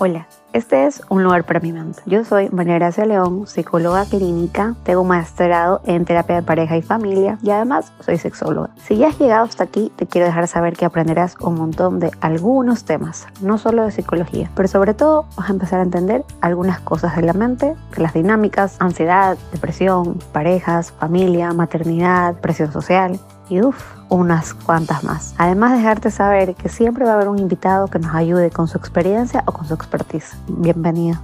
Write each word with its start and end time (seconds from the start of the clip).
Hola, 0.00 0.28
este 0.52 0.86
es 0.86 1.02
Un 1.08 1.24
lugar 1.24 1.42
para 1.42 1.58
mi 1.58 1.72
mente. 1.72 2.00
Yo 2.06 2.24
soy 2.24 2.48
María 2.50 2.74
Gracia 2.74 3.04
León, 3.04 3.48
psicóloga 3.48 4.04
clínica, 4.04 4.76
tengo 4.84 5.02
maestrado 5.02 5.80
en 5.86 6.04
terapia 6.04 6.36
de 6.36 6.42
pareja 6.42 6.76
y 6.76 6.82
familia 6.82 7.36
y 7.42 7.50
además 7.50 7.92
soy 7.98 8.16
sexóloga. 8.16 8.70
Si 8.76 8.96
ya 8.96 9.08
has 9.08 9.18
llegado 9.18 9.46
hasta 9.46 9.64
aquí, 9.64 9.90
te 9.96 10.06
quiero 10.06 10.28
dejar 10.28 10.46
saber 10.46 10.76
que 10.76 10.84
aprenderás 10.84 11.34
un 11.40 11.56
montón 11.56 11.98
de 11.98 12.12
algunos 12.20 12.84
temas, 12.84 13.26
no 13.40 13.58
solo 13.58 13.86
de 13.86 13.90
psicología, 13.90 14.52
pero 14.54 14.68
sobre 14.68 14.94
todo 14.94 15.26
vas 15.36 15.48
a 15.48 15.52
empezar 15.52 15.80
a 15.80 15.82
entender 15.82 16.24
algunas 16.42 16.78
cosas 16.78 17.16
de 17.16 17.22
la 17.22 17.32
mente, 17.32 17.74
de 17.96 18.00
las 18.00 18.14
dinámicas, 18.14 18.76
ansiedad, 18.78 19.36
depresión, 19.50 20.20
parejas, 20.30 20.92
familia, 20.92 21.52
maternidad, 21.54 22.36
presión 22.36 22.70
social 22.70 23.18
y 23.48 23.62
uff, 23.62 23.82
unas 24.08 24.54
cuantas 24.54 25.04
más. 25.04 25.34
Además 25.38 25.76
dejarte 25.76 26.10
saber 26.10 26.54
que 26.54 26.68
siempre 26.68 27.04
va 27.04 27.12
a 27.12 27.14
haber 27.14 27.28
un 27.28 27.38
invitado 27.38 27.88
que 27.88 27.98
nos 27.98 28.14
ayude 28.14 28.50
con 28.50 28.68
su 28.68 28.78
experiencia 28.78 29.42
o 29.46 29.52
con 29.52 29.66
su 29.66 29.74
expertise. 29.74 30.36
Bienvenido. 30.48 31.18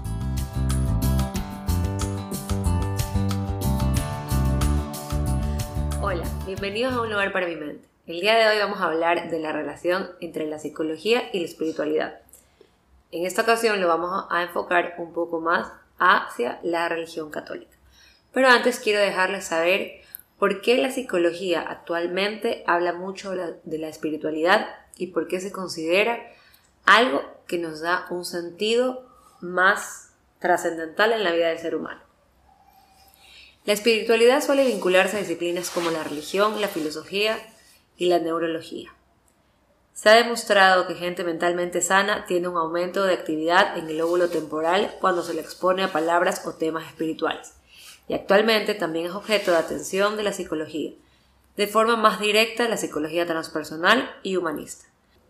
Hola, 6.01 6.25
bienvenidos 6.47 6.95
a 6.95 7.01
Un 7.03 7.11
lugar 7.11 7.33
para 7.33 7.47
mi 7.47 7.57
mente. 7.57 7.87
El 8.07 8.21
día 8.21 8.35
de 8.35 8.49
hoy 8.49 8.59
vamos 8.59 8.81
a 8.81 8.85
hablar 8.85 9.31
de 9.31 9.39
la 9.39 9.53
relación 9.53 10.11
entre 10.21 10.47
la 10.47 10.59
psicología 10.59 11.23
y 11.33 11.41
la 11.41 11.47
espiritualidad. 11.47 12.21
En 13.11 13.27
esta 13.27 13.43
ocasión 13.43 13.81
lo 13.81 13.89
vamos 13.89 14.27
a 14.31 14.43
enfocar 14.43 14.95
un 14.99 15.13
poco 15.13 15.41
más 15.41 15.69
hacia 15.99 16.59
la 16.63 16.89
religión 16.89 17.31
católica. 17.31 17.75
Pero 18.33 18.49
antes 18.49 18.81
quiero 18.81 19.01
dejarles 19.01 19.45
saber 19.45 20.04
¿Por 20.39 20.63
qué 20.63 20.79
la 20.79 20.91
psicología 20.91 21.63
actualmente 21.63 22.65
habla 22.67 22.93
mucho 22.93 23.31
de 23.31 23.79
la 23.79 23.89
espiritualidad 23.89 24.67
y 24.97 25.09
por 25.09 25.29
qué 25.29 25.41
se 25.41 25.53
considera 25.53 26.19
algo 26.85 27.23
que 27.47 27.59
nos 27.59 27.81
da 27.81 28.07
un 28.11 28.25
sentido 28.25 29.09
más 29.41 30.11
trascendental 30.41 31.13
en 31.13 31.23
la 31.23 31.33
vida 31.33 31.49
del 31.49 31.59
ser 31.59 31.77
humano? 31.77 32.01
La 33.65 33.73
espiritualidad 33.73 34.43
suele 34.43 34.67
vincularse 34.67 35.17
a 35.17 35.21
disciplinas 35.21 35.71
como 35.71 35.91
la 35.91 36.03
religión, 36.03 36.61
la 36.61 36.69
filosofía 36.69 37.39
y 37.97 38.07
la 38.07 38.19
neurología. 38.19 38.93
Se 39.93 40.09
ha 40.09 40.15
demostrado 40.15 40.89
que 40.89 40.97
gente 40.97 41.23
mentalmente 41.23 41.81
sana 41.81 42.27
tiene 42.27 42.49
un 42.49 42.57
aumento 42.57 43.05
de 43.05 43.15
actividad 43.15 43.79
en 43.79 43.89
el 43.89 43.99
lóbulo 43.99 44.29
temporal 44.29 44.97
cuando 45.01 45.23
se 45.23 45.33
le 45.33 45.41
expone 45.41 45.85
a 45.85 45.93
palabras 45.93 46.45
o 46.45 46.55
temas 46.55 46.89
espirituales 46.89 47.55
y 48.09 48.15
actualmente 48.15 48.75
también 48.75 49.07
es 49.07 49.13
objeto 49.13 49.51
de 49.51 49.59
atención 49.59 50.17
de 50.17 50.23
la 50.23 50.33
psicología, 50.33 50.93
de 51.57 51.67
forma 51.67 51.97
más 51.97 52.21
directa 52.21 52.69
la 52.69 52.77
psicología 52.77 53.27
transpersonal 53.27 54.15
y 54.23 54.37
humanista, 54.37 54.85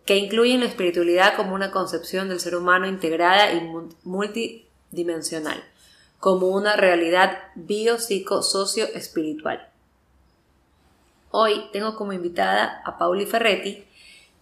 que 0.05 0.17
incluye 0.17 0.59
la 0.59 0.67
espiritualidad 0.67 1.37
como 1.37 1.55
una 1.55 1.71
concepción 1.71 2.29
del 2.29 2.41
ser 2.41 2.57
humano 2.57 2.87
integrada 2.87 3.53
y 3.53 3.71
multidimensional, 4.03 5.65
como 6.19 6.49
una 6.49 6.77
realidad 6.77 7.39
bio-psico-socio-espiritual. 7.55 9.69
Hoy 11.31 11.65
tengo 11.73 11.97
como 11.97 12.13
invitada 12.13 12.83
a 12.85 12.97
Pauli 12.97 13.27
Ferretti. 13.27 13.85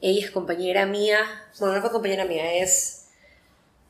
Ella 0.00 0.27
es 0.27 0.30
compañera 0.30 0.84
mía, 0.84 1.19
bueno, 1.58 1.74
no 1.74 1.80
fue 1.80 1.91
compañera 1.91 2.24
mía, 2.24 2.55
es... 2.56 3.08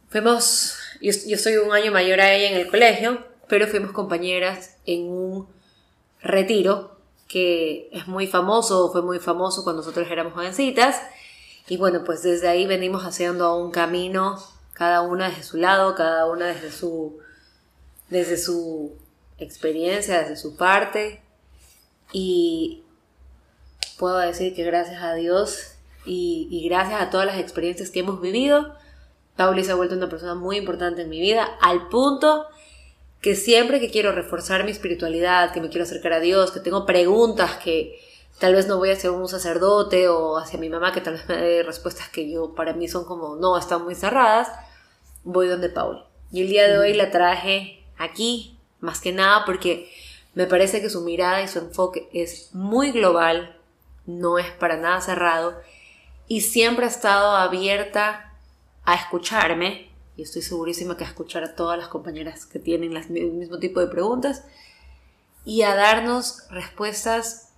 Fuimos, 0.09 0.79
yo, 1.01 1.11
yo 1.27 1.39
soy 1.39 1.57
un 1.57 1.73
año 1.73 1.91
mayor 1.91 2.21
a 2.21 2.33
ella 2.33 2.51
en 2.51 2.59
el 2.59 2.69
colegio, 2.69 3.32
pero 3.49 3.67
fuimos 3.67 3.93
compañeras 3.93 4.77
en 4.87 5.09
un 5.09 5.49
retiro 6.21 6.97
que 7.29 7.89
es 7.93 8.07
muy 8.07 8.27
famoso, 8.27 8.93
fue 8.93 9.03
muy 9.03 9.19
famoso 9.19 9.65
cuando 9.65 9.81
nosotros 9.81 10.07
éramos 10.11 10.35
jovencitas. 10.35 11.01
Y 11.67 11.77
bueno, 11.79 12.05
pues 12.05 12.23
desde 12.23 12.49
ahí 12.49 12.67
venimos 12.67 13.05
haciendo 13.05 13.57
un 13.57 13.71
camino, 13.71 14.39
cada 14.75 15.01
una 15.01 15.31
desde 15.31 15.43
su 15.43 15.57
lado, 15.57 15.95
cada 15.95 16.31
una 16.31 16.47
desde 16.47 16.71
su, 16.71 17.19
desde 18.11 18.37
su 18.37 18.93
experiencia, 19.39 20.21
desde 20.21 20.37
su 20.37 20.57
parte. 20.57 21.23
Y 22.13 22.83
puedo 23.99 24.19
decir 24.19 24.55
que 24.55 24.65
gracias 24.65 25.03
a 25.03 25.15
Dios 25.15 25.77
y, 26.05 26.49
y 26.51 26.69
gracias 26.69 27.01
a 27.01 27.09
todas 27.09 27.27
las 27.27 27.39
experiencias 27.39 27.91
que 27.91 28.01
hemos 28.01 28.21
vivido, 28.21 28.75
Pauli 29.37 29.65
se 29.65 29.73
ha 29.73 29.77
vuelto 29.77 29.95
una 29.95 30.11
persona 30.11 30.35
muy 30.35 30.59
importante 30.59 31.03
en 31.03 31.09
mi 31.09 31.21
vida, 31.21 31.49
al 31.63 31.89
punto 31.89 32.47
que 33.23 33.37
siempre 33.37 33.79
que 33.79 33.89
quiero 33.89 34.11
reforzar 34.11 34.65
mi 34.65 34.73
espiritualidad, 34.73 35.53
que 35.53 35.61
me 35.61 35.69
quiero 35.69 35.85
acercar 35.85 36.13
a 36.13 36.21
Dios, 36.21 36.51
que 36.51 36.59
tengo 36.59 36.85
preguntas 36.85 37.53
que 37.59 38.01
tal 38.41 38.55
vez 38.55 38.67
no 38.67 38.79
voy 38.79 38.91
hacia 38.91 39.13
un 39.13 39.29
sacerdote 39.29 40.09
o 40.09 40.39
hacia 40.39 40.59
mi 40.59 40.69
mamá 40.69 40.93
que 40.93 41.01
tal 41.01 41.15
vez 41.15 41.29
me 41.29 41.37
dé 41.37 41.63
respuestas 41.63 42.09
que 42.09 42.29
yo 42.29 42.57
para 42.57 42.73
mí 42.73 42.89
son 42.89 43.05
como 43.05 43.37
no, 43.37 43.57
están 43.57 43.85
muy 43.85 43.95
cerradas, 43.95 44.49
voy 45.23 45.47
donde 45.47 45.69
Paul. 45.69 46.05
Y 46.33 46.43
el 46.43 46.49
día 46.49 46.67
de 46.67 46.79
hoy 46.79 46.95
la 46.95 47.13
traje 47.13 47.85
aquí, 47.97 48.59
más 48.81 49.01
que 49.01 49.13
nada 49.13 49.45
porque 49.47 49.89
me 50.35 50.47
parece 50.47 50.81
que 50.81 50.91
su 50.91 51.03
mirada 51.03 51.43
y 51.43 51.49
su 51.49 51.61
enfoque 51.61 52.09
es 52.13 52.53
muy 52.53 52.91
global, 52.91 53.57
no 54.05 54.41
es 54.41 54.51
para 54.51 54.77
nada 54.77 55.01
cerrado 55.01 55.61
y 56.27 56.41
siempre 56.41 56.87
ha 56.87 56.89
estado 56.89 57.37
abierta 57.37 58.35
a 58.85 58.97
escucharme 58.97 59.92
y 60.23 60.25
estoy 60.25 60.43
segurísima 60.43 60.97
que 60.97 61.03
a 61.03 61.09
escuchar 61.09 61.43
a 61.43 61.57
todas 61.57 61.77
las 61.77 61.89
compañeras 61.89 62.47
que 62.47 62.61
tienen 62.61 62.97
el 62.97 63.33
mismo 63.33 63.59
tipo 63.59 63.81
de 63.81 63.89
preguntas 63.89 64.45
y 65.45 65.63
a 65.63 65.75
darnos 65.75 66.45
respuestas 66.49 67.49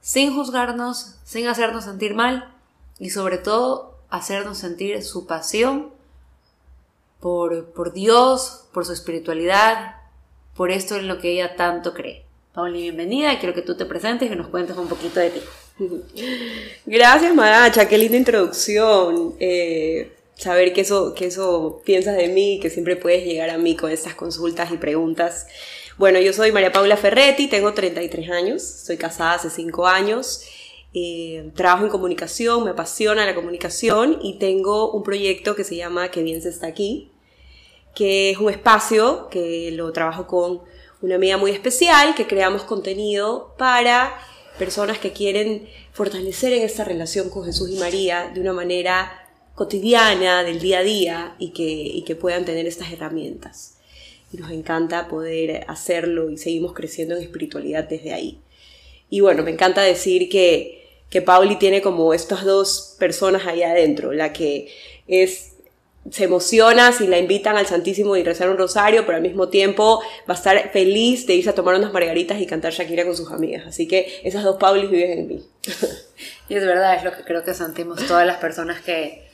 sin 0.00 0.32
juzgarnos, 0.32 1.16
sin 1.24 1.48
hacernos 1.48 1.82
sentir 1.82 2.14
mal 2.14 2.54
y 3.00 3.10
sobre 3.10 3.38
todo 3.38 3.98
hacernos 4.10 4.58
sentir 4.58 5.02
su 5.02 5.26
pasión 5.26 5.90
por, 7.18 7.72
por 7.72 7.92
Dios, 7.92 8.66
por 8.72 8.86
su 8.86 8.92
espiritualidad, 8.92 9.96
por 10.54 10.70
esto 10.70 10.94
en 10.94 11.08
lo 11.08 11.18
que 11.18 11.32
ella 11.32 11.56
tanto 11.56 11.94
cree. 11.94 12.24
Pauli, 12.52 12.82
bienvenida, 12.82 13.40
quiero 13.40 13.56
que 13.56 13.62
tú 13.62 13.76
te 13.76 13.86
presentes 13.86 14.30
y 14.30 14.36
nos 14.36 14.46
cuentes 14.46 14.76
un 14.76 14.86
poquito 14.86 15.18
de 15.18 15.30
ti. 15.30 15.40
Gracias, 16.86 17.34
Maracha, 17.34 17.88
qué 17.88 17.98
linda 17.98 18.16
introducción. 18.16 19.34
Eh, 19.40 20.12
saber 20.36 20.72
que 20.72 20.82
eso, 20.82 21.14
que 21.14 21.26
eso 21.26 21.82
piensas 21.84 22.16
de 22.16 22.28
mí, 22.28 22.58
que 22.60 22.70
siempre 22.70 22.96
puedes 22.96 23.24
llegar 23.24 23.50
a 23.50 23.58
mí 23.58 23.76
con 23.76 23.90
estas 23.90 24.14
consultas 24.14 24.72
y 24.72 24.76
preguntas. 24.76 25.46
Bueno, 25.96 26.18
yo 26.18 26.32
soy 26.32 26.52
María 26.52 26.72
Paula 26.72 26.96
Ferretti, 26.96 27.46
tengo 27.46 27.72
33 27.72 28.30
años, 28.30 28.62
estoy 28.62 28.96
casada 28.96 29.34
hace 29.34 29.50
5 29.50 29.86
años, 29.86 30.44
eh, 30.92 31.50
trabajo 31.54 31.84
en 31.84 31.90
comunicación, 31.90 32.64
me 32.64 32.70
apasiona 32.70 33.24
la 33.24 33.34
comunicación 33.34 34.18
y 34.22 34.38
tengo 34.38 34.90
un 34.92 35.02
proyecto 35.02 35.54
que 35.54 35.64
se 35.64 35.76
llama 35.76 36.10
Que 36.10 36.22
bien 36.22 36.42
se 36.42 36.48
está 36.48 36.66
aquí, 36.66 37.12
que 37.94 38.30
es 38.30 38.38
un 38.38 38.50
espacio 38.50 39.28
que 39.30 39.70
lo 39.72 39.92
trabajo 39.92 40.26
con 40.26 40.62
una 41.00 41.16
amiga 41.16 41.36
muy 41.36 41.52
especial, 41.52 42.14
que 42.14 42.26
creamos 42.26 42.64
contenido 42.64 43.54
para 43.56 44.18
personas 44.58 44.98
que 44.98 45.12
quieren 45.12 45.68
fortalecer 45.92 46.52
en 46.52 46.62
esta 46.62 46.84
relación 46.84 47.30
con 47.30 47.44
Jesús 47.44 47.70
y 47.70 47.76
María 47.76 48.30
de 48.34 48.40
una 48.40 48.52
manera 48.52 49.23
cotidiana, 49.54 50.42
del 50.42 50.60
día 50.60 50.78
a 50.78 50.82
día 50.82 51.34
y 51.38 51.50
que, 51.50 52.02
que 52.04 52.16
puedan 52.16 52.44
tener 52.44 52.66
estas 52.66 52.92
herramientas. 52.92 53.76
Y 54.32 54.38
nos 54.38 54.50
encanta 54.50 55.08
poder 55.08 55.64
hacerlo 55.68 56.30
y 56.30 56.38
seguimos 56.38 56.72
creciendo 56.72 57.16
en 57.16 57.22
espiritualidad 57.22 57.84
desde 57.84 58.12
ahí. 58.12 58.40
Y 59.10 59.20
bueno, 59.20 59.42
me 59.42 59.52
encanta 59.52 59.82
decir 59.82 60.28
que, 60.28 61.04
que 61.08 61.22
Pauli 61.22 61.56
tiene 61.56 61.82
como 61.82 62.14
estas 62.14 62.44
dos 62.44 62.96
personas 62.98 63.46
ahí 63.46 63.62
adentro, 63.62 64.12
la 64.12 64.32
que 64.32 64.68
es 65.06 65.54
se 66.10 66.24
emociona 66.24 66.92
si 66.92 67.06
la 67.06 67.18
invitan 67.18 67.56
al 67.56 67.66
Santísimo 67.66 68.16
y 68.16 68.22
rezar 68.22 68.50
un 68.50 68.58
rosario, 68.58 69.06
pero 69.06 69.16
al 69.16 69.22
mismo 69.22 69.48
tiempo 69.48 70.02
va 70.28 70.34
a 70.34 70.36
estar 70.36 70.70
feliz 70.70 71.26
de 71.26 71.34
irse 71.34 71.50
a 71.50 71.54
tomar 71.54 71.76
unas 71.76 71.92
margaritas 71.92 72.38
y 72.40 72.46
cantar 72.46 72.72
Shakira 72.72 73.04
con 73.04 73.16
sus 73.16 73.30
amigas. 73.30 73.66
Así 73.66 73.88
que 73.88 74.20
esas 74.22 74.44
dos 74.44 74.56
Paulis 74.58 74.90
viven 74.90 75.18
en 75.18 75.28
mí. 75.28 75.44
Y 76.46 76.56
es 76.56 76.66
verdad, 76.66 76.96
es 76.96 77.04
lo 77.04 77.12
que 77.16 77.22
creo 77.22 77.42
que 77.42 77.54
sentimos 77.54 78.06
todas 78.06 78.26
las 78.26 78.36
personas 78.36 78.82
que, 78.82 79.24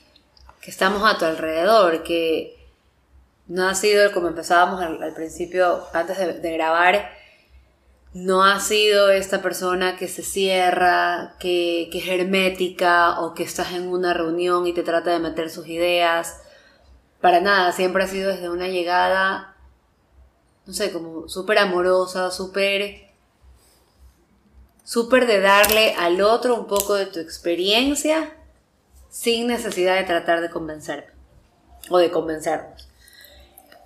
que 0.61 0.71
estamos 0.71 1.03
a 1.03 1.17
tu 1.19 1.25
alrededor, 1.25 2.03
que 2.03 2.57
no 3.47 3.69
ha 3.69 3.75
sido 3.75 4.13
como 4.13 4.29
empezábamos 4.29 4.81
al, 4.83 5.15
principio, 5.15 5.85
antes 5.93 6.19
de, 6.19 6.53
grabar, 6.53 7.11
no 8.13 8.45
ha 8.45 8.61
sido 8.61 9.11
esta 9.11 9.41
persona 9.41 9.97
que 9.97 10.07
se 10.07 10.23
cierra, 10.23 11.37
que, 11.39 11.89
que, 11.91 11.99
es 11.99 12.09
hermética 12.09 13.21
o 13.21 13.35
que 13.35 13.43
estás 13.43 13.73
en 13.73 13.89
una 13.89 14.15
reunión 14.15 14.67
y 14.67 14.73
te 14.73 14.83
trata 14.83 15.11
de 15.11 15.19
meter 15.19 15.51
sus 15.51 15.67
ideas. 15.67 16.41
Para 17.21 17.41
nada, 17.41 17.73
siempre 17.73 18.05
ha 18.05 18.07
sido 18.07 18.31
desde 18.31 18.51
una 18.51 18.69
llegada, 18.69 19.57
no 20.67 20.73
sé, 20.73 20.93
como 20.93 21.29
súper 21.29 21.59
amorosa, 21.59 22.31
súper... 22.31 23.09
Súper 24.85 25.29
de 25.29 25.41
darle 25.41 25.95
al 25.95 26.21
otro 26.21 26.57
un 26.57 26.67
poco 26.67 26.95
de 26.95 27.07
tu 27.07 27.21
experiencia 27.21 28.35
sin 29.11 29.49
necesidad 29.49 29.97
de 29.97 30.05
tratar 30.05 30.41
de 30.41 30.49
convencerme 30.49 31.13
o 31.91 31.99
de 31.99 32.11
convencernos. 32.11 32.89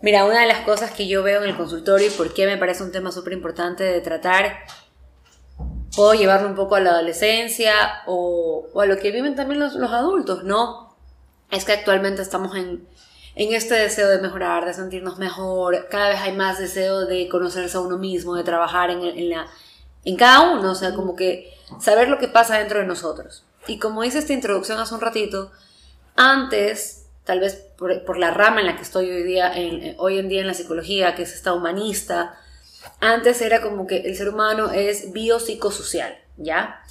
Mira, 0.02 0.26
una 0.26 0.42
de 0.42 0.46
las 0.46 0.60
cosas 0.60 0.90
que 0.90 1.08
yo 1.08 1.22
veo 1.22 1.42
en 1.42 1.48
el 1.48 1.56
consultorio 1.56 2.08
y 2.08 2.10
por 2.10 2.34
qué 2.34 2.46
me 2.46 2.58
parece 2.58 2.82
un 2.82 2.92
tema 2.92 3.10
súper 3.10 3.32
importante 3.32 3.82
de 3.84 4.02
tratar, 4.02 4.58
puedo 5.96 6.12
llevarlo 6.12 6.48
un 6.48 6.54
poco 6.54 6.74
a 6.74 6.80
la 6.80 6.90
adolescencia 6.90 7.72
o, 8.06 8.66
a 8.78 8.84
lo 8.84 8.98
que 8.98 9.10
viven 9.10 9.34
también 9.34 9.60
los, 9.60 9.76
adultos, 9.76 10.44
¿no? 10.44 10.94
Es 11.50 11.64
que 11.64 11.72
actualmente 11.72 12.20
estamos 12.20 12.54
en, 12.54 12.86
en 13.34 13.54
este 13.54 13.74
deseo 13.74 14.08
de 14.08 14.20
mejorar, 14.20 14.66
de 14.66 14.74
sentirnos 14.74 15.18
mejor, 15.18 15.88
cada 15.88 16.10
vez 16.10 16.20
hay 16.20 16.32
más 16.32 16.58
deseo 16.58 17.06
de 17.06 17.26
conocerse 17.30 17.78
a 17.78 17.80
uno 17.80 17.96
mismo, 17.96 18.34
de 18.34 18.44
trabajar 18.44 18.90
en, 18.90 19.02
en, 19.02 19.30
la, 19.30 19.46
en 20.04 20.16
cada 20.16 20.52
uno, 20.52 20.72
o 20.72 20.74
sea, 20.74 20.94
como 20.94 21.16
que 21.16 21.50
saber 21.80 22.08
lo 22.08 22.18
que 22.18 22.28
pasa 22.28 22.58
dentro 22.58 22.80
de 22.80 22.86
nosotros. 22.86 23.44
Y 23.66 23.78
como 23.78 24.05
hice 24.05 24.19
esta 24.19 24.32
introducción 24.32 24.78
hace 24.78 24.94
un 24.94 25.00
ratito, 25.00 25.50
antes, 26.16 27.06
tal 27.25 27.40
vez 27.40 27.55
por, 27.76 28.05
por 28.05 28.19
la 28.19 28.31
rama 28.31 28.61
en 28.61 28.66
la 28.66 28.76
que 28.76 28.82
estoy 28.82 29.11
hoy, 29.11 29.22
día, 29.22 29.52
en, 29.55 29.94
hoy 29.99 30.19
en 30.19 30.28
día 30.28 30.40
en 30.40 30.46
la 30.46 30.55
psicología, 30.55 31.14
que 31.14 31.22
es 31.22 31.32
esta 31.32 31.52
humanista, 31.52 32.38
antes 33.00 33.40
era 33.40 33.62
como 33.62 33.87
que 33.87 33.99
el 33.99 34.16
ser 34.16 34.28
humano 34.28 34.70
es 34.70 35.12
biopsicosocial, 35.12 36.16
¿ya? 36.37 36.82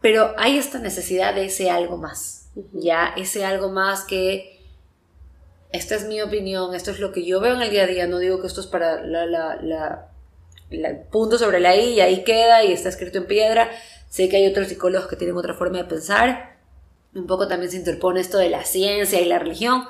Pero 0.00 0.34
hay 0.36 0.58
esta 0.58 0.78
necesidad 0.78 1.34
de 1.34 1.46
ese 1.46 1.70
algo 1.70 1.96
más, 1.96 2.48
¿ya? 2.72 3.14
Ese 3.16 3.44
algo 3.44 3.70
más 3.70 4.04
que 4.04 4.54
esta 5.74 5.96
es 5.96 6.06
mi 6.06 6.22
opinión, 6.22 6.74
esto 6.74 6.92
es 6.92 7.00
lo 7.00 7.10
que 7.10 7.24
yo 7.24 7.40
veo 7.40 7.54
en 7.54 7.62
el 7.62 7.70
día 7.70 7.82
a 7.82 7.86
día, 7.86 8.06
no 8.06 8.18
digo 8.18 8.40
que 8.40 8.46
esto 8.46 8.60
es 8.60 8.68
para 8.68 9.02
la, 9.02 9.26
la, 9.26 9.58
la, 9.60 11.02
punto 11.10 11.36
sobre 11.36 11.58
la 11.58 11.74
I 11.74 11.94
y 11.94 12.00
ahí 12.00 12.22
queda 12.22 12.62
y 12.62 12.72
está 12.72 12.88
escrito 12.88 13.18
en 13.18 13.26
piedra, 13.26 13.70
sé 14.08 14.28
que 14.28 14.36
hay 14.36 14.46
otros 14.46 14.68
psicólogos 14.68 15.08
que 15.08 15.16
tienen 15.16 15.36
otra 15.36 15.54
forma 15.54 15.78
de 15.78 15.84
pensar, 15.84 16.58
un 17.14 17.26
poco 17.26 17.48
también 17.48 17.70
se 17.70 17.76
interpone 17.76 18.20
esto 18.20 18.38
de 18.38 18.48
la 18.48 18.64
ciencia 18.64 19.20
y 19.20 19.26
la 19.26 19.38
religión, 19.38 19.84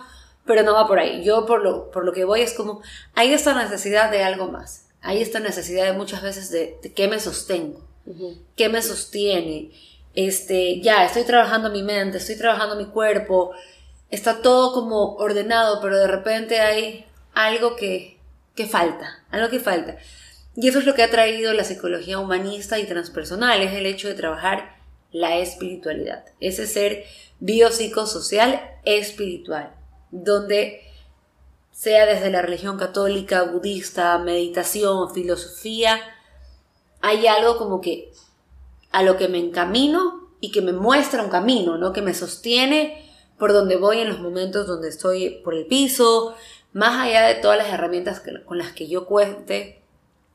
pero 0.45 0.63
no 0.63 0.75
va 0.75 0.87
por 0.87 0.99
ahí, 0.99 1.25
yo 1.25 1.47
por 1.47 1.63
lo, 1.63 1.91
por 1.91 2.05
lo 2.05 2.13
que 2.13 2.25
voy 2.25 2.43
es 2.43 2.53
como, 2.53 2.83
hay 3.15 3.33
esta 3.33 3.55
necesidad 3.55 4.11
de 4.11 4.23
algo 4.23 4.49
más, 4.49 4.87
hay 5.01 5.23
esta 5.23 5.41
necesidad 5.41 5.87
de 5.87 5.93
muchas 5.93 6.23
veces 6.23 6.51
de, 6.51 6.79
qué 6.95 7.09
me 7.09 7.19
sostengo, 7.19 7.81
qué 8.57 8.69
me 8.69 8.83
sostiene, 8.83 9.71
este, 10.15 10.81
ya, 10.81 11.05
estoy 11.05 11.25
trabajando 11.25 11.71
mi 11.71 11.83
mente, 11.83 12.19
estoy 12.19 12.37
trabajando 12.37 12.77
mi 12.77 12.87
cuerpo, 12.87 13.53
está 14.11 14.43
todo 14.43 14.73
como 14.73 15.15
ordenado, 15.17 15.81
pero 15.81 15.99
de 15.99 16.07
repente 16.07 16.61
hay 16.61 17.05
algo 17.33 17.75
que, 17.75 18.19
que 18.55 18.67
falta, 18.67 19.25
algo 19.31 19.49
que 19.49 19.61
falta. 19.61 19.97
Y 20.57 20.69
eso 20.69 20.79
es 20.79 20.87
lo 20.87 20.95
que 20.95 21.03
ha 21.03 21.11
traído 21.11 21.53
la 21.53 21.65
psicología 21.65 22.19
humanista 22.19 22.79
y 22.79 22.87
transpersonal, 22.87 23.61
es 23.63 23.73
el 23.73 23.87
hecho 23.87 24.09
de 24.09 24.15
trabajar 24.15 24.77
la 25.11 25.39
espiritualidad, 25.39 26.25
ese 26.41 26.67
ser 26.67 27.05
biopsicosocial 27.41 28.61
espiritual, 28.85 29.75
donde 30.11 30.81
sea 31.71 32.07
desde 32.07 32.31
la 32.31 32.43
religión 32.43 32.79
católica, 32.79 33.43
budista, 33.43 34.17
meditación, 34.19 35.13
filosofía, 35.13 36.01
hay 37.01 37.27
algo 37.27 37.59
como 37.59 37.81
que 37.81 38.13
a 38.93 39.03
lo 39.03 39.17
que 39.17 39.29
me 39.29 39.39
encamino 39.39 40.31
y 40.41 40.51
que 40.53 40.63
me 40.63 40.73
muestra 40.73 41.23
un 41.23 41.31
camino, 41.31 41.77
¿no? 41.79 41.93
Que 41.93 42.03
me 42.03 42.15
sostiene 42.15 43.05
por 43.39 43.53
donde 43.53 43.77
voy 43.77 43.99
en 43.99 44.09
los 44.09 44.21
momentos 44.21 44.67
donde 44.67 44.89
estoy 44.89 45.41
por 45.45 45.55
el 45.55 45.67
piso, 45.67 46.35
más 46.73 47.01
allá 47.01 47.27
de 47.27 47.35
todas 47.35 47.59
las 47.59 47.69
herramientas 47.69 48.23
con 48.47 48.59
las 48.59 48.73
que 48.73 48.89
yo 48.89 49.07
cuente 49.07 49.84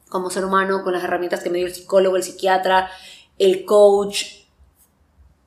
como 0.09 0.29
ser 0.29 0.45
humano, 0.45 0.83
con 0.83 0.94
las 0.94 1.03
herramientas 1.03 1.41
que 1.41 1.50
me 1.50 1.59
dio 1.59 1.67
el 1.67 1.73
psicólogo, 1.73 2.17
el 2.17 2.23
psiquiatra, 2.23 2.91
el 3.38 3.65
coach, 3.65 4.25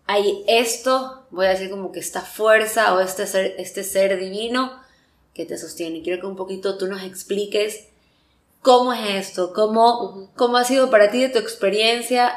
hay 0.06 0.44
esto, 0.46 1.24
voy 1.30 1.46
a 1.46 1.50
decir 1.50 1.70
como 1.70 1.92
que 1.92 2.00
esta 2.00 2.22
fuerza 2.22 2.94
o 2.94 3.00
este 3.00 3.26
ser, 3.26 3.54
este 3.58 3.84
ser 3.84 4.18
divino 4.18 4.80
que 5.34 5.46
te 5.46 5.58
sostiene. 5.58 6.02
Quiero 6.02 6.20
que 6.20 6.26
un 6.26 6.36
poquito 6.36 6.78
tú 6.78 6.86
nos 6.86 7.02
expliques 7.02 7.88
cómo 8.60 8.92
es 8.92 9.28
esto, 9.28 9.52
cómo, 9.52 10.30
cómo 10.36 10.56
ha 10.56 10.64
sido 10.64 10.90
para 10.90 11.10
ti 11.10 11.20
de 11.20 11.28
tu 11.28 11.38
experiencia, 11.38 12.32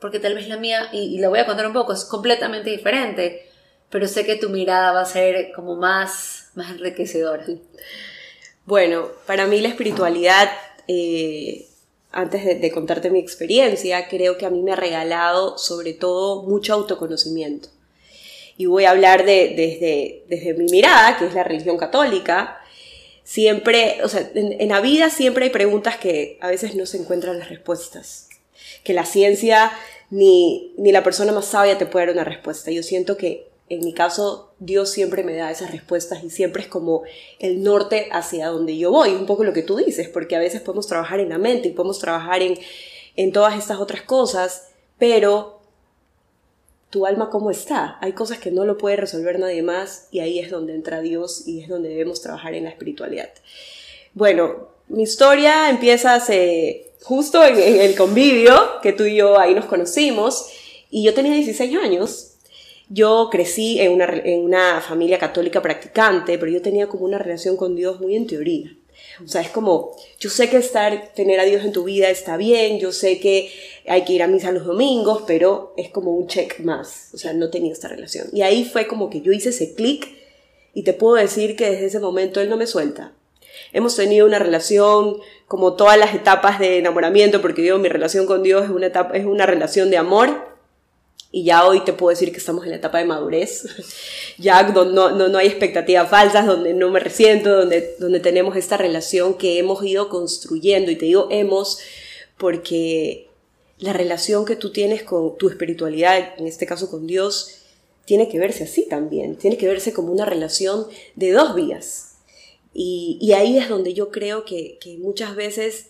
porque 0.00 0.20
tal 0.20 0.34
vez 0.34 0.48
la 0.48 0.56
mía, 0.56 0.88
y, 0.92 1.14
y 1.14 1.18
la 1.18 1.28
voy 1.28 1.38
a 1.38 1.46
contar 1.46 1.66
un 1.66 1.72
poco, 1.72 1.92
es 1.92 2.04
completamente 2.04 2.70
diferente 2.70 3.48
pero 3.90 4.06
sé 4.06 4.24
que 4.24 4.36
tu 4.36 4.50
mirada 4.50 4.92
va 4.92 5.00
a 5.00 5.06
ser 5.06 5.52
como 5.52 5.76
más, 5.76 6.50
más 6.54 6.70
enriquecedora. 6.70 7.44
Bueno, 8.66 9.08
para 9.26 9.46
mí 9.46 9.60
la 9.60 9.68
espiritualidad, 9.68 10.50
eh, 10.88 11.66
antes 12.10 12.44
de, 12.44 12.70
contarte 12.72 13.10
mi 13.10 13.18
experiencia, 13.18 14.08
creo 14.08 14.38
que 14.38 14.46
a 14.46 14.50
mí 14.50 14.62
me 14.62 14.72
ha 14.72 14.76
regalado 14.76 15.58
sobre 15.58 15.92
todo 15.92 16.42
mucho 16.42 16.74
autoconocimiento. 16.74 17.68
Y 18.56 18.66
voy 18.66 18.86
a 18.86 18.90
hablar 18.90 19.24
de, 19.24 20.24
desde, 20.28 20.54
mi 20.54 20.64
mirada, 20.64 21.16
que 21.16 21.26
es 21.26 21.34
la 21.34 21.44
religión 21.44 21.76
católica. 21.76 22.58
Siempre, 23.22 23.98
o 24.02 24.08
sea, 24.08 24.28
en, 24.34 24.60
en 24.60 24.68
la 24.70 24.80
vida 24.80 25.10
siempre 25.10 25.44
hay 25.44 25.50
preguntas 25.50 25.98
que 25.98 26.38
a 26.40 26.48
veces 26.48 26.74
no 26.74 26.86
se 26.86 26.96
encuentran 26.96 27.38
las 27.38 27.50
respuestas. 27.50 28.28
Que 28.82 28.94
la 28.94 29.04
ciencia 29.04 29.70
ni, 30.10 30.72
ni 30.78 30.92
la 30.92 31.04
persona 31.04 31.32
más 31.32 31.44
sabia 31.44 31.78
te 31.78 31.86
puede 31.86 32.06
dar 32.06 32.14
una 32.14 32.24
respuesta. 32.24 32.70
Yo 32.70 32.82
siento 32.82 33.16
que 33.16 33.47
en 33.70 33.84
mi 33.84 33.92
caso, 33.92 34.52
Dios 34.58 34.90
siempre 34.90 35.22
me 35.22 35.34
da 35.34 35.50
esas 35.50 35.70
respuestas 35.70 36.24
y 36.24 36.30
siempre 36.30 36.62
es 36.62 36.68
como 36.68 37.02
el 37.38 37.62
norte 37.62 38.08
hacia 38.12 38.48
donde 38.48 38.76
yo 38.76 38.90
voy, 38.90 39.10
un 39.10 39.26
poco 39.26 39.44
lo 39.44 39.52
que 39.52 39.62
tú 39.62 39.76
dices, 39.76 40.08
porque 40.08 40.36
a 40.36 40.40
veces 40.40 40.60
podemos 40.60 40.86
trabajar 40.86 41.20
en 41.20 41.28
la 41.28 41.38
mente 41.38 41.68
y 41.68 41.72
podemos 41.72 41.98
trabajar 41.98 42.42
en, 42.42 42.58
en 43.16 43.32
todas 43.32 43.58
estas 43.58 43.78
otras 43.78 44.02
cosas, 44.02 44.68
pero 44.98 45.60
tu 46.90 47.04
alma 47.04 47.28
cómo 47.28 47.50
está. 47.50 47.98
Hay 48.00 48.12
cosas 48.12 48.38
que 48.38 48.50
no 48.50 48.64
lo 48.64 48.78
puede 48.78 48.96
resolver 48.96 49.38
nadie 49.38 49.62
más 49.62 50.08
y 50.10 50.20
ahí 50.20 50.38
es 50.38 50.50
donde 50.50 50.74
entra 50.74 51.00
Dios 51.00 51.46
y 51.46 51.62
es 51.62 51.68
donde 51.68 51.90
debemos 51.90 52.22
trabajar 52.22 52.54
en 52.54 52.64
la 52.64 52.70
espiritualidad. 52.70 53.30
Bueno, 54.14 54.68
mi 54.88 55.02
historia 55.02 55.68
empieza 55.68 56.18
justo 57.02 57.44
en, 57.44 57.58
en 57.58 57.80
el 57.80 57.94
convivio 57.94 58.80
que 58.82 58.94
tú 58.94 59.04
y 59.04 59.16
yo 59.16 59.38
ahí 59.38 59.54
nos 59.54 59.66
conocimos 59.66 60.46
y 60.90 61.04
yo 61.04 61.12
tenía 61.12 61.34
16 61.34 61.76
años 61.76 62.27
yo 62.88 63.28
crecí 63.30 63.80
en 63.80 63.92
una, 63.92 64.06
en 64.24 64.44
una 64.44 64.80
familia 64.80 65.18
católica 65.18 65.60
practicante, 65.60 66.38
pero 66.38 66.50
yo 66.50 66.62
tenía 66.62 66.86
como 66.86 67.04
una 67.04 67.18
relación 67.18 67.56
con 67.56 67.76
Dios 67.76 68.00
muy 68.00 68.16
en 68.16 68.26
teoría. 68.26 68.74
O 69.24 69.28
sea, 69.28 69.40
es 69.40 69.48
como, 69.48 69.96
yo 70.18 70.30
sé 70.30 70.48
que 70.48 70.56
estar, 70.56 71.12
tener 71.14 71.40
a 71.40 71.44
Dios 71.44 71.64
en 71.64 71.72
tu 71.72 71.84
vida 71.84 72.08
está 72.08 72.36
bien, 72.36 72.78
yo 72.78 72.92
sé 72.92 73.18
que 73.18 73.50
hay 73.86 74.04
que 74.04 74.12
ir 74.12 74.22
a 74.22 74.26
misa 74.26 74.52
los 74.52 74.64
domingos, 74.64 75.24
pero 75.26 75.74
es 75.76 75.90
como 75.90 76.12
un 76.12 76.26
check 76.28 76.60
más. 76.60 77.10
O 77.14 77.18
sea, 77.18 77.32
no 77.32 77.50
tenía 77.50 77.72
esta 77.72 77.88
relación. 77.88 78.28
Y 78.32 78.42
ahí 78.42 78.64
fue 78.64 78.86
como 78.86 79.10
que 79.10 79.20
yo 79.20 79.32
hice 79.32 79.48
ese 79.50 79.74
clic 79.74 80.08
y 80.72 80.82
te 80.82 80.92
puedo 80.92 81.16
decir 81.16 81.56
que 81.56 81.70
desde 81.70 81.86
ese 81.86 82.00
momento 82.00 82.40
Él 82.40 82.48
no 82.48 82.56
me 82.56 82.66
suelta. 82.66 83.12
Hemos 83.72 83.96
tenido 83.96 84.26
una 84.26 84.38
relación 84.38 85.18
como 85.46 85.74
todas 85.74 85.98
las 85.98 86.14
etapas 86.14 86.58
de 86.58 86.78
enamoramiento, 86.78 87.42
porque 87.42 87.64
yo 87.64 87.78
mi 87.78 87.88
relación 87.88 88.26
con 88.26 88.42
Dios 88.42 88.64
es 88.64 88.70
una, 88.70 88.86
etapa, 88.86 89.16
es 89.16 89.26
una 89.26 89.46
relación 89.46 89.90
de 89.90 89.96
amor, 89.96 90.57
y 91.30 91.44
ya 91.44 91.66
hoy 91.66 91.84
te 91.84 91.92
puedo 91.92 92.10
decir 92.10 92.32
que 92.32 92.38
estamos 92.38 92.64
en 92.64 92.70
la 92.70 92.76
etapa 92.76 92.98
de 92.98 93.04
madurez, 93.04 93.66
ya 94.38 94.62
no, 94.62 94.84
no, 94.84 95.10
no 95.10 95.38
hay 95.38 95.46
expectativas 95.46 96.08
falsas, 96.08 96.46
donde 96.46 96.72
no 96.74 96.90
me 96.90 97.00
resiento, 97.00 97.54
donde, 97.54 97.96
donde 97.98 98.20
tenemos 98.20 98.56
esta 98.56 98.76
relación 98.76 99.34
que 99.34 99.58
hemos 99.58 99.84
ido 99.84 100.08
construyendo, 100.08 100.90
y 100.90 100.96
te 100.96 101.06
digo 101.06 101.28
hemos 101.30 101.78
porque 102.38 103.28
la 103.78 103.92
relación 103.92 104.44
que 104.44 104.56
tú 104.56 104.72
tienes 104.72 105.02
con 105.02 105.36
tu 105.36 105.48
espiritualidad, 105.48 106.34
en 106.38 106.46
este 106.46 106.66
caso 106.66 106.90
con 106.90 107.06
Dios, 107.06 107.58
tiene 108.04 108.28
que 108.28 108.38
verse 108.38 108.64
así 108.64 108.88
también, 108.88 109.36
tiene 109.36 109.58
que 109.58 109.68
verse 109.68 109.92
como 109.92 110.12
una 110.12 110.24
relación 110.24 110.86
de 111.14 111.32
dos 111.32 111.54
vías. 111.54 112.14
Y, 112.72 113.18
y 113.20 113.32
ahí 113.32 113.58
es 113.58 113.68
donde 113.68 113.92
yo 113.92 114.10
creo 114.10 114.44
que, 114.44 114.78
que 114.80 114.96
muchas 114.98 115.36
veces 115.36 115.88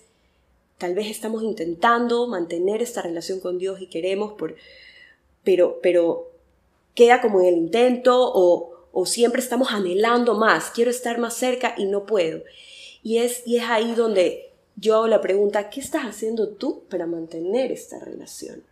tal 0.78 0.94
vez 0.94 1.08
estamos 1.08 1.42
intentando 1.42 2.26
mantener 2.26 2.82
esta 2.82 3.02
relación 3.02 3.40
con 3.40 3.58
Dios 3.58 3.80
y 3.80 3.86
queremos 3.86 4.32
por 4.32 4.56
pero, 5.44 5.78
pero 5.82 6.30
queda 6.94 7.20
como 7.20 7.40
en 7.40 7.46
el 7.46 7.56
intento 7.56 8.14
o, 8.18 8.72
o 8.92 9.06
siempre 9.06 9.40
estamos 9.40 9.70
anhelando 9.70 10.34
más, 10.34 10.70
quiero 10.70 10.90
estar 10.90 11.18
más 11.18 11.34
cerca 11.34 11.74
y 11.76 11.86
no 11.86 12.06
puedo. 12.06 12.42
Y 13.02 13.18
es, 13.18 13.42
y 13.46 13.56
es 13.56 13.64
ahí 13.64 13.94
donde 13.94 14.50
yo 14.76 14.96
hago 14.96 15.08
la 15.08 15.20
pregunta, 15.20 15.70
¿qué 15.70 15.80
estás 15.80 16.04
haciendo 16.04 16.48
tú 16.48 16.84
para 16.88 17.06
mantener 17.06 17.72
esta 17.72 17.98
relación? 17.98 18.62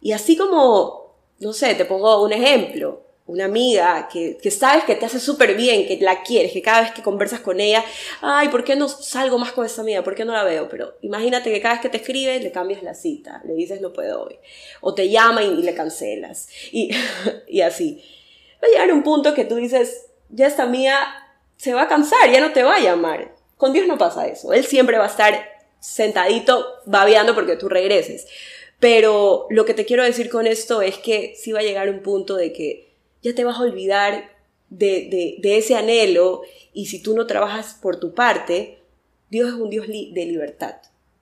Y 0.00 0.12
así 0.12 0.36
como, 0.36 1.14
no 1.40 1.52
sé, 1.52 1.74
te 1.74 1.84
pongo 1.84 2.22
un 2.22 2.32
ejemplo, 2.32 3.02
una 3.28 3.44
amiga 3.44 4.08
que, 4.10 4.38
que 4.38 4.50
sabes 4.50 4.84
que 4.84 4.94
te 4.94 5.04
hace 5.04 5.20
súper 5.20 5.54
bien, 5.54 5.86
que 5.86 5.98
la 6.00 6.22
quieres, 6.22 6.50
que 6.50 6.62
cada 6.62 6.80
vez 6.80 6.92
que 6.92 7.02
conversas 7.02 7.40
con 7.40 7.60
ella, 7.60 7.84
ay, 8.22 8.48
¿por 8.48 8.64
qué 8.64 8.74
no 8.74 8.88
salgo 8.88 9.38
más 9.38 9.52
con 9.52 9.66
esta 9.66 9.82
amiga? 9.82 10.02
¿Por 10.02 10.14
qué 10.14 10.24
no 10.24 10.32
la 10.32 10.44
veo? 10.44 10.68
Pero 10.70 10.96
imagínate 11.02 11.52
que 11.52 11.60
cada 11.60 11.74
vez 11.74 11.82
que 11.82 11.90
te 11.90 11.98
escribe 11.98 12.40
le 12.40 12.50
cambias 12.50 12.82
la 12.82 12.94
cita, 12.94 13.42
le 13.46 13.52
dices 13.52 13.82
no 13.82 13.92
puedo 13.92 14.24
hoy, 14.24 14.38
o 14.80 14.94
te 14.94 15.10
llama 15.10 15.42
y, 15.42 15.62
le 15.62 15.74
cancelas, 15.74 16.48
y, 16.72 16.90
y 17.46 17.60
así. 17.60 18.02
Va 18.62 18.66
a 18.66 18.70
llegar 18.70 18.92
un 18.92 19.02
punto 19.02 19.34
que 19.34 19.44
tú 19.44 19.56
dices, 19.56 20.06
ya 20.30 20.46
esta 20.46 20.62
amiga 20.62 20.98
se 21.58 21.74
va 21.74 21.82
a 21.82 21.88
cansar, 21.88 22.32
ya 22.32 22.40
no 22.40 22.52
te 22.52 22.62
va 22.62 22.76
a 22.76 22.80
llamar. 22.80 23.34
Con 23.58 23.74
Dios 23.74 23.86
no 23.86 23.98
pasa 23.98 24.26
eso, 24.26 24.54
Él 24.54 24.64
siempre 24.64 24.96
va 24.96 25.04
a 25.04 25.08
estar 25.08 25.38
sentadito 25.80 26.66
babeando 26.86 27.34
porque 27.34 27.56
tú 27.56 27.68
regreses. 27.68 28.26
Pero 28.80 29.46
lo 29.50 29.66
que 29.66 29.74
te 29.74 29.84
quiero 29.84 30.02
decir 30.02 30.30
con 30.30 30.46
esto 30.46 30.80
es 30.80 30.96
que 30.96 31.34
sí 31.36 31.52
va 31.52 31.60
a 31.60 31.64
llegar 31.64 31.90
un 31.90 32.00
punto 32.00 32.36
de 32.36 32.52
que 32.52 32.87
ya 33.22 33.34
te 33.34 33.44
vas 33.44 33.58
a 33.58 33.62
olvidar 33.62 34.30
de, 34.70 35.38
ese 35.42 35.74
anhelo 35.74 36.42
y 36.72 36.86
si 36.86 37.02
tú 37.02 37.14
no 37.14 37.26
trabajas 37.26 37.78
por 37.80 37.98
tu 37.98 38.14
parte, 38.14 38.78
Dios 39.30 39.48
es 39.48 39.54
un 39.54 39.70
Dios 39.70 39.86
de 39.88 40.26
libertad. 40.26 40.76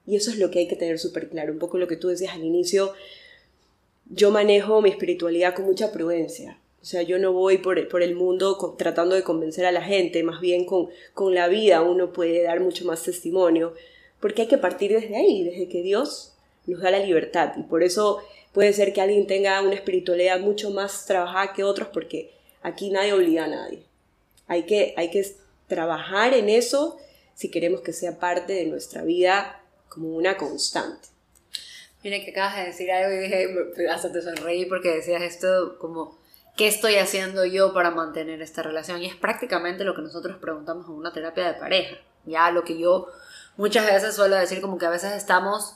Y 0.05 0.15
eso 0.15 0.31
es 0.31 0.37
lo 0.37 0.49
que 0.49 0.59
hay 0.59 0.67
que 0.67 0.75
tener 0.75 0.99
súper 0.99 1.29
claro. 1.29 1.51
Un 1.51 1.59
poco 1.59 1.77
lo 1.77 1.87
que 1.87 1.97
tú 1.97 2.07
decías 2.07 2.33
al 2.33 2.43
inicio, 2.43 2.93
yo 4.09 4.31
manejo 4.31 4.81
mi 4.81 4.89
espiritualidad 4.89 5.53
con 5.53 5.65
mucha 5.65 5.91
prudencia. 5.91 6.59
O 6.81 6.85
sea, 6.85 7.01
yo 7.01 7.19
no 7.19 7.33
voy 7.33 7.57
por, 7.57 7.77
el 7.77 8.15
mundo 8.15 8.75
tratando 8.77 9.15
de 9.15 9.23
convencer 9.23 9.65
a 9.65 9.73
la 9.73 9.81
gente, 9.81 10.23
más 10.23 10.39
bien 10.39 10.63
con, 10.63 10.89
con 11.13 11.35
la 11.35 11.49
vida 11.49 11.81
uno 11.81 12.13
puede 12.13 12.43
dar 12.43 12.61
mucho 12.61 12.85
más 12.85 13.03
testimonio, 13.03 13.73
porque 14.21 14.43
hay 14.43 14.47
que 14.47 14.57
partir 14.57 14.93
desde 14.93 15.17
ahí, 15.17 15.43
desde 15.43 15.67
que 15.67 15.81
Dios 15.81 16.33
nos 16.65 16.79
da 16.79 16.91
la 16.91 16.99
libertad. 16.99 17.53
Y 17.57 17.63
por 17.63 17.83
eso 17.83 18.19
puede 18.57 18.73
ser 18.73 18.91
que 18.91 19.01
alguien 19.01 19.27
tenga 19.27 19.61
una 19.61 19.75
espiritualidad 19.75 20.39
mucho 20.39 20.71
más 20.71 21.05
trabajada 21.05 21.53
que 21.53 21.63
otros, 21.63 21.89
porque 21.93 22.33
aquí 22.63 22.89
nadie 22.89 23.13
obliga 23.13 23.43
a 23.43 23.47
nadie. 23.47 23.83
Hay 24.47 24.63
que, 24.63 24.95
hay 24.97 25.11
que 25.11 25.23
trabajar 25.67 26.33
en 26.33 26.49
eso 26.49 26.97
si 27.35 27.51
queremos 27.51 27.81
que 27.81 27.93
sea 27.93 28.17
parte 28.17 28.53
de 28.53 28.65
nuestra 28.65 29.03
vida 29.03 29.61
como 29.89 30.09
una 30.09 30.37
constante. 30.37 31.09
Mira 32.03 32.17
que 32.25 32.31
acabas 32.31 32.55
de 32.55 32.63
decir 32.63 32.91
algo 32.91 33.15
y 33.15 33.19
dije, 33.19 33.47
hasta 33.91 34.11
te 34.11 34.23
sonreí 34.23 34.65
porque 34.65 34.89
decías 34.89 35.21
esto 35.21 35.77
como, 35.77 36.17
¿qué 36.55 36.65
estoy 36.65 36.95
haciendo 36.95 37.45
yo 37.45 37.75
para 37.75 37.91
mantener 37.91 38.41
esta 38.41 38.63
relación? 38.63 39.03
Y 39.03 39.05
es 39.05 39.15
prácticamente 39.15 39.83
lo 39.83 39.93
que 39.93 40.01
nosotros 40.01 40.35
preguntamos 40.37 40.87
en 40.87 40.93
una 40.93 41.13
terapia 41.13 41.53
de 41.53 41.59
pareja. 41.59 41.97
Ya 42.25 42.49
lo 42.49 42.63
que 42.63 42.79
yo 42.79 43.05
muchas 43.55 43.85
veces 43.85 44.15
suelo 44.15 44.35
decir 44.35 44.61
como 44.61 44.79
que 44.79 44.87
a 44.87 44.89
veces 44.89 45.13
estamos 45.13 45.75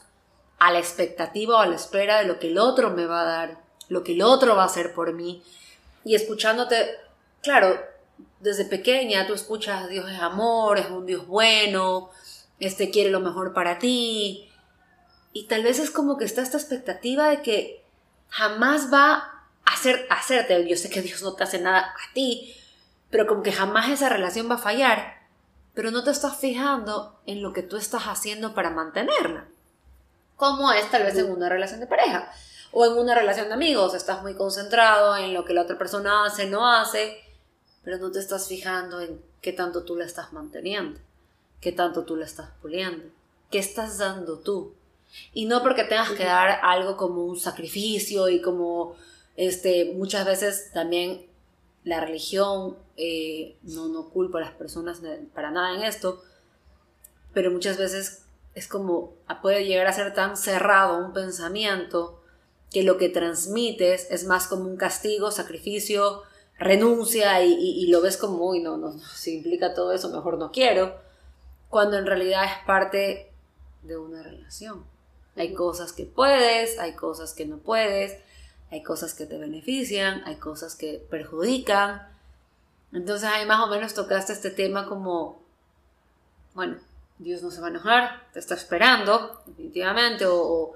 a 0.62 0.72
la 0.72 0.78
expectativa 0.78 1.58
o 1.58 1.60
a 1.60 1.66
la 1.66 1.76
espera 1.76 2.20
de 2.20 2.26
lo 2.26 2.38
que 2.38 2.50
el 2.50 2.60
otro 2.60 2.92
me 2.92 3.08
va 3.08 3.22
a 3.22 3.26
dar, 3.26 3.58
lo 3.90 4.04
que 4.04 4.14
el 4.14 4.22
otro 4.22 4.56
va 4.56 4.62
a 4.62 4.68
hacer 4.68 4.94
por 4.94 5.12
mí. 5.12 5.42
Y 6.06 6.14
escuchándote, 6.14 6.98
claro, 7.42 7.80
desde 8.40 8.66
pequeña 8.66 9.26
tú 9.26 9.34
escuchas 9.34 9.90
Dios 9.90 10.08
es 10.12 10.20
amor, 10.20 10.78
es 10.78 10.92
un 10.92 11.08
Dios 11.08 11.26
bueno, 11.26 12.12
este 12.60 12.92
quiere 12.92 13.10
lo 13.10 13.22
mejor 13.22 13.56
para 13.56 13.80
ti. 13.80 14.52
Y 15.34 15.48
tal 15.48 15.64
vez 15.64 15.80
es 15.80 15.90
como 15.90 16.16
que 16.16 16.26
está 16.26 16.44
esta 16.44 16.58
expectativa 16.60 17.30
de 17.30 17.42
que 17.42 17.84
jamás 18.30 18.94
va 18.94 19.14
a 19.66 19.74
hacer, 19.74 20.06
hacerte. 20.12 20.70
Yo 20.70 20.78
sé 20.78 20.92
que 20.92 21.02
Dios 21.02 21.24
no 21.24 21.34
te 21.34 21.44
hace 21.44 21.60
nada 21.60 21.80
a 21.80 22.14
ti, 22.14 22.56
pero 23.10 23.26
como 23.26 23.42
que 23.42 23.52
jamás 23.52 23.90
esa 23.90 24.10
relación 24.10 24.48
va 24.48 24.56
a 24.56 24.60
fallar. 24.60 25.22
Pero 25.74 25.90
no 25.90 26.04
te 26.04 26.12
estás 26.12 26.38
fijando 26.38 27.20
en 27.26 27.42
lo 27.42 27.52
que 27.52 27.64
tú 27.64 27.78
estás 27.78 28.04
haciendo 28.04 28.54
para 28.54 28.70
mantenerla. 28.70 29.48
Como 30.42 30.72
es 30.72 30.90
tal 30.90 31.04
vez 31.04 31.16
en 31.20 31.30
una 31.30 31.50
relación 31.50 31.82
de 31.82 31.86
pareja 31.86 32.32
o 32.72 32.84
en 32.84 32.94
una 32.94 33.14
relación 33.14 33.48
de 33.50 33.54
amigos. 33.54 33.94
Estás 33.94 34.24
muy 34.24 34.34
concentrado 34.34 35.16
en 35.16 35.36
lo 35.36 35.46
que 35.46 35.54
la 35.54 35.62
otra 35.62 35.78
persona 35.78 36.26
hace, 36.26 36.48
no 36.48 36.68
hace 36.68 37.16
pero 37.84 38.00
no 38.00 38.12
te 38.12 38.18
estás 38.18 38.48
fijando 38.48 39.02
en 39.02 39.22
qué 39.40 39.54
tanto 39.54 39.84
tú 39.84 39.96
la 39.96 40.06
estás 40.06 40.34
manteniendo, 40.34 41.00
qué 41.60 41.72
tanto 41.72 42.06
tú 42.06 42.16
la 42.16 42.26
estás 42.26 42.50
puliendo, 42.60 43.04
qué 43.52 43.60
estás 43.60 44.00
dando 44.00 44.40
tú. 44.40 44.74
Y 45.32 45.46
no 45.46 45.62
porque 45.62 45.84
tengas 45.84 46.10
que 46.10 46.26
dar 46.26 46.60
algo 46.64 46.98
como 46.98 47.24
un 47.24 47.40
sacrificio 47.40 48.28
y 48.28 48.42
como 48.42 48.96
este, 49.36 49.94
muchas 49.94 50.26
veces 50.26 50.72
también 50.74 51.28
la 51.84 52.00
religión, 52.00 52.78
eh, 52.98 53.58
no, 53.62 53.90
no 53.90 54.10
culpo 54.10 54.40
a 54.40 54.42
las 54.42 54.54
personas 54.54 55.02
para 55.36 55.52
nada 55.52 55.76
en 55.76 55.84
esto, 55.84 56.24
pero 57.32 57.52
muchas 57.52 57.78
veces 57.78 58.26
es 58.54 58.68
como 58.68 59.14
puede 59.42 59.66
llegar 59.66 59.88
a 59.88 59.94
ser 59.94 60.14
tan 60.14 60.38
cerrado 60.38 60.98
un 60.98 61.14
pensamiento 61.14 62.22
que 62.70 62.84
lo 62.84 62.98
que 62.98 63.10
transmites 63.10 64.08
es 64.10 64.26
más 64.26 64.48
como 64.48 64.66
un 64.66 64.78
castigo, 64.78 65.32
sacrificio, 65.32 66.24
renuncia 66.58 67.44
y, 67.44 67.88
lo 67.88 68.02
ves 68.02 68.18
como, 68.18 68.46
uy, 68.46 68.62
no, 68.62 68.78
no, 68.78 68.98
si 69.00 69.38
implica 69.38 69.74
todo 69.74 69.92
eso, 69.92 70.10
mejor 70.10 70.38
no 70.38 70.52
quiero, 70.52 70.96
cuando 71.70 71.98
en 71.98 72.06
realidad 72.06 72.46
es 72.46 72.66
parte 72.66 73.32
de 73.82 73.98
una 73.98 74.24
relación. 74.24 74.86
Hay 75.36 75.54
cosas 75.54 75.92
que 75.92 76.06
puedes, 76.06 76.78
hay 76.80 76.94
cosas 76.94 77.34
que 77.34 77.46
no 77.46 77.58
puedes, 77.58 78.18
hay 78.70 78.84
cosas 78.84 79.14
que 79.14 79.26
te 79.26 79.38
benefician, 79.38 80.22
hay 80.26 80.36
cosas 80.36 80.76
que 80.76 81.06
perjudican. 81.10 82.08
Entonces 82.94 83.28
ahí 83.30 83.46
más 83.46 83.62
o 83.62 83.68
menos 83.68 83.94
tocaste 83.94 84.34
este 84.34 84.52
tema 84.52 84.88
como, 84.88 85.42
bueno, 86.54 86.78
Dios 87.24 87.42
no 87.42 87.52
se 87.52 87.62
va 87.62 87.68
a 87.68 87.70
enojar, 87.72 88.28
te 88.34 88.40
está 88.40 88.56
esperando, 88.56 89.42
definitivamente, 89.46 90.26
o, 90.26 90.74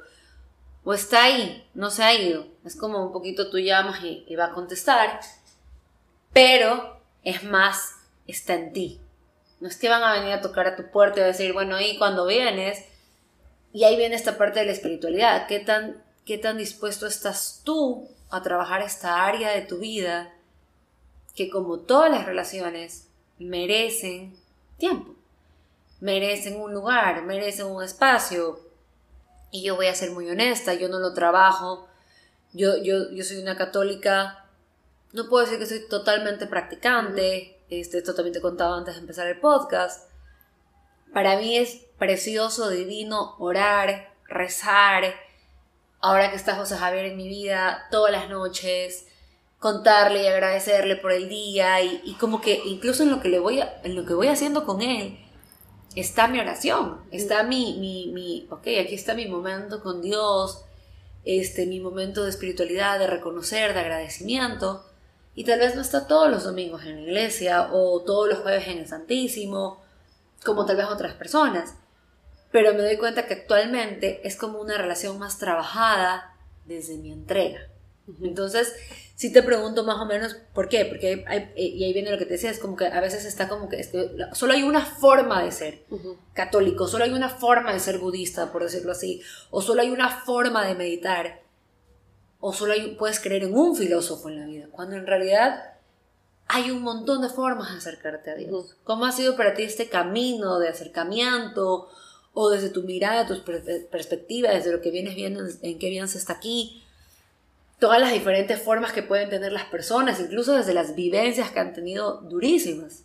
o, 0.84 0.94
está 0.94 1.24
ahí, 1.24 1.68
no 1.74 1.90
se 1.90 2.04
ha 2.04 2.14
ido. 2.14 2.48
Es 2.64 2.76
como 2.76 3.06
un 3.06 3.12
poquito 3.12 3.50
tú 3.50 3.58
llamas 3.58 4.04
y, 4.04 4.24
y 4.28 4.36
va 4.36 4.46
a 4.46 4.54
contestar 4.54 5.20
pero 6.36 7.00
es 7.24 7.46
más, 7.46 7.96
está 8.28 8.56
en 8.56 8.74
ti. 8.74 9.00
No 9.62 9.70
es 9.70 9.78
que 9.78 9.88
van 9.88 10.04
a 10.04 10.12
venir 10.12 10.34
a 10.34 10.42
tocar 10.42 10.68
a 10.68 10.76
tu 10.76 10.92
puerta 10.92 11.22
y 11.22 11.24
a 11.24 11.28
decir, 11.28 11.54
bueno, 11.54 11.80
y 11.80 11.98
cuando 11.98 12.26
vienes, 12.26 12.84
y 13.72 13.86
ahí 13.86 13.96
viene 13.96 14.16
esta 14.16 14.38
parte 14.38 14.60
de 14.60 14.66
la 14.66 14.74
espiritualidad, 14.74 15.48
¿qué 15.48 15.62
tan, 15.62 16.04
qué 16.26 16.38
tan 16.38 16.58
dispuesto 16.58 17.08
estás 17.08 17.62
tú 17.64 18.10
a 18.30 18.42
trabajar 18.42 18.82
esta 18.82 19.24
área 19.24 19.52
de 19.52 19.62
tu 19.62 19.78
vida 19.78 20.34
que 21.36 21.50
como 21.50 21.80
todas 21.80 22.12
las 22.12 22.26
relaciones 22.26 23.08
merecen 23.40 24.36
tiempo, 24.78 25.16
merecen 26.06 26.62
un 26.62 26.74
lugar, 26.74 27.24
merecen 27.24 27.66
un 27.66 27.84
espacio. 27.84 28.60
Y 29.52 29.64
yo 29.64 29.76
voy 29.76 29.88
a 29.88 29.96
ser 29.96 30.12
muy 30.12 30.30
honesta, 30.30 30.74
yo 30.74 30.88
no 30.88 31.00
lo 31.00 31.14
trabajo. 31.14 31.88
Yo, 32.54 32.78
yo, 32.78 33.12
yo 33.12 33.24
soy 33.24 33.38
una 33.38 33.58
católica 33.58 34.46
no 35.16 35.30
puedo 35.30 35.46
decir 35.46 35.60
que 35.60 35.66
soy 35.66 35.88
totalmente 35.88 36.46
practicante, 36.46 37.58
este, 37.70 38.00
esto 38.00 38.14
también 38.14 38.34
te 38.34 38.42
contaba 38.42 38.78
antes 38.78 38.96
de 38.96 39.02
empezar 39.02 39.28
el 39.28 39.40
podcast. 39.40 40.10
Para 41.14 41.38
mí 41.38 41.58
es 41.58 41.86
precioso, 41.98 42.70
divino 42.70 43.36
orar, 43.40 44.14
rezar. 44.28 45.16
Ahora 46.02 46.30
que 46.30 46.36
está 46.36 46.56
José 46.56 46.76
Javier 46.76 47.06
en 47.06 47.16
mi 47.16 47.30
vida, 47.30 47.88
todas 47.92 48.12
las 48.12 48.30
noches, 48.30 49.08
contarle 49.58 50.24
y 50.24 50.28
agradecerle 50.28 50.98
por 50.98 51.14
el 51.14 51.30
día 51.30 51.82
y, 51.82 52.14
como 52.20 52.42
que 52.42 52.62
incluso 52.66 53.04
en 53.04 53.10
lo 53.10 53.22
que 53.22 53.30
le 53.30 53.40
voy 53.40 53.64
en 53.84 53.96
lo 53.96 54.06
que 54.06 54.14
voy 54.14 54.28
haciendo 54.28 54.66
con 54.66 54.82
él 54.82 55.18
está 55.96 56.28
mi 56.28 56.40
oración, 56.40 57.02
está 57.12 57.44
mi, 57.44 57.78
mi, 57.80 58.12
mi, 58.14 58.48
ok, 58.50 58.68
aquí 58.82 58.96
está 58.96 59.14
mi 59.14 59.28
momento 59.28 59.82
con 59.82 60.02
Dios, 60.02 60.66
este, 61.24 61.66
mi 61.66 61.80
momento 61.80 62.24
de 62.24 62.30
espiritualidad, 62.30 63.00
de 63.00 63.08
reconocer, 63.08 63.74
de 63.74 63.80
agradecimiento 63.80 64.86
y 65.36 65.44
tal 65.44 65.60
vez 65.60 65.76
no 65.76 65.82
está 65.82 66.08
todos 66.08 66.30
los 66.30 66.46
domingos 66.46 66.86
en 66.86 66.96
la 66.96 67.02
iglesia 67.02 67.70
o 67.74 68.02
todos 68.02 68.30
los 68.30 68.40
jueves 68.40 68.68
en 68.68 68.80
el 68.80 68.88
Santísimo, 68.88 69.84
como 70.46 70.66
tal 70.66 70.78
vez 70.78 70.86
otras 70.86 71.14
personas. 71.14 71.76
Pero 72.52 72.74
me 72.74 72.84
doy 72.84 72.98
cuenta 72.98 73.28
que 73.28 73.34
actualmente 73.34 74.26
es 74.26 74.38
como 74.38 74.62
una 74.62 74.78
relación 74.78 75.20
más 75.20 75.38
trabajada 75.38 76.38
desde 76.66 76.98
mi 76.98 77.12
entrega. 77.12 77.60
Entonces, 78.22 78.74
si 79.16 79.32
te 79.32 79.42
pregunto 79.42 79.84
más 79.84 80.00
o 80.00 80.06
menos 80.06 80.36
por 80.54 80.70
qué, 80.70 80.86
porque 80.86 81.24
hay, 81.28 81.52
y 81.56 81.84
ahí 81.84 81.94
viene 81.94 82.12
lo 82.12 82.18
que 82.18 82.26
te 82.26 82.34
decía, 82.34 82.52
es 82.52 82.60
como 82.60 82.76
que 82.76 82.86
a 82.86 83.02
veces 83.02 83.26
está 83.26 83.50
como 83.50 83.70
que 83.70 83.84
solo 84.34 84.54
hay 84.54 84.64
una 84.64 84.86
forma 84.86 85.44
de 85.44 85.52
ser 85.52 85.86
católico, 86.34 86.88
solo 86.88 87.06
hay 87.06 87.14
una 87.14 87.30
forma 87.30 87.74
de 87.74 87.80
ser 87.80 87.98
budista, 87.98 88.52
por 88.52 88.64
decirlo 88.64 88.92
así, 88.92 89.22
o 89.50 89.62
solo 89.62 89.82
hay 89.82 89.90
una 89.90 90.10
forma 90.10 90.66
de 90.68 90.76
meditar 90.76 91.46
o 92.40 92.54
solo 92.54 92.76
puedes 93.00 93.20
creer 93.20 93.46
en 93.46 93.56
un 93.56 93.76
filósofo 93.76 94.30
en 94.30 94.40
la 94.40 94.46
vida, 94.46 94.68
cuando 94.72 94.96
en 94.96 95.08
realidad 95.08 95.74
hay 96.48 96.70
un 96.70 96.84
montón 96.84 97.24
de 97.24 97.30
formas 97.30 97.72
de 97.72 97.80
acercarte 97.80 98.30
a 98.30 98.36
Dios. 98.36 98.76
¿Cómo 98.84 99.06
ha 99.06 99.12
sido 99.12 99.36
para 99.36 99.56
ti 99.56 99.64
este 99.64 99.90
camino 99.90 100.60
de 100.60 100.70
acercamiento 100.70 101.90
o 102.34 102.50
desde 102.52 102.70
tu 102.70 102.84
mirada, 102.84 103.26
tus 103.26 103.40
perspectivas, 103.90 104.54
desde 104.54 104.72
lo 104.72 104.82
que 104.82 104.92
vienes 104.92 105.16
viendo, 105.16 105.44
en 105.44 105.80
qué 105.80 105.90
vienes 105.90 106.16
hasta 106.16 106.34
aquí? 106.34 106.85
Todas 107.80 108.00
las 108.00 108.14
diferentes 108.14 108.62
formas 108.62 108.94
que 108.94 109.04
pueden 109.04 109.30
tener 109.30 109.52
las 109.52 109.66
personas, 109.66 110.20
incluso 110.20 110.54
desde 110.54 110.74
las 110.74 110.96
vivencias 110.96 111.52
que 111.52 111.60
han 111.60 111.74
tenido 111.74 112.22
durísimas. 112.22 113.04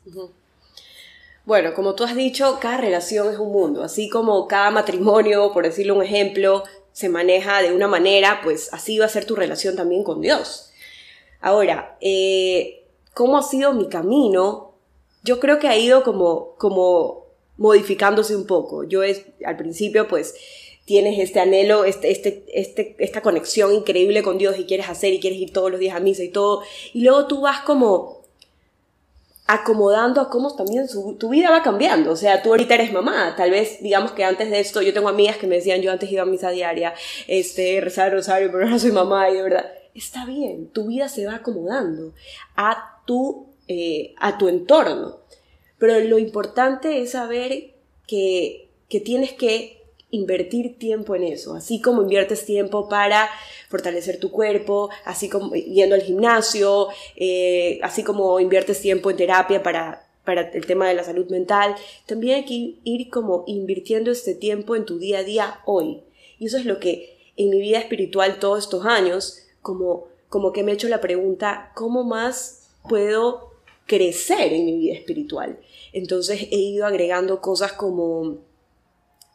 Bueno, 1.44 1.74
como 1.74 1.94
tú 1.94 2.04
has 2.04 2.14
dicho, 2.14 2.58
cada 2.60 2.76
relación 2.76 3.32
es 3.32 3.38
un 3.38 3.50
mundo, 3.50 3.82
así 3.82 4.08
como 4.08 4.46
cada 4.46 4.70
matrimonio, 4.70 5.52
por 5.52 5.64
decirlo 5.64 5.96
un 5.96 6.02
ejemplo, 6.02 6.62
se 6.92 7.08
maneja 7.08 7.62
de 7.62 7.72
una 7.72 7.88
manera, 7.88 8.40
pues 8.42 8.72
así 8.72 8.98
va 8.98 9.06
a 9.06 9.08
ser 9.08 9.24
tu 9.24 9.34
relación 9.34 9.74
también 9.74 10.04
con 10.04 10.20
Dios. 10.20 10.70
Ahora, 11.40 11.96
eh, 12.00 12.84
¿cómo 13.14 13.38
ha 13.38 13.42
sido 13.42 13.72
mi 13.72 13.88
camino? 13.88 14.74
Yo 15.22 15.40
creo 15.40 15.58
que 15.58 15.68
ha 15.68 15.76
ido 15.76 16.02
como, 16.02 16.54
como 16.58 17.26
modificándose 17.56 18.36
un 18.36 18.46
poco. 18.46 18.84
Yo 18.84 19.02
es, 19.02 19.24
al 19.44 19.56
principio, 19.56 20.08
pues, 20.08 20.34
tienes 20.90 21.20
este 21.20 21.38
anhelo, 21.38 21.84
este, 21.84 22.10
este, 22.10 22.44
este, 22.52 22.96
esta 22.98 23.22
conexión 23.22 23.72
increíble 23.72 24.24
con 24.24 24.38
Dios 24.38 24.58
y 24.58 24.64
quieres 24.64 24.88
hacer 24.88 25.14
y 25.14 25.20
quieres 25.20 25.38
ir 25.38 25.52
todos 25.52 25.70
los 25.70 25.78
días 25.78 25.94
a 25.94 26.00
misa 26.00 26.24
y 26.24 26.30
todo. 26.30 26.62
Y 26.92 27.04
luego 27.04 27.28
tú 27.28 27.42
vas 27.42 27.60
como 27.60 28.22
acomodando 29.46 30.20
a 30.20 30.28
cómo 30.28 30.52
también 30.56 30.88
tu 31.16 31.28
vida 31.28 31.48
va 31.48 31.62
cambiando. 31.62 32.10
O 32.10 32.16
sea, 32.16 32.42
tú 32.42 32.48
ahorita 32.48 32.74
eres 32.74 32.92
mamá, 32.92 33.36
tal 33.36 33.52
vez 33.52 33.80
digamos 33.80 34.10
que 34.10 34.24
antes 34.24 34.50
de 34.50 34.58
esto, 34.58 34.82
yo 34.82 34.92
tengo 34.92 35.08
amigas 35.08 35.36
que 35.36 35.46
me 35.46 35.54
decían, 35.54 35.80
yo 35.80 35.92
antes 35.92 36.10
iba 36.10 36.22
a 36.22 36.26
misa 36.26 36.50
diaria, 36.50 36.92
este, 37.28 37.80
rezar 37.80 38.08
el 38.08 38.14
rosario, 38.14 38.50
pero 38.50 38.64
ahora 38.64 38.80
soy 38.80 38.90
mamá 38.90 39.30
y 39.30 39.36
de 39.36 39.42
verdad, 39.44 39.72
está 39.94 40.26
bien, 40.26 40.70
tu 40.70 40.88
vida 40.88 41.08
se 41.08 41.24
va 41.24 41.36
acomodando 41.36 42.14
a 42.56 43.00
tu, 43.06 43.46
eh, 43.68 44.16
a 44.18 44.38
tu 44.38 44.48
entorno. 44.48 45.20
Pero 45.78 46.00
lo 46.00 46.18
importante 46.18 47.00
es 47.00 47.12
saber 47.12 47.74
que, 48.08 48.70
que 48.88 48.98
tienes 48.98 49.32
que 49.34 49.79
invertir 50.10 50.78
tiempo 50.78 51.14
en 51.14 51.24
eso, 51.24 51.54
así 51.54 51.80
como 51.80 52.02
inviertes 52.02 52.44
tiempo 52.44 52.88
para 52.88 53.28
fortalecer 53.68 54.18
tu 54.18 54.30
cuerpo, 54.30 54.90
así 55.04 55.28
como 55.28 55.54
yendo 55.54 55.94
al 55.94 56.02
gimnasio, 56.02 56.88
eh, 57.16 57.78
así 57.82 58.02
como 58.02 58.40
inviertes 58.40 58.80
tiempo 58.80 59.10
en 59.10 59.16
terapia 59.16 59.62
para, 59.62 60.08
para 60.24 60.50
el 60.50 60.66
tema 60.66 60.88
de 60.88 60.94
la 60.94 61.04
salud 61.04 61.28
mental, 61.30 61.74
también 62.06 62.36
hay 62.36 62.44
que 62.44 62.74
ir 62.84 63.10
como 63.10 63.44
invirtiendo 63.46 64.10
este 64.10 64.34
tiempo 64.34 64.76
en 64.76 64.84
tu 64.84 64.98
día 64.98 65.18
a 65.18 65.24
día 65.24 65.60
hoy. 65.64 66.02
Y 66.38 66.46
eso 66.46 66.56
es 66.58 66.64
lo 66.64 66.80
que 66.80 67.18
en 67.36 67.50
mi 67.50 67.60
vida 67.60 67.78
espiritual 67.78 68.38
todos 68.38 68.64
estos 68.64 68.84
años, 68.84 69.46
como, 69.62 70.08
como 70.28 70.52
que 70.52 70.62
me 70.62 70.72
he 70.72 70.74
hecho 70.74 70.88
la 70.88 71.00
pregunta, 71.00 71.72
¿cómo 71.74 72.04
más 72.04 72.70
puedo 72.88 73.50
crecer 73.86 74.52
en 74.52 74.66
mi 74.66 74.76
vida 74.76 74.94
espiritual? 74.94 75.58
Entonces 75.92 76.48
he 76.50 76.56
ido 76.56 76.86
agregando 76.86 77.40
cosas 77.40 77.72
como 77.72 78.38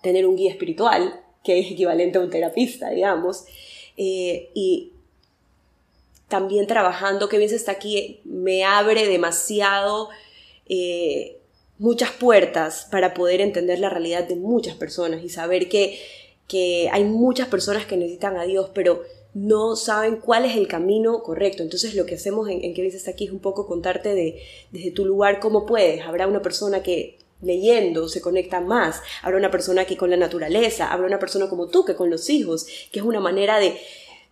tener 0.06 0.28
un 0.28 0.36
guía 0.36 0.52
espiritual, 0.52 1.20
que 1.44 1.60
es 1.60 1.72
equivalente 1.72 2.20
a 2.20 2.22
un 2.22 2.30
terapista, 2.30 2.92
digamos, 2.92 3.46
eh, 3.98 4.52
y 4.54 4.92
también 6.28 6.68
trabajando, 6.68 7.28
que 7.28 7.40
bien 7.40 7.52
está 7.52 7.72
aquí, 7.72 8.20
me 8.24 8.64
abre 8.64 9.08
demasiado 9.08 10.10
eh, 10.70 11.38
muchas 11.80 12.12
puertas 12.12 12.88
para 12.92 13.16
poder 13.16 13.42
entender 13.42 13.80
la 13.80 13.90
realidad 13.90 14.28
de 14.28 14.36
muchas 14.36 14.76
personas 14.76 15.24
y 15.24 15.30
saber 15.30 15.70
que, 15.70 16.00
que 16.48 16.88
hay 16.92 17.04
muchas 17.04 17.48
personas 17.48 17.88
que 17.88 17.98
necesitan 17.98 18.38
a 18.38 18.44
Dios, 18.44 18.70
pero 18.76 19.02
no 19.34 19.76
saben 19.76 20.18
cuál 20.18 20.46
es 20.46 20.56
el 20.56 20.68
camino 20.68 21.24
correcto. 21.24 21.64
Entonces 21.64 21.96
lo 21.96 22.06
que 22.06 22.16
hacemos 22.16 22.48
en, 22.48 22.64
en 22.64 22.76
que 22.76 22.86
está 22.86 23.12
aquí 23.12 23.26
es 23.26 23.32
un 23.32 23.40
poco 23.40 23.66
contarte 23.66 24.14
de, 24.14 24.40
desde 24.72 24.92
tu 24.92 25.04
lugar 25.04 25.40
cómo 25.40 25.66
puedes. 25.66 26.02
Habrá 26.06 26.28
una 26.28 26.44
persona 26.44 26.84
que 26.84 27.18
leyendo 27.42 28.08
se 28.08 28.22
conecta 28.22 28.62
más, 28.62 29.02
habrá 29.22 29.38
una 29.38 29.52
persona 29.52 29.86
que 29.86 29.98
con 29.98 30.10
la 30.10 30.18
naturaleza, 30.18 30.92
habrá 30.92 31.08
una 31.08 31.20
persona 31.20 31.50
como 31.50 31.68
tú 31.68 31.86
que 31.86 31.96
con 31.96 32.10
los 32.10 32.30
hijos, 32.30 32.68
que 32.92 33.00
es 33.00 33.06
una 33.06 33.20
manera 33.20 33.60
de... 33.60 33.78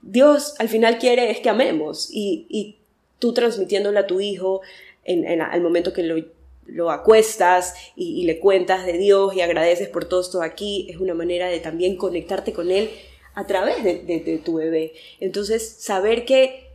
Dios 0.01 0.55
al 0.59 0.67
final 0.67 0.97
quiere 0.97 1.31
es 1.31 1.39
que 1.39 1.49
amemos 1.49 2.09
y, 2.11 2.45
y 2.49 2.77
tú 3.19 3.33
transmitiéndole 3.33 3.99
a 3.99 4.07
tu 4.07 4.19
hijo 4.19 4.61
en, 5.05 5.41
al 5.41 5.61
momento 5.61 5.93
que 5.93 6.03
lo, 6.03 6.21
lo 6.65 6.91
acuestas 6.91 7.73
y, 7.95 8.21
y, 8.21 8.25
le 8.25 8.39
cuentas 8.39 8.85
de 8.85 8.97
Dios 8.97 9.33
y 9.33 9.41
agradeces 9.41 9.87
por 9.87 10.03
todo 10.05 10.19
esto 10.19 10.41
aquí, 10.41 10.87
es 10.89 10.97
una 10.97 11.13
manera 11.13 11.47
de 11.47 11.59
también 11.59 11.95
conectarte 11.95 12.51
con 12.51 12.69
Él 12.69 12.89
a 13.35 13.47
través 13.47 13.83
de, 13.83 14.41
tu 14.43 14.55
bebé. 14.55 14.93
Entonces, 15.19 15.75
saber 15.79 16.25
que 16.25 16.67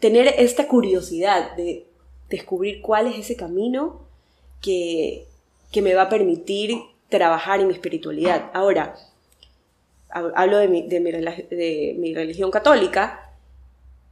tener 0.00 0.34
esta 0.38 0.66
curiosidad 0.68 1.56
de 1.56 1.86
descubrir 2.28 2.80
cuál 2.80 3.06
es 3.06 3.18
ese 3.18 3.36
camino 3.36 4.00
que, 4.60 5.26
que 5.72 5.82
me 5.82 5.94
va 5.94 6.02
a 6.02 6.08
permitir 6.08 6.78
trabajar 7.08 7.60
en 7.60 7.68
mi 7.68 7.74
espiritualidad. 7.74 8.50
Ahora, 8.54 8.96
hablo 10.10 10.58
de 10.58 10.68
mi, 10.68 10.88
de 10.88 11.00
mi, 11.00 12.14
religión 12.14 12.50
católica, 12.50 13.34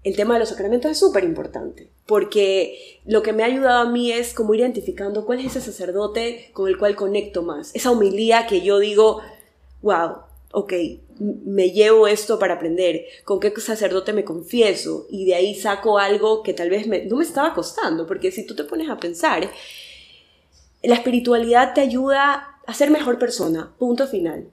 el 0.04 0.14
tema 0.14 0.34
de 0.34 0.40
los 0.40 0.50
sacramentos 0.50 0.90
es 0.90 0.98
súper 0.98 1.24
importante, 1.24 1.88
porque 2.06 3.00
lo 3.04 3.22
que 3.22 3.32
me 3.32 3.42
ha 3.42 3.46
ayudado 3.46 3.88
a 3.88 3.90
mí 3.90 4.12
es 4.12 4.34
como 4.34 4.54
identificando 4.54 5.26
cuál 5.26 5.40
es 5.40 5.46
ese 5.46 5.60
sacerdote 5.60 6.50
con 6.52 6.68
el 6.68 6.78
cual 6.78 6.94
conecto 6.94 7.42
más, 7.42 7.74
esa 7.74 7.90
humilía 7.90 8.46
que 8.46 8.60
yo 8.60 8.78
digo, 8.78 9.20
wow, 9.82 10.18
ok, 10.52 10.72
me 11.18 11.70
llevo 11.70 12.06
esto 12.06 12.38
para 12.38 12.54
aprender, 12.54 13.04
con 13.24 13.40
qué 13.40 13.52
sacerdote 13.58 14.12
me 14.12 14.24
confieso 14.24 15.06
y 15.10 15.24
de 15.24 15.34
ahí 15.34 15.54
saco 15.54 15.98
algo 15.98 16.42
que 16.42 16.54
tal 16.54 16.70
vez 16.70 16.86
no 16.86 17.16
me 17.16 17.24
estaba 17.24 17.52
costando, 17.52 18.06
porque 18.06 18.30
si 18.30 18.46
tú 18.46 18.54
te 18.54 18.64
pones 18.64 18.88
a 18.88 18.98
pensar, 18.98 19.50
la 20.86 20.94
espiritualidad 20.94 21.74
te 21.74 21.80
ayuda 21.80 22.60
a 22.66 22.74
ser 22.74 22.90
mejor 22.90 23.18
persona, 23.18 23.72
punto 23.78 24.06
final. 24.06 24.50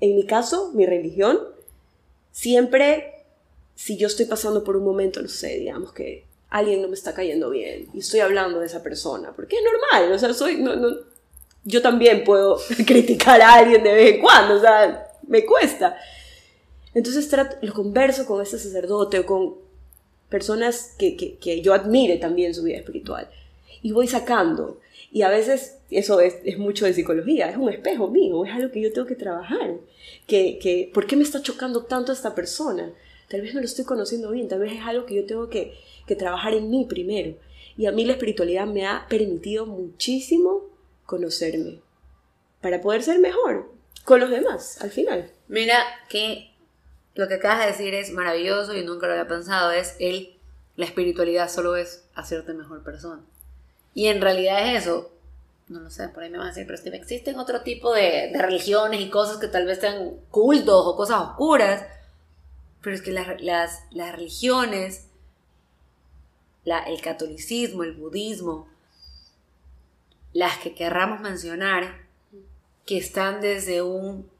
En 0.00 0.16
mi 0.16 0.26
caso, 0.26 0.72
mi 0.74 0.86
religión, 0.86 1.38
siempre, 2.30 3.24
si 3.74 3.96
yo 3.96 4.08
estoy 4.08 4.26
pasando 4.26 4.64
por 4.64 4.76
un 4.76 4.84
momento, 4.84 5.22
no 5.22 5.28
sé, 5.28 5.58
digamos 5.58 5.92
que 5.92 6.26
alguien 6.50 6.82
no 6.82 6.88
me 6.88 6.94
está 6.94 7.14
cayendo 7.14 7.50
bien 7.50 7.88
y 7.94 8.00
estoy 8.00 8.20
hablando 8.20 8.60
de 8.60 8.66
esa 8.66 8.82
persona, 8.82 9.32
porque 9.34 9.56
es 9.56 9.62
normal, 9.62 10.12
o 10.12 10.18
sea, 10.18 10.34
soy, 10.34 10.62
yo 11.64 11.82
también 11.82 12.24
puedo 12.24 12.58
criticar 12.86 13.40
a 13.40 13.54
alguien 13.54 13.82
de 13.82 13.92
vez 13.92 14.14
en 14.14 14.20
cuando, 14.20 14.56
o 14.56 14.60
sea, 14.60 15.06
me 15.26 15.44
cuesta. 15.44 15.96
Entonces 16.94 17.28
trato, 17.28 17.56
lo 17.62 17.72
converso 17.72 18.26
con 18.26 18.42
ese 18.42 18.58
sacerdote 18.58 19.20
o 19.20 19.26
con 19.26 19.54
personas 20.28 20.94
que, 20.98 21.16
que, 21.16 21.62
yo 21.62 21.74
admire 21.74 22.18
también 22.18 22.54
su 22.54 22.62
vida 22.62 22.78
espiritual. 22.78 23.28
Y 23.82 23.92
voy 23.92 24.06
sacando. 24.06 24.80
Y 25.12 25.22
a 25.22 25.28
veces 25.28 25.78
eso 25.90 26.20
es, 26.20 26.38
es, 26.42 26.58
mucho 26.58 26.86
de 26.86 26.94
psicología, 26.94 27.50
es 27.50 27.58
un 27.58 27.68
espejo 27.68 28.08
mío, 28.08 28.46
es 28.46 28.52
algo 28.52 28.72
que 28.72 28.80
yo 28.80 28.92
tengo 28.92 29.06
que 29.06 29.14
trabajar. 29.14 29.76
Que, 30.26 30.58
que, 30.58 30.90
¿Por 30.92 31.06
qué 31.06 31.16
me 31.16 31.22
está 31.22 31.42
chocando 31.42 31.84
tanto 31.84 32.12
esta 32.12 32.34
persona? 32.34 32.94
Tal 33.28 33.42
vez 33.42 33.52
no 33.52 33.60
lo 33.60 33.66
estoy 33.66 33.84
conociendo 33.84 34.30
bien, 34.30 34.48
tal 34.48 34.60
vez 34.60 34.72
es 34.72 34.80
algo 34.80 35.04
que 35.04 35.14
yo 35.14 35.26
tengo 35.26 35.50
que, 35.50 35.74
que 36.06 36.16
trabajar 36.16 36.54
en 36.54 36.70
mí 36.70 36.86
primero. 36.88 37.36
Y 37.76 37.84
a 37.86 37.92
mí 37.92 38.06
la 38.06 38.12
espiritualidad 38.12 38.66
me 38.66 38.86
ha 38.86 39.06
permitido 39.08 39.66
muchísimo 39.66 40.62
conocerme 41.04 41.80
para 42.62 42.80
poder 42.80 43.02
ser 43.02 43.18
mejor 43.18 43.70
con 44.04 44.18
los 44.18 44.30
demás 44.30 44.80
al 44.80 44.90
final. 44.90 45.30
Mira 45.48 45.84
que 46.08 46.52
lo 47.14 47.28
que 47.28 47.34
acabas 47.34 47.60
de 47.60 47.72
decir 47.72 47.94
es 47.94 48.12
maravilloso 48.12 48.74
y 48.74 48.84
nunca 48.84 49.06
lo 49.06 49.12
había 49.12 49.28
pensado, 49.28 49.72
es 49.72 49.94
el, 49.98 50.38
la 50.76 50.86
espiritualidad 50.86 51.50
solo 51.50 51.76
es 51.76 52.08
hacerte 52.14 52.54
mejor 52.54 52.82
persona. 52.82 53.22
Y 53.94 54.06
en 54.06 54.20
realidad 54.20 54.68
es 54.68 54.82
eso. 54.82 55.10
No 55.68 55.80
lo 55.80 55.90
sé, 55.90 56.08
por 56.08 56.22
ahí 56.22 56.30
me 56.30 56.38
van 56.38 56.48
a 56.48 56.50
decir, 56.50 56.66
pero 56.66 56.82
que 56.82 56.96
existen 56.96 57.38
otro 57.38 57.62
tipo 57.62 57.94
de, 57.94 58.30
de 58.32 58.38
religiones 58.42 59.00
y 59.00 59.08
cosas 59.08 59.38
que 59.38 59.48
tal 59.48 59.64
vez 59.64 59.80
sean 59.80 60.16
cultos 60.30 60.84
o 60.86 60.96
cosas 60.96 61.20
oscuras, 61.22 61.86
pero 62.82 62.94
es 62.94 63.02
que 63.02 63.12
las, 63.12 63.40
las, 63.40 63.84
las 63.90 64.12
religiones, 64.12 65.06
la, 66.64 66.80
el 66.80 67.00
catolicismo, 67.00 67.84
el 67.84 67.92
budismo, 67.92 68.68
las 70.32 70.58
que 70.58 70.74
querramos 70.74 71.20
mencionar, 71.20 72.02
que 72.84 72.98
están 72.98 73.40
desde 73.40 73.82
un 73.82 74.30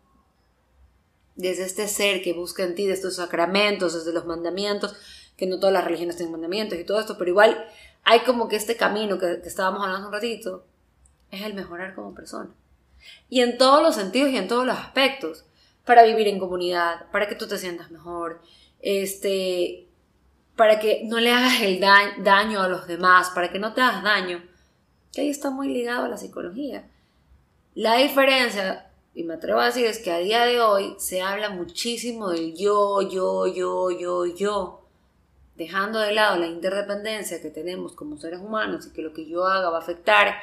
desde 1.34 1.64
este 1.64 1.88
ser 1.88 2.22
que 2.22 2.34
busca 2.34 2.62
en 2.62 2.74
ti, 2.74 2.86
de 2.86 2.92
estos 2.92 3.16
sacramentos, 3.16 3.94
desde 3.94 4.12
los 4.12 4.26
mandamientos, 4.26 4.94
que 5.36 5.46
no 5.46 5.58
todas 5.58 5.72
las 5.72 5.84
religiones 5.84 6.16
tienen 6.16 6.32
mandamientos 6.32 6.78
y 6.78 6.84
todo 6.84 7.00
esto, 7.00 7.16
pero 7.16 7.30
igual 7.30 7.64
hay 8.04 8.20
como 8.20 8.48
que 8.48 8.56
este 8.56 8.76
camino 8.76 9.18
que, 9.18 9.40
que 9.40 9.48
estábamos 9.48 9.82
hablando 9.82 10.08
un 10.08 10.14
ratito, 10.14 10.64
es 11.30 11.42
el 11.42 11.54
mejorar 11.54 11.94
como 11.94 12.14
persona. 12.14 12.50
Y 13.28 13.40
en 13.40 13.58
todos 13.58 13.82
los 13.82 13.94
sentidos 13.94 14.30
y 14.30 14.36
en 14.36 14.48
todos 14.48 14.66
los 14.66 14.76
aspectos, 14.76 15.44
para 15.84 16.04
vivir 16.04 16.28
en 16.28 16.38
comunidad, 16.38 17.10
para 17.10 17.28
que 17.28 17.34
tú 17.34 17.48
te 17.48 17.58
sientas 17.58 17.90
mejor, 17.90 18.40
este, 18.80 19.88
para 20.56 20.78
que 20.78 21.02
no 21.04 21.18
le 21.18 21.32
hagas 21.32 21.60
el 21.62 21.80
daño 21.80 22.60
a 22.60 22.68
los 22.68 22.86
demás, 22.86 23.30
para 23.30 23.50
que 23.50 23.58
no 23.58 23.72
te 23.72 23.80
hagas 23.80 24.02
daño, 24.02 24.42
que 25.12 25.22
ahí 25.22 25.30
está 25.30 25.50
muy 25.50 25.68
ligado 25.68 26.04
a 26.04 26.08
la 26.08 26.18
psicología. 26.18 26.88
La 27.74 27.96
diferencia, 27.96 28.90
y 29.14 29.24
me 29.24 29.34
atrevo 29.34 29.60
a 29.60 29.66
decir, 29.66 29.86
es 29.86 29.98
que 29.98 30.12
a 30.12 30.18
día 30.18 30.44
de 30.44 30.60
hoy 30.60 30.94
se 30.98 31.22
habla 31.22 31.50
muchísimo 31.50 32.30
del 32.30 32.54
yo, 32.54 33.02
yo, 33.02 33.46
yo, 33.46 33.90
yo, 33.90 34.26
yo, 34.26 34.81
dejando 35.62 35.98
de 36.00 36.12
lado 36.12 36.36
la 36.36 36.46
interdependencia 36.46 37.40
que 37.40 37.50
tenemos 37.50 37.92
como 37.92 38.18
seres 38.18 38.40
humanos 38.40 38.86
y 38.86 38.92
que 38.92 39.02
lo 39.02 39.12
que 39.12 39.26
yo 39.26 39.46
haga 39.46 39.70
va 39.70 39.78
a 39.78 39.82
afectar, 39.82 40.34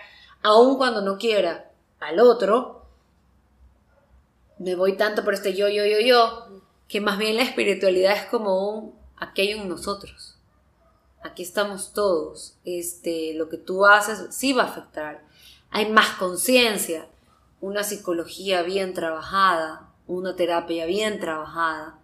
aun 0.41 0.77
cuando 0.77 1.01
no 1.01 1.17
quiera, 1.17 1.71
al 1.99 2.19
otro, 2.19 2.86
me 4.58 4.75
voy 4.75 4.95
tanto 4.95 5.23
por 5.23 5.34
este 5.34 5.53
yo, 5.53 5.67
yo, 5.67 5.86
yo, 5.86 5.99
yo, 5.99 6.62
que 6.88 7.01
más 7.01 7.17
bien 7.17 7.36
la 7.36 7.43
espiritualidad 7.43 8.15
es 8.15 8.25
como 8.25 8.69
un 8.69 8.95
aquello 9.17 9.58
en 9.58 9.69
nosotros. 9.69 10.38
Aquí 11.21 11.43
estamos 11.43 11.91
todos. 11.93 12.55
Este, 12.63 13.34
lo 13.36 13.49
que 13.49 13.58
tú 13.58 13.86
haces 13.86 14.34
sí 14.34 14.53
va 14.53 14.63
a 14.63 14.67
afectar. 14.67 15.23
Hay 15.69 15.91
más 15.91 16.12
conciencia 16.12 17.08
una 17.62 17.84
psicología 17.84 18.62
bien 18.62 18.93
trabajada, 18.93 19.89
una 20.08 20.36
terapia 20.36 20.86
bien 20.86 21.19
trabajada, 21.19 21.99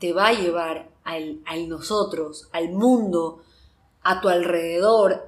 te 0.00 0.12
va 0.12 0.28
a 0.28 0.32
llevar 0.32 0.88
al, 1.04 1.42
nosotros, 1.68 2.48
al 2.52 2.70
mundo, 2.70 3.42
a 4.02 4.20
tu 4.20 4.28
alrededor, 4.28 5.22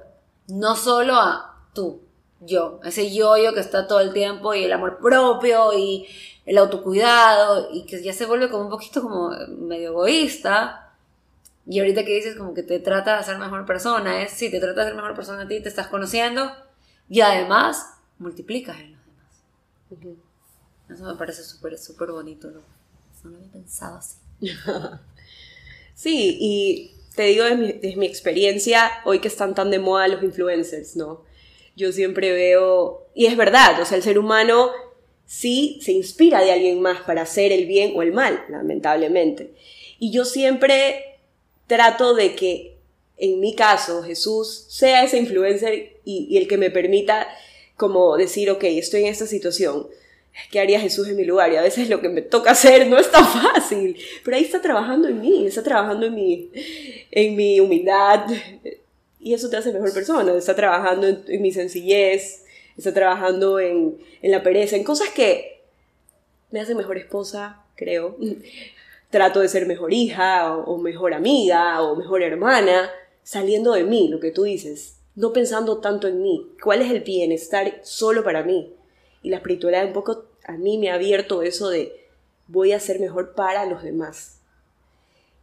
no 0.47 0.75
solo 0.75 1.15
a 1.15 1.67
tú, 1.73 2.01
yo, 2.41 2.81
ese 2.83 3.13
yo-yo 3.13 3.53
que 3.53 3.61
está 3.61 3.87
todo 3.87 4.01
el 4.01 4.11
tiempo 4.11 4.53
y 4.53 4.63
el 4.65 4.73
amor 4.73 4.99
propio 4.99 5.71
y 5.77 6.05
el 6.45 6.57
autocuidado 6.57 7.69
y 7.71 7.85
que 7.85 8.03
ya 8.03 8.11
se 8.11 8.25
vuelve 8.25 8.49
como 8.49 8.65
un 8.65 8.69
poquito 8.69 9.01
como 9.01 9.29
medio 9.47 9.91
egoísta. 9.91 10.93
Y 11.65 11.79
ahorita 11.79 12.03
que 12.03 12.15
dices 12.15 12.35
como 12.35 12.53
que 12.53 12.63
te 12.63 12.79
trata 12.79 13.17
de 13.17 13.23
ser 13.23 13.37
mejor 13.37 13.65
persona, 13.65 14.21
es 14.21 14.33
si 14.33 14.51
te 14.51 14.59
trata 14.59 14.81
de 14.81 14.87
ser 14.87 14.95
mejor 14.95 15.15
persona 15.15 15.43
a 15.43 15.47
ti, 15.47 15.61
te 15.61 15.69
estás 15.69 15.87
conociendo 15.87 16.51
y 17.07 17.21
además 17.21 17.93
multiplicas 18.19 18.75
eso 20.89 21.05
me 21.05 21.15
parece 21.15 21.43
súper, 21.43 21.77
súper 21.77 22.11
bonito, 22.11 22.49
¿no? 22.51 22.61
No 23.23 23.29
lo 23.29 23.37
había 23.37 23.51
pensado 23.51 23.97
así. 23.97 24.17
sí, 25.95 26.37
y 26.39 26.91
te 27.15 27.23
digo 27.23 27.43
desde 27.43 27.95
mi, 27.95 28.05
experiencia, 28.05 28.91
hoy 29.05 29.19
que 29.19 29.27
están 29.27 29.55
tan 29.55 29.71
de 29.71 29.79
moda 29.79 30.07
los 30.07 30.23
influencers, 30.23 30.95
¿no? 30.95 31.23
Yo 31.75 31.91
siempre 31.91 32.31
veo, 32.31 33.07
y 33.13 33.27
es 33.27 33.37
verdad, 33.37 33.79
o 33.81 33.85
sea, 33.85 33.97
el 33.97 34.03
ser 34.03 34.19
humano 34.19 34.71
sí 35.25 35.79
se 35.81 35.91
inspira 35.91 36.43
de 36.43 36.51
alguien 36.51 36.81
más 36.81 37.01
para 37.01 37.23
hacer 37.23 37.51
el 37.51 37.65
bien 37.65 37.93
o 37.95 38.01
el 38.01 38.13
mal, 38.13 38.43
lamentablemente. 38.49 39.53
Y 39.99 40.11
yo 40.11 40.25
siempre 40.25 41.19
trato 41.67 42.13
de 42.13 42.35
que, 42.35 42.77
en 43.17 43.39
mi 43.39 43.55
caso, 43.55 44.03
Jesús 44.03 44.65
sea 44.69 45.03
esa 45.03 45.17
influencer 45.17 45.97
y, 46.03 46.27
y 46.29 46.37
el 46.37 46.47
que 46.47 46.57
me 46.57 46.69
permita 46.69 47.27
como 47.75 48.17
decir, 48.17 48.49
ok, 48.51 48.63
estoy 48.65 49.01
en 49.01 49.07
esta 49.07 49.27
situación, 49.27 49.87
¿qué 50.51 50.59
haría 50.59 50.79
Jesús 50.79 51.07
en 51.07 51.15
mi 51.15 51.23
lugar? 51.23 51.51
Y 51.51 51.55
a 51.55 51.61
veces 51.61 51.89
lo 51.89 52.01
que 52.01 52.09
me 52.09 52.21
toca 52.21 52.51
hacer 52.51 52.87
no 52.87 52.97
es 52.97 53.11
tan 53.11 53.25
fácil, 53.25 53.97
pero 54.23 54.37
ahí 54.37 54.43
está 54.43 54.61
trabajando 54.61 55.07
en 55.07 55.21
mí, 55.21 55.45
está 55.45 55.63
trabajando 55.63 56.05
en 56.05 56.15
mi, 56.15 56.51
en 57.11 57.35
mi 57.35 57.59
humildad, 57.59 58.25
y 59.19 59.33
eso 59.33 59.49
te 59.49 59.57
hace 59.57 59.71
mejor 59.71 59.93
persona, 59.93 60.33
está 60.33 60.55
trabajando 60.55 61.07
en, 61.07 61.41
mi 61.41 61.51
sencillez, 61.51 62.43
está 62.77 62.93
trabajando 62.93 63.59
en, 63.59 63.97
en, 64.21 64.31
la 64.31 64.43
pereza, 64.43 64.75
en 64.75 64.83
cosas 64.83 65.09
que 65.09 65.61
me 66.51 66.59
hacen 66.59 66.77
mejor 66.77 66.97
esposa, 66.97 67.63
creo. 67.75 68.17
Trato 69.09 69.41
de 69.41 69.47
ser 69.47 69.67
mejor 69.67 69.93
hija, 69.93 70.55
o, 70.55 70.63
o 70.63 70.77
mejor 70.79 71.13
amiga, 71.13 71.81
o 71.83 71.95
mejor 71.95 72.23
hermana, 72.23 72.89
saliendo 73.21 73.73
de 73.73 73.83
mí, 73.83 74.09
lo 74.09 74.19
que 74.19 74.31
tú 74.31 74.43
dices, 74.43 74.97
no 75.15 75.31
pensando 75.31 75.77
tanto 75.77 76.07
en 76.07 76.21
mí. 76.21 76.49
¿Cuál 76.61 76.81
es 76.81 76.91
el 76.91 77.01
bienestar 77.01 77.79
solo 77.83 78.23
para 78.23 78.43
mí? 78.43 78.73
Y 79.23 79.29
la 79.29 79.37
espiritualidad 79.37 79.85
un 79.85 79.93
poco 79.93 80.25
a 80.45 80.51
mí 80.53 80.77
me 80.77 80.91
ha 80.91 80.95
abierto 80.95 81.41
eso 81.41 81.69
de 81.69 82.03
voy 82.47 82.73
a 82.73 82.79
ser 82.79 82.99
mejor 82.99 83.33
para 83.33 83.65
los 83.65 83.83
demás. 83.83 84.39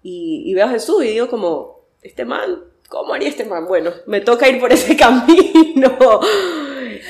Y, 0.02 0.52
veo 0.54 0.66
a 0.66 0.70
Jesús 0.70 1.04
y 1.04 1.08
digo 1.08 1.28
como, 1.28 1.84
este 2.00 2.24
man, 2.24 2.64
¿cómo 2.88 3.12
haría 3.12 3.28
este 3.28 3.44
man? 3.44 3.66
Bueno, 3.66 3.92
me 4.06 4.20
toca 4.20 4.48
ir 4.48 4.60
por 4.60 4.72
ese 4.72 4.96
camino. 4.96 5.98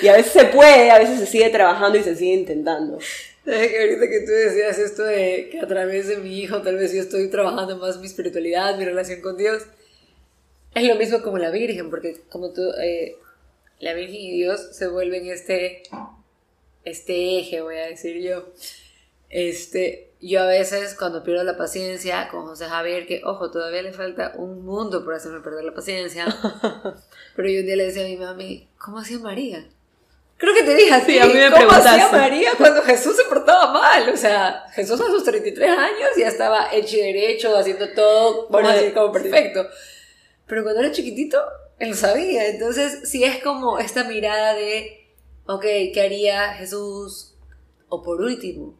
y 0.03 0.09
a 0.09 0.17
veces 0.17 0.33
se 0.33 0.45
puede, 0.47 0.91
a 0.91 0.99
veces 0.99 1.21
se 1.21 1.27
sigue 1.27 1.51
trabajando 1.51 1.99
y 1.99 2.03
se 2.03 2.17
sigue 2.17 2.35
intentando. 2.35 2.99
ahorita 3.47 4.09
que 4.09 4.21
tú 4.27 4.33
decías 4.33 4.79
esto 4.79 5.05
de 5.05 5.49
que 5.51 5.61
a 5.61 5.67
través 5.67 6.09
de 6.09 6.17
mi 6.17 6.41
hijo 6.41 6.63
tal 6.63 6.77
vez 6.77 6.93
yo 6.93 7.01
estoy 7.01 7.29
trabajando 7.29 7.77
más 7.77 7.99
mi 7.99 8.07
espiritualidad, 8.07 8.77
mi 8.77 8.85
relación 8.85 9.21
con 9.21 9.37
Dios, 9.37 9.65
es 10.75 10.87
lo 10.87 10.95
mismo 10.95 11.23
como 11.23 11.39
la 11.39 11.51
Virgen, 11.51 11.91
porque 11.91 12.21
como 12.29 12.53
tú, 12.53 12.63
eh, 12.83 13.17
la 13.81 13.95
Virgen 13.95 14.21
y 14.21 14.33
Dios 14.33 14.69
se 14.73 14.89
vuelven 14.89 15.27
este 15.27 15.83
este 16.85 17.39
eje, 17.39 17.61
voy 17.61 17.77
a 17.77 17.87
decir 17.87 18.21
yo. 18.21 18.45
Este, 19.29 20.11
yo 20.21 20.43
a 20.43 20.47
veces 20.47 20.95
cuando 20.95 21.23
pierdo 21.23 21.45
la 21.45 21.57
paciencia 21.57 22.29
con 22.29 22.47
José 22.47 22.67
Javier, 22.67 23.07
que 23.07 23.23
ojo, 23.25 23.51
todavía 23.51 23.83
le 23.83 23.93
falta 23.93 24.33
un 24.37 24.65
mundo 24.65 25.05
por 25.05 25.15
hacerme 25.15 25.41
perder 25.41 25.65
la 25.65 25.75
paciencia, 25.75 26.27
pero 27.37 27.49
yo 27.49 27.61
un 27.61 27.67
día 27.67 27.77
le 27.77 27.87
decía 27.87 28.05
a 28.05 28.09
mi 28.09 28.17
mami, 28.17 28.69
¿cómo 28.79 28.99
hacía 28.99 29.19
María? 29.19 29.67
Creo 30.37 30.55
que 30.55 30.63
te 30.63 30.75
dije 30.75 30.93
así, 30.93 31.19
a 31.19 31.27
mí 31.27 31.35
me 31.35 31.51
¿cómo 31.51 31.71
hacía 31.71 32.09
María 32.11 32.53
cuando 32.57 32.83
Jesús 32.83 33.15
se 33.15 33.25
portaba 33.25 33.73
mal? 33.73 34.09
O 34.09 34.17
sea, 34.17 34.65
Jesús 34.73 34.99
a 34.99 35.05
sus 35.05 35.23
33 35.23 35.71
años 35.71 36.11
ya 36.17 36.29
estaba 36.29 36.73
hecho 36.73 36.97
y 36.97 37.03
derecho, 37.03 37.55
haciendo 37.57 37.91
todo, 37.91 38.49
vamos 38.49 38.71
a 38.71 38.75
decir, 38.75 38.95
como 38.95 39.13
perfecto. 39.13 39.69
Pero 40.47 40.63
cuando 40.63 40.81
era 40.81 40.93
chiquitito, 40.93 41.39
él 41.79 41.91
lo 41.91 41.95
sabía. 41.95 42.49
Entonces, 42.49 43.09
sí 43.09 43.23
es 43.23 43.43
como 43.43 43.79
esta 43.79 44.05
mirada 44.05 44.55
de 44.55 45.00
ok, 45.47 45.63
¿qué 45.63 46.03
haría 46.05 46.55
Jesús? 46.55 47.35
O 47.89 48.03
por 48.03 48.21
último, 48.21 48.75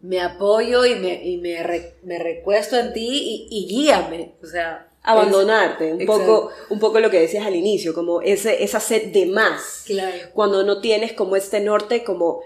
me 0.00 0.20
apoyo 0.20 0.84
y 0.84 0.96
me, 0.96 1.24
y 1.24 1.38
me, 1.38 1.56
me 2.02 2.18
recuesto 2.18 2.76
en 2.78 2.92
ti 2.92 3.46
y, 3.50 3.66
guíame. 3.68 4.34
O 4.42 4.46
sea, 4.46 4.88
abandonarte, 5.02 5.94
un 5.94 6.06
poco, 6.06 6.50
un 6.70 6.78
poco 6.78 7.00
lo 7.00 7.10
que 7.10 7.20
decías 7.20 7.46
al 7.46 7.54
inicio, 7.54 7.94
como 7.94 8.20
ese, 8.20 8.62
esa 8.64 8.80
sed 8.80 9.12
de 9.12 9.26
más. 9.26 9.84
Claro. 9.86 10.16
Cuando 10.34 10.64
no 10.64 10.80
tienes 10.80 11.12
como 11.12 11.36
este 11.36 11.60
norte, 11.60 12.02
como 12.02 12.40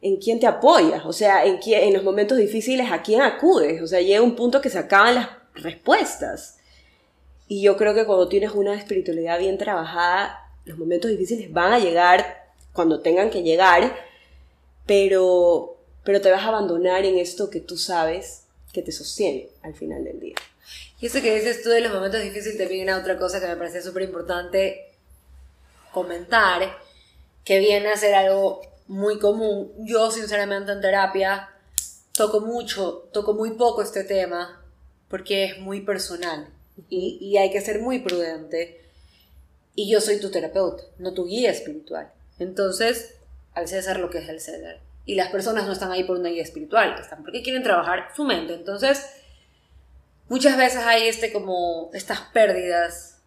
en 0.00 0.16
quién 0.16 0.40
te 0.40 0.46
apoyas, 0.46 1.04
o 1.04 1.12
sea, 1.12 1.44
en, 1.44 1.58
quién, 1.58 1.82
en 1.82 1.94
los 1.94 2.04
momentos 2.04 2.38
difíciles, 2.38 2.90
a 2.90 3.02
quién 3.02 3.20
acudes. 3.22 3.82
O 3.82 3.86
sea, 3.86 4.00
llega 4.00 4.22
un 4.22 4.36
punto 4.36 4.60
que 4.60 4.70
se 4.70 4.78
acaban 4.78 5.16
las 5.16 5.28
respuestas. 5.54 6.58
Y 7.48 7.62
yo 7.62 7.76
creo 7.76 7.94
que 7.94 8.06
cuando 8.06 8.28
tienes 8.28 8.52
una 8.52 8.76
espiritualidad 8.76 9.40
bien 9.40 9.58
trabajada, 9.58 10.39
los 10.64 10.78
momentos 10.78 11.10
difíciles 11.10 11.52
van 11.52 11.72
a 11.72 11.78
llegar 11.78 12.52
cuando 12.72 13.00
tengan 13.00 13.30
que 13.30 13.42
llegar, 13.42 13.96
pero, 14.86 15.76
pero 16.04 16.20
te 16.20 16.30
vas 16.30 16.42
a 16.42 16.48
abandonar 16.48 17.04
en 17.04 17.18
esto 17.18 17.50
que 17.50 17.60
tú 17.60 17.76
sabes 17.76 18.44
que 18.72 18.82
te 18.82 18.92
sostiene 18.92 19.48
al 19.62 19.74
final 19.74 20.04
del 20.04 20.20
día. 20.20 20.36
Y 21.00 21.06
eso 21.06 21.20
que 21.20 21.34
dices 21.34 21.62
tú 21.62 21.70
de 21.70 21.80
los 21.80 21.92
momentos 21.92 22.22
difíciles 22.22 22.58
también 22.58 22.82
era 22.82 22.98
otra 22.98 23.18
cosa 23.18 23.40
que 23.40 23.46
me 23.46 23.56
parece 23.56 23.82
súper 23.82 24.02
importante 24.02 24.92
comentar, 25.92 26.78
que 27.44 27.58
viene 27.58 27.88
a 27.88 27.96
ser 27.96 28.14
algo 28.14 28.60
muy 28.86 29.18
común. 29.18 29.72
Yo, 29.78 30.10
sinceramente, 30.10 30.72
en 30.72 30.80
terapia 30.80 31.48
toco 32.12 32.40
mucho, 32.40 33.08
toco 33.12 33.32
muy 33.32 33.52
poco 33.52 33.82
este 33.82 34.04
tema, 34.04 34.62
porque 35.08 35.44
es 35.44 35.58
muy 35.58 35.80
personal 35.80 36.48
y, 36.88 37.18
y 37.20 37.36
hay 37.38 37.50
que 37.50 37.60
ser 37.60 37.80
muy 37.80 38.00
prudente. 38.00 38.80
Y 39.80 39.88
yo 39.88 40.02
soy 40.02 40.20
tu 40.20 40.30
terapeuta, 40.30 40.82
no 40.98 41.14
tu 41.14 41.24
guía 41.24 41.50
espiritual. 41.50 42.12
Entonces, 42.38 43.14
al 43.54 43.66
César 43.66 43.98
lo 43.98 44.10
que 44.10 44.18
es 44.18 44.28
el 44.28 44.38
César. 44.38 44.78
Y 45.06 45.14
las 45.14 45.30
personas 45.30 45.64
no 45.64 45.72
están 45.72 45.90
ahí 45.90 46.04
por 46.04 46.18
una 46.18 46.28
guía 46.28 46.42
espiritual, 46.42 46.98
están 47.00 47.22
porque 47.22 47.42
quieren 47.42 47.62
trabajar 47.62 48.10
su 48.14 48.24
mente. 48.24 48.52
Entonces, 48.52 49.06
muchas 50.28 50.58
veces 50.58 50.80
hay 50.84 51.08
este 51.08 51.32
como 51.32 51.90
estas 51.94 52.20
pérdidas, 52.20 53.22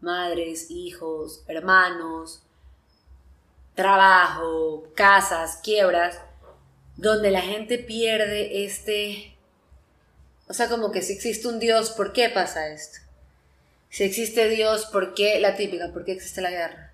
madres, 0.00 0.70
hijos, 0.70 1.42
hermanos, 1.48 2.40
trabajo, 3.74 4.84
casas, 4.94 5.58
quiebras, 5.60 6.20
donde 6.96 7.32
la 7.32 7.42
gente 7.42 7.78
pierde 7.78 8.64
este, 8.64 9.36
o 10.46 10.54
sea, 10.54 10.68
como 10.68 10.92
que 10.92 11.02
si 11.02 11.14
existe 11.14 11.48
un 11.48 11.58
Dios, 11.58 11.90
¿por 11.90 12.12
qué 12.12 12.28
pasa 12.28 12.68
esto? 12.68 13.05
Si 13.96 14.04
existe 14.04 14.50
Dios, 14.50 14.84
¿por 14.84 15.14
qué 15.14 15.40
la 15.40 15.56
típica? 15.56 15.90
¿Por 15.90 16.04
qué 16.04 16.12
existe 16.12 16.42
la 16.42 16.50
guerra? 16.50 16.92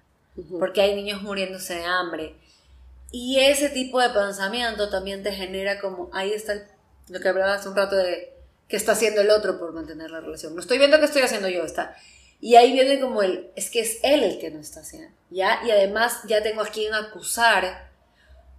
porque 0.60 0.82
hay 0.82 0.94
niños 0.94 1.20
muriéndose 1.20 1.74
de 1.74 1.84
hambre. 1.84 2.36
Y 3.10 3.40
ese 3.40 3.70
tipo 3.70 4.00
de 4.00 4.10
pensamiento 4.10 4.88
también 4.88 5.24
te 5.24 5.32
genera 5.32 5.80
como, 5.80 6.10
ahí 6.12 6.32
está 6.32 6.64
lo 7.08 7.18
que 7.18 7.28
hablaba 7.28 7.54
hace 7.54 7.68
un 7.68 7.74
rato 7.74 7.96
de 7.96 8.32
qué 8.68 8.76
está 8.76 8.92
haciendo 8.92 9.20
el 9.20 9.30
otro 9.30 9.58
por 9.58 9.72
mantener 9.72 10.12
la 10.12 10.20
relación. 10.20 10.54
No 10.54 10.60
estoy 10.60 10.78
viendo 10.78 11.00
qué 11.00 11.06
estoy 11.06 11.22
haciendo 11.22 11.48
yo, 11.48 11.64
está. 11.64 11.96
Y 12.40 12.54
ahí 12.54 12.72
viene 12.72 13.00
como 13.00 13.20
el, 13.24 13.50
es 13.56 13.68
que 13.68 13.80
es 13.80 13.98
él 14.04 14.22
el 14.22 14.38
que 14.38 14.52
no 14.52 14.60
está 14.60 14.78
haciendo, 14.78 15.12
¿ya? 15.28 15.58
Y 15.66 15.72
además 15.72 16.20
ya 16.28 16.40
tengo 16.40 16.62
a 16.62 16.68
quien 16.68 16.94
acusar, 16.94 17.90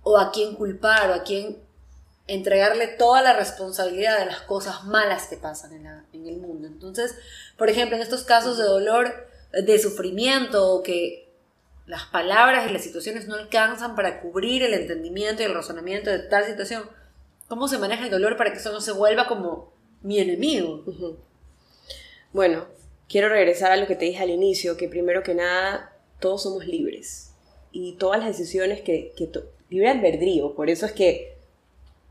o 0.01 0.17
a 0.17 0.34
quien 0.34 0.56
culpar, 0.56 1.12
o 1.12 1.13
a 1.13 1.23
quien 1.23 1.60
entregarle 2.27 2.88
toda 2.88 3.21
la 3.21 3.32
responsabilidad 3.32 4.19
de 4.19 4.25
las 4.25 4.41
cosas 4.41 4.84
malas 4.84 5.27
que 5.27 5.38
pasan 5.38 5.71
en, 5.71 5.88
en 6.12 6.27
el 6.27 6.38
mundo. 6.39 6.67
Entonces, 6.67 7.15
por 7.63 7.69
ejemplo, 7.69 7.95
en 7.95 8.02
estos 8.02 8.26
casos 8.26 8.58
de 8.58 8.65
dolor, 8.65 9.26
de 9.54 9.80
sufrimiento, 9.80 10.69
o 10.69 10.84
que 10.84 11.30
las 11.86 12.04
palabras 12.08 12.69
y 12.69 12.73
las 12.73 12.84
situaciones 12.84 13.30
no 13.30 13.36
alcanzan 13.36 13.95
para 13.95 14.19
cubrir 14.19 14.63
el 14.63 14.73
entendimiento 14.73 15.41
y 15.41 15.45
el 15.45 15.54
razonamiento 15.54 16.10
de 16.10 16.19
tal 16.19 16.43
situación. 16.43 16.84
¿Cómo 17.47 17.69
se 17.69 17.78
maneja 17.78 18.04
el 18.04 18.12
dolor 18.12 18.36
para 18.36 18.52
que 18.52 18.58
eso 18.58 18.73
no 18.73 18.82
se 18.82 18.91
vuelva 18.91 19.30
como 19.30 19.71
mi 20.02 20.19
enemigo? 20.19 20.84
Bueno, 22.34 22.65
quiero 23.08 23.30
regresar 23.30 23.71
a 23.71 23.78
lo 23.78 23.88
que 23.88 23.95
te 23.95 24.04
dije 24.04 24.21
al 24.21 24.30
inicio, 24.30 24.76
que 24.76 24.89
primero 24.89 25.23
que 25.23 25.34
nada, 25.34 25.95
todos 26.19 26.43
somos 26.43 26.67
libres. 26.67 27.32
Y 27.71 27.93
todas 27.93 28.19
las 28.19 28.28
decisiones 28.28 28.82
que... 28.82 29.13
que 29.15 29.30
libre 29.69 29.88
albedrío, 29.88 30.54
por 30.54 30.69
eso 30.69 30.86
es 30.86 30.91
que 30.91 31.38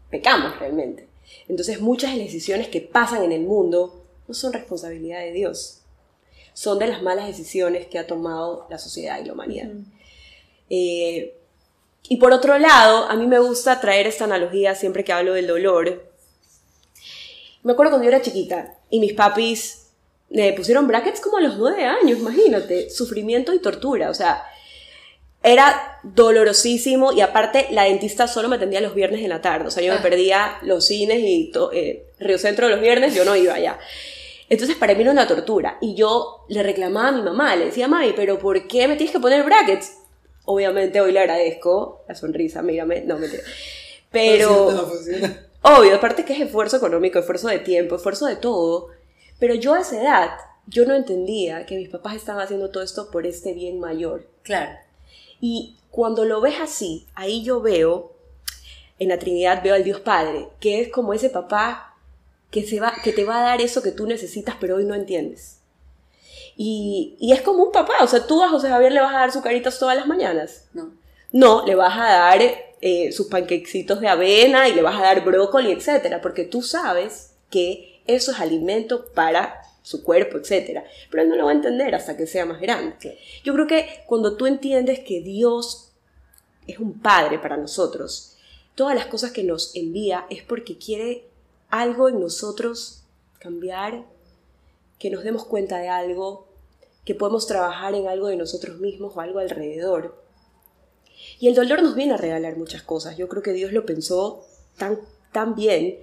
pecamos 0.08 0.58
realmente. 0.58 1.08
Entonces 1.46 1.78
muchas 1.78 2.12
de 2.12 2.16
las 2.16 2.28
decisiones 2.28 2.68
que 2.68 2.80
pasan 2.80 3.22
en 3.22 3.32
el 3.32 3.42
mundo 3.42 4.01
no 4.32 4.36
son 4.36 4.54
responsabilidad 4.54 5.20
de 5.20 5.30
Dios, 5.30 5.82
son 6.54 6.78
de 6.78 6.86
las 6.86 7.02
malas 7.02 7.26
decisiones 7.26 7.86
que 7.86 7.98
ha 7.98 8.06
tomado 8.06 8.66
la 8.70 8.78
sociedad 8.78 9.20
y 9.20 9.26
la 9.26 9.34
humanidad. 9.34 9.68
Eh, 10.70 11.36
y 12.08 12.16
por 12.16 12.32
otro 12.32 12.58
lado, 12.58 13.04
a 13.10 13.14
mí 13.14 13.26
me 13.26 13.38
gusta 13.38 13.78
traer 13.78 14.06
esta 14.06 14.24
analogía 14.24 14.74
siempre 14.74 15.04
que 15.04 15.12
hablo 15.12 15.34
del 15.34 15.48
dolor. 15.48 16.10
Me 17.62 17.72
acuerdo 17.72 17.90
cuando 17.90 18.04
yo 18.04 18.08
era 18.08 18.22
chiquita 18.22 18.78
y 18.88 19.00
mis 19.00 19.12
papis 19.12 19.88
me 20.30 20.50
pusieron 20.54 20.88
brackets 20.88 21.20
como 21.20 21.36
a 21.36 21.42
los 21.42 21.58
nueve 21.58 21.84
años, 21.84 22.18
imagínate, 22.18 22.88
sufrimiento 22.88 23.52
y 23.52 23.58
tortura, 23.58 24.08
o 24.08 24.14
sea, 24.14 24.44
era 25.42 26.00
dolorosísimo 26.02 27.12
y 27.12 27.20
aparte 27.20 27.66
la 27.70 27.84
dentista 27.84 28.26
solo 28.28 28.48
me 28.48 28.56
atendía 28.56 28.80
los 28.80 28.94
viernes 28.94 29.20
en 29.22 29.28
la 29.28 29.42
tarde, 29.42 29.66
o 29.66 29.70
sea, 29.70 29.82
yo 29.82 29.92
me 29.92 29.98
ah. 29.98 30.02
perdía 30.02 30.56
los 30.62 30.86
cines 30.86 31.18
y 31.18 31.52
eh, 31.72 32.06
Río 32.18 32.38
Centro 32.38 32.68
los 32.68 32.80
viernes, 32.80 33.14
yo 33.14 33.24
no 33.24 33.36
iba 33.36 33.54
allá. 33.54 33.78
Entonces 34.52 34.76
para 34.76 34.94
mí 34.94 35.00
era 35.00 35.12
una 35.12 35.26
tortura. 35.26 35.78
Y 35.80 35.94
yo 35.94 36.44
le 36.48 36.62
reclamaba 36.62 37.08
a 37.08 37.12
mi 37.12 37.22
mamá, 37.22 37.56
le 37.56 37.64
decía, 37.64 37.88
mami, 37.88 38.12
pero 38.14 38.38
¿por 38.38 38.68
qué 38.68 38.86
me 38.86 38.96
tienes 38.96 39.14
que 39.14 39.18
poner 39.18 39.46
brackets? 39.46 39.96
Obviamente 40.44 41.00
hoy 41.00 41.10
le 41.10 41.20
agradezco 41.20 42.02
la 42.06 42.14
sonrisa, 42.14 42.60
mírame, 42.60 43.00
no 43.00 43.16
me 43.16 43.28
Pero... 44.10 44.90
Obvio, 45.62 45.94
aparte 45.94 46.26
que 46.26 46.34
es 46.34 46.40
esfuerzo 46.40 46.76
económico, 46.76 47.18
esfuerzo 47.18 47.48
de 47.48 47.60
tiempo, 47.60 47.96
esfuerzo 47.96 48.26
de 48.26 48.36
todo. 48.36 48.88
Pero 49.38 49.54
yo 49.54 49.72
a 49.72 49.80
esa 49.80 50.02
edad, 50.02 50.30
yo 50.66 50.84
no 50.84 50.94
entendía 50.94 51.64
que 51.64 51.76
mis 51.76 51.88
papás 51.88 52.16
estaban 52.16 52.42
haciendo 52.42 52.68
todo 52.68 52.82
esto 52.82 53.10
por 53.10 53.26
este 53.26 53.54
bien 53.54 53.80
mayor. 53.80 54.26
Claro. 54.42 54.72
Y 55.40 55.78
cuando 55.90 56.26
lo 56.26 56.42
ves 56.42 56.56
así, 56.60 57.06
ahí 57.14 57.42
yo 57.42 57.62
veo 57.62 58.12
en 58.98 59.08
la 59.08 59.18
Trinidad 59.18 59.62
veo 59.64 59.74
al 59.74 59.84
Dios 59.84 60.00
Padre, 60.00 60.48
que 60.60 60.82
es 60.82 60.88
como 60.90 61.14
ese 61.14 61.30
papá 61.30 61.91
que, 62.52 62.64
se 62.64 62.78
va, 62.78 62.92
que 63.02 63.12
te 63.12 63.24
va 63.24 63.38
a 63.38 63.44
dar 63.44 63.60
eso 63.60 63.82
que 63.82 63.90
tú 63.90 64.06
necesitas 64.06 64.54
pero 64.60 64.76
hoy 64.76 64.84
no 64.84 64.94
entiendes. 64.94 65.58
Y, 66.54 67.16
y, 67.18 67.32
es 67.32 67.40
como 67.40 67.64
un 67.64 67.72
papá, 67.72 67.94
o 68.02 68.06
sea, 68.06 68.26
tú 68.26 68.42
a 68.42 68.50
José 68.50 68.68
Javier 68.68 68.92
le 68.92 69.00
vas 69.00 69.14
a 69.14 69.20
dar 69.20 69.32
sus 69.32 69.42
caritas 69.42 69.78
todas 69.78 69.96
las 69.96 70.06
mañanas. 70.06 70.66
No. 70.74 70.92
No, 71.32 71.64
le 71.64 71.74
vas 71.74 71.96
a 71.98 72.04
dar 72.04 72.42
eh, 72.82 73.10
sus 73.10 73.28
panquecitos 73.28 74.00
de 74.00 74.08
avena 74.08 74.68
y 74.68 74.74
le 74.74 74.82
vas 74.82 75.00
a 75.00 75.04
dar 75.04 75.24
brócoli, 75.24 75.72
etcétera, 75.72 76.20
porque 76.20 76.44
tú 76.44 76.60
sabes 76.60 77.32
que 77.48 78.02
eso 78.06 78.32
es 78.32 78.38
alimento 78.38 79.06
para 79.14 79.62
su 79.82 80.04
cuerpo, 80.04 80.36
etcétera. 80.36 80.84
Pero 81.10 81.22
él 81.22 81.30
no 81.30 81.36
lo 81.36 81.46
va 81.46 81.52
a 81.52 81.54
entender 81.54 81.94
hasta 81.94 82.18
que 82.18 82.26
sea 82.26 82.44
más 82.44 82.60
grande. 82.60 83.18
Yo 83.44 83.54
creo 83.54 83.66
que 83.66 84.04
cuando 84.06 84.36
tú 84.36 84.46
entiendes 84.46 85.00
que 85.00 85.22
Dios 85.22 85.92
es 86.66 86.78
un 86.78 87.00
padre 87.00 87.38
para 87.38 87.56
nosotros, 87.56 88.36
todas 88.74 88.94
las 88.94 89.06
cosas 89.06 89.32
que 89.32 89.42
nos 89.42 89.74
envía 89.74 90.26
es 90.28 90.42
porque 90.42 90.76
quiere 90.76 91.31
algo 91.72 92.10
en 92.10 92.20
nosotros 92.20 93.02
cambiar, 93.38 94.04
que 94.98 95.10
nos 95.10 95.24
demos 95.24 95.46
cuenta 95.46 95.78
de 95.78 95.88
algo, 95.88 96.46
que 97.06 97.14
podemos 97.14 97.46
trabajar 97.46 97.94
en 97.94 98.06
algo 98.06 98.28
de 98.28 98.36
nosotros 98.36 98.78
mismos 98.78 99.16
o 99.16 99.20
algo 99.20 99.38
alrededor. 99.38 100.22
Y 101.40 101.48
el 101.48 101.54
dolor 101.54 101.82
nos 101.82 101.94
viene 101.94 102.12
a 102.12 102.18
regalar 102.18 102.58
muchas 102.58 102.82
cosas. 102.82 103.16
Yo 103.16 103.26
creo 103.26 103.42
que 103.42 103.54
Dios 103.54 103.72
lo 103.72 103.86
pensó 103.86 104.44
tan, 104.76 105.00
tan 105.32 105.54
bien, 105.54 105.98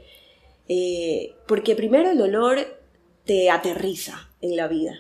eh, 0.68 1.36
porque 1.48 1.76
primero 1.76 2.10
el 2.10 2.18
dolor 2.18 2.58
te 3.26 3.52
aterriza 3.52 4.28
en 4.42 4.58
la 4.58 4.68
vida. 4.68 4.96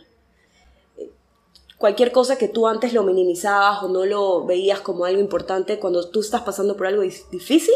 Cualquier 1.80 2.12
cosa 2.12 2.38
que 2.38 2.48
tú 2.48 2.68
antes 2.68 2.94
lo 2.94 3.04
minimizabas 3.04 3.82
o 3.82 3.88
no 3.88 4.06
lo 4.06 4.46
veías 4.46 4.82
como 4.82 5.06
algo 5.06 5.20
importante, 5.20 5.80
cuando 5.80 6.08
tú 6.12 6.20
estás 6.20 6.42
pasando 6.42 6.78
por 6.78 6.86
algo 6.86 7.02
difícil, 7.02 7.74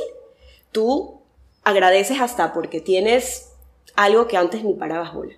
tú 0.72 1.23
agradeces 1.63 2.19
hasta 2.19 2.54
porque 2.54 2.82
tienes 2.82 3.49
algo 3.95 4.28
que 4.28 4.38
antes 4.38 4.63
ni 4.63 4.73
parabas 4.73 5.13
bola. 5.13 5.34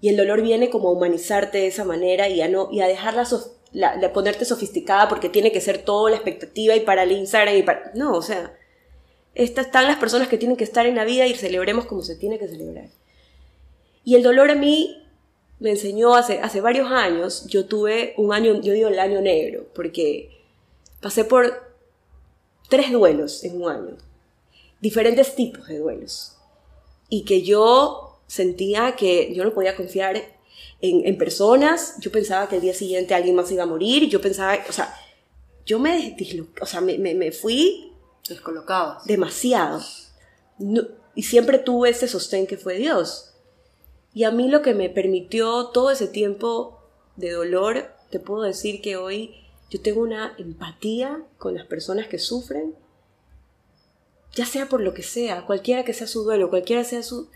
Y 0.00 0.08
el 0.08 0.16
dolor 0.16 0.42
viene 0.42 0.70
como 0.70 0.88
a 0.88 0.92
humanizarte 0.92 1.58
de 1.58 1.66
esa 1.66 1.84
manera 1.84 2.28
y 2.28 2.40
a, 2.40 2.48
no, 2.48 2.68
y 2.70 2.80
a 2.80 2.86
dejarla 2.86 3.26
de 3.72 4.08
ponerte 4.10 4.44
sofisticada 4.44 5.08
porque 5.08 5.28
tiene 5.28 5.50
que 5.50 5.60
ser 5.60 5.78
todo 5.78 6.08
la 6.08 6.16
expectativa 6.16 6.76
y 6.76 6.80
para 6.80 7.02
el 7.02 7.12
Instagram 7.12 7.56
y 7.56 7.62
para... 7.62 7.90
No, 7.94 8.12
o 8.12 8.22
sea, 8.22 8.56
estas 9.34 9.66
están 9.66 9.86
las 9.86 9.98
personas 9.98 10.28
que 10.28 10.38
tienen 10.38 10.56
que 10.56 10.64
estar 10.64 10.86
en 10.86 10.96
la 10.96 11.04
vida 11.04 11.26
y 11.26 11.34
celebremos 11.34 11.86
como 11.86 12.02
se 12.02 12.16
tiene 12.16 12.38
que 12.38 12.48
celebrar. 12.48 12.88
Y 14.04 14.14
el 14.14 14.22
dolor 14.22 14.50
a 14.50 14.54
mí 14.54 15.02
me 15.58 15.70
enseñó 15.70 16.14
hace, 16.14 16.38
hace 16.40 16.60
varios 16.60 16.90
años, 16.90 17.46
yo 17.48 17.66
tuve 17.66 18.14
un 18.16 18.32
año, 18.32 18.60
yo 18.60 18.72
digo 18.72 18.88
el 18.88 18.98
año 18.98 19.20
negro, 19.20 19.66
porque 19.74 20.30
pasé 21.00 21.24
por 21.24 21.68
tres 22.68 22.92
duelos 22.92 23.42
en 23.44 23.60
un 23.62 23.70
año, 23.70 23.96
diferentes 24.80 25.34
tipos 25.34 25.66
de 25.66 25.78
duelos, 25.78 26.36
y 27.08 27.24
que 27.24 27.42
yo 27.42 28.20
sentía 28.26 28.94
que 28.96 29.34
yo 29.34 29.44
no 29.44 29.54
podía 29.54 29.76
confiar 29.76 30.22
en, 30.80 31.18
personas, 31.18 31.96
yo 31.98 32.12
pensaba 32.12 32.48
que 32.48 32.56
el 32.56 32.62
día 32.62 32.74
siguiente 32.74 33.14
alguien 33.14 33.34
más 33.34 33.50
iba 33.50 33.64
a 33.64 33.66
morir, 33.66 34.08
yo 34.08 34.20
pensaba, 34.20 34.58
o 34.68 34.72
sea, 34.72 34.94
yo 35.66 35.78
me, 35.78 36.16
o 36.60 36.66
sea, 36.66 36.80
me, 36.80 36.98
me, 36.98 37.32
fui 37.32 37.92
descolocado. 38.28 38.98
Demasiado. 39.04 39.80
y 41.14 41.22
siempre 41.22 41.58
tuve 41.58 41.90
ese 41.90 42.06
sostén 42.06 42.46
que 42.46 42.56
fue 42.56 42.76
Dios. 42.76 43.34
Y 44.14 44.24
a 44.24 44.30
mí 44.30 44.48
lo 44.48 44.62
que 44.62 44.74
me 44.74 44.88
permitió 44.88 45.66
todo 45.68 45.90
ese 45.90 46.06
tiempo 46.06 46.80
de 47.16 47.32
dolor, 47.32 47.90
te 48.10 48.20
puedo 48.20 48.42
decir 48.42 48.80
que 48.80 48.96
hoy 48.96 49.34
yo 49.70 49.80
tengo 49.80 50.00
una 50.00 50.34
empatía 50.38 51.22
con 51.36 51.54
las 51.54 51.66
personas 51.66 52.06
que 52.06 52.18
sufren, 52.18 52.74
ya 54.34 54.46
sea 54.46 54.66
por 54.66 54.80
lo 54.80 54.94
que 54.94 55.02
sea, 55.02 55.46
cualquiera 55.46 55.84
que 55.84 55.92
sea 55.92 56.06
su 56.06 56.24
duelo, 56.24 56.50
cualquiera 56.50 56.84
sea 56.84 57.02
su... 57.02 57.28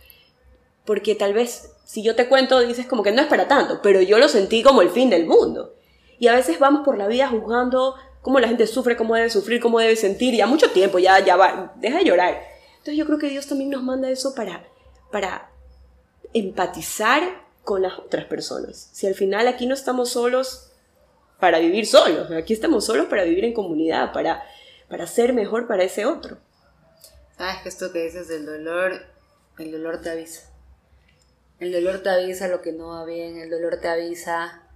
Porque 0.84 1.14
tal 1.14 1.32
vez 1.32 1.72
si 1.84 2.02
yo 2.02 2.16
te 2.16 2.28
cuento, 2.28 2.60
dices 2.60 2.86
como 2.86 3.02
que 3.02 3.12
no 3.12 3.22
es 3.22 3.28
para 3.28 3.48
tanto, 3.48 3.80
pero 3.82 4.00
yo 4.00 4.18
lo 4.18 4.28
sentí 4.28 4.62
como 4.62 4.82
el 4.82 4.90
fin 4.90 5.10
del 5.10 5.26
mundo. 5.26 5.74
Y 6.18 6.28
a 6.28 6.34
veces 6.34 6.58
vamos 6.58 6.84
por 6.84 6.96
la 6.96 7.06
vida 7.06 7.28
juzgando 7.28 7.96
cómo 8.22 8.40
la 8.40 8.48
gente 8.48 8.66
sufre, 8.66 8.96
cómo 8.96 9.14
debe 9.14 9.28
sufrir, 9.28 9.60
cómo 9.60 9.78
debe 9.78 9.96
sentir, 9.96 10.32
y 10.34 10.40
a 10.40 10.46
mucho 10.46 10.70
tiempo 10.70 10.98
ya, 10.98 11.18
ya 11.20 11.36
va, 11.36 11.74
deja 11.76 11.98
de 11.98 12.04
llorar. 12.04 12.40
Entonces 12.72 12.96
yo 12.96 13.04
creo 13.04 13.18
que 13.18 13.28
Dios 13.28 13.46
también 13.46 13.70
nos 13.70 13.82
manda 13.82 14.08
eso 14.08 14.34
para, 14.34 14.64
para 15.10 15.50
empatizar 16.32 17.42
con 17.64 17.82
las 17.82 17.98
otras 17.98 18.24
personas. 18.24 18.88
Si 18.92 19.06
al 19.06 19.14
final 19.14 19.46
aquí 19.46 19.66
no 19.66 19.74
estamos 19.74 20.10
solos 20.10 20.70
para 21.38 21.58
vivir 21.58 21.86
solos, 21.86 22.30
aquí 22.30 22.52
estamos 22.52 22.84
solos 22.84 23.06
para 23.06 23.24
vivir 23.24 23.44
en 23.44 23.52
comunidad, 23.52 24.12
para, 24.12 24.44
para 24.88 25.06
ser 25.06 25.32
mejor 25.32 25.66
para 25.66 25.84
ese 25.84 26.06
otro. 26.06 26.38
Sabes 27.36 27.62
que 27.62 27.68
esto 27.68 27.92
que 27.92 28.04
dices 28.04 28.28
del 28.28 28.46
dolor, 28.46 29.00
el 29.58 29.72
dolor 29.72 30.00
te 30.00 30.10
avisa. 30.10 30.50
El 31.58 31.72
dolor 31.72 32.00
te 32.02 32.10
avisa 32.10 32.48
lo 32.48 32.60
que 32.60 32.72
no 32.72 32.88
va 32.88 33.04
bien, 33.04 33.38
el 33.38 33.50
dolor 33.50 33.78
te 33.80 33.88
avisa 33.88 34.68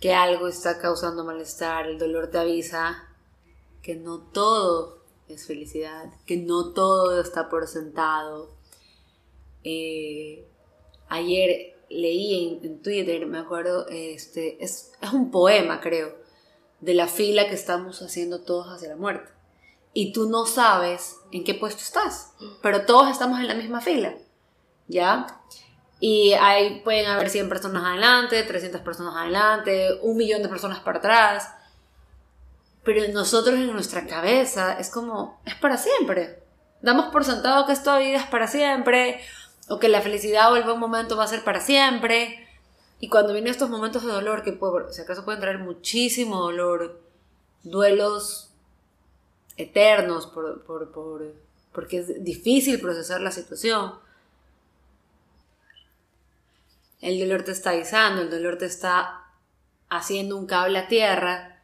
que 0.00 0.14
algo 0.14 0.48
está 0.48 0.78
causando 0.78 1.24
malestar, 1.24 1.86
el 1.86 1.98
dolor 1.98 2.30
te 2.30 2.38
avisa 2.38 3.08
que 3.82 3.96
no 3.96 4.20
todo 4.20 5.02
es 5.28 5.46
felicidad, 5.46 6.12
que 6.24 6.36
no 6.36 6.72
todo 6.72 7.20
está 7.20 7.48
por 7.48 7.66
sentado. 7.66 8.56
Eh, 9.64 10.46
ayer 11.08 11.74
leí 11.90 12.60
en, 12.62 12.80
Twitter, 12.82 13.26
me 13.26 13.38
acuerdo, 13.38 13.86
este, 13.88 14.62
es, 14.62 14.92
es 15.00 15.12
un 15.12 15.30
poema, 15.30 15.80
creo, 15.80 16.14
de 16.80 16.94
la 16.94 17.08
fila 17.08 17.48
que 17.48 17.54
estamos 17.54 18.02
haciendo 18.02 18.42
todos 18.42 18.68
hacia 18.68 18.90
la 18.90 18.96
muerte. 18.96 19.37
Y 19.98 20.12
tú 20.12 20.30
no 20.30 20.46
sabes 20.46 21.16
en 21.32 21.42
qué 21.42 21.54
puesto 21.54 21.82
estás, 21.82 22.30
pero 22.62 22.86
todos 22.86 23.10
estamos 23.10 23.40
en 23.40 23.48
la 23.48 23.54
misma 23.54 23.80
fila, 23.80 24.14
¿ya? 24.86 25.26
Y 25.98 26.34
ahí 26.34 26.82
pueden 26.84 27.06
haber 27.06 27.28
100 27.28 27.48
personas 27.48 27.82
adelante, 27.82 28.44
300 28.44 28.80
personas 28.82 29.16
adelante, 29.16 29.98
un 30.02 30.16
millón 30.16 30.44
de 30.44 30.48
personas 30.48 30.78
para 30.78 30.98
atrás. 30.98 31.52
Pero 32.84 33.12
nosotros 33.12 33.56
en 33.56 33.72
nuestra 33.72 34.06
cabeza 34.06 34.78
es 34.78 34.88
como, 34.88 35.40
es 35.44 35.56
para 35.56 35.76
siempre. 35.76 36.44
Damos 36.80 37.06
por 37.06 37.24
sentado 37.24 37.66
que 37.66 37.72
esta 37.72 37.98
vida 37.98 38.18
es 38.18 38.26
para 38.26 38.46
siempre, 38.46 39.20
o 39.68 39.80
que 39.80 39.88
la 39.88 40.00
felicidad 40.00 40.52
o 40.52 40.56
el 40.56 40.62
buen 40.62 40.78
momento 40.78 41.16
va 41.16 41.24
a 41.24 41.26
ser 41.26 41.42
para 41.42 41.60
siempre. 41.60 42.46
Y 43.00 43.08
cuando 43.08 43.32
vienen 43.32 43.50
estos 43.50 43.68
momentos 43.68 44.04
de 44.04 44.12
dolor, 44.12 44.44
que 44.44 44.56
si 44.92 45.02
acaso 45.02 45.24
pueden 45.24 45.40
traer 45.40 45.58
muchísimo 45.58 46.40
dolor, 46.40 47.02
duelos 47.64 48.47
eternos, 49.58 50.26
por, 50.28 50.64
por, 50.64 50.90
por, 50.92 51.34
porque 51.72 51.98
es 51.98 52.24
difícil 52.24 52.80
procesar 52.80 53.20
la 53.20 53.32
situación. 53.32 53.94
El 57.00 57.18
dolor 57.18 57.44
te 57.44 57.52
está 57.52 57.70
avisando, 57.70 58.22
el 58.22 58.30
dolor 58.30 58.56
te 58.56 58.66
está 58.66 59.24
haciendo 59.90 60.36
un 60.36 60.46
cable 60.46 60.78
a 60.78 60.88
tierra, 60.88 61.62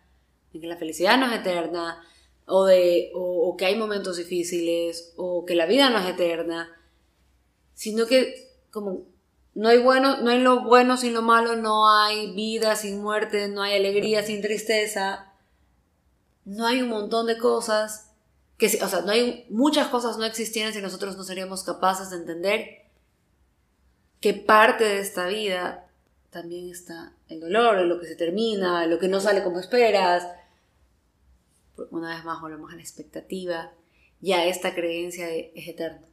de 0.52 0.60
que 0.60 0.66
la 0.66 0.76
felicidad 0.76 1.18
no 1.18 1.26
es 1.26 1.40
eterna, 1.40 2.04
o, 2.46 2.66
de, 2.66 3.10
o, 3.14 3.56
que 3.56 3.66
hay 3.66 3.76
momentos 3.76 4.16
difíciles, 4.16 5.14
o 5.16 5.44
que 5.46 5.54
la 5.54 5.66
vida 5.66 5.88
no 5.90 5.98
es 5.98 6.06
eterna, 6.06 6.70
sino 7.74 8.06
que 8.06 8.50
como 8.70 9.06
no 9.54 9.68
hay, 9.68 9.78
bueno, 9.78 10.20
no 10.20 10.30
hay 10.30 10.40
lo 10.40 10.64
bueno 10.64 10.96
sin 10.96 11.14
lo 11.14 11.22
malo, 11.22 11.56
no 11.56 11.88
hay 11.88 12.32
vida 12.32 12.74
sin 12.74 13.00
muerte, 13.00 13.48
no 13.48 13.62
hay 13.62 13.76
alegría 13.76 14.24
sin 14.24 14.42
tristeza, 14.42 15.33
no 16.44 16.66
hay 16.66 16.82
un 16.82 16.88
montón 16.88 17.26
de 17.26 17.38
cosas 17.38 18.10
que, 18.58 18.66
o 18.66 18.88
sea, 18.88 19.00
no 19.00 19.12
hay 19.12 19.46
muchas 19.50 19.88
cosas 19.88 20.16
no 20.16 20.24
existieran 20.24 20.72
si 20.72 20.80
nosotros 20.80 21.16
no 21.16 21.24
seríamos 21.24 21.64
capaces 21.64 22.10
de 22.10 22.16
entender 22.16 22.84
que 24.20 24.34
parte 24.34 24.84
de 24.84 25.00
esta 25.00 25.26
vida 25.26 25.86
también 26.30 26.70
está 26.70 27.12
el 27.28 27.40
dolor, 27.40 27.80
lo 27.82 28.00
que 28.00 28.06
se 28.06 28.16
termina, 28.16 28.86
lo 28.86 28.98
que 28.98 29.08
no 29.08 29.20
sale 29.20 29.42
como 29.42 29.60
esperas. 29.60 30.26
Una 31.90 32.14
vez 32.14 32.24
más 32.24 32.40
volvemos 32.40 32.72
a 32.72 32.76
la 32.76 32.82
expectativa 32.82 33.72
y 34.20 34.32
a 34.32 34.46
esta 34.46 34.74
creencia 34.74 35.26
de 35.26 35.52
es 35.54 35.68
eterno. 35.68 36.06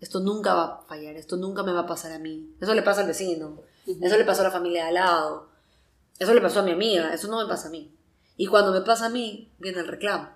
Esto 0.00 0.20
nunca 0.20 0.54
va 0.54 0.64
a 0.64 0.82
fallar, 0.82 1.16
esto 1.16 1.36
nunca 1.36 1.62
me 1.62 1.72
va 1.72 1.80
a 1.80 1.86
pasar 1.86 2.12
a 2.12 2.18
mí. 2.18 2.54
Eso 2.60 2.74
le 2.74 2.82
pasa 2.82 3.00
al 3.00 3.06
vecino, 3.06 3.62
eso 3.86 4.18
le 4.18 4.24
pasó 4.24 4.42
a 4.42 4.44
la 4.44 4.50
familia 4.50 4.82
de 4.82 4.88
al 4.88 4.94
lado, 4.94 5.48
eso 6.18 6.34
le 6.34 6.40
pasó 6.40 6.60
a 6.60 6.64
mi 6.64 6.72
amiga, 6.72 7.14
eso 7.14 7.28
no 7.28 7.42
me 7.42 7.48
pasa 7.48 7.68
a 7.68 7.70
mí. 7.70 7.90
Y 8.36 8.46
cuando 8.46 8.72
me 8.72 8.80
pasa 8.80 9.06
a 9.06 9.10
mí, 9.10 9.50
viene 9.58 9.80
el 9.80 9.88
reclamo. 9.88 10.28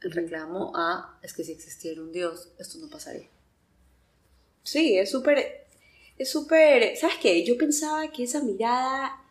El 0.00 0.12
reclamo 0.12 0.72
a, 0.74 1.18
es 1.22 1.32
que 1.34 1.44
si 1.44 1.52
existiera 1.52 2.00
un 2.00 2.12
Dios, 2.12 2.50
esto 2.58 2.78
no 2.78 2.88
pasaría. 2.88 3.28
Sí, 4.62 4.96
es 4.96 5.10
súper 5.10 5.60
es 6.20 6.30
súper, 6.30 6.98
¿sabes 6.98 7.16
qué? 7.16 7.42
Yo 7.46 7.56
pensaba 7.56 8.12
que 8.12 8.24
esa 8.24 8.42
mirada, 8.42 9.24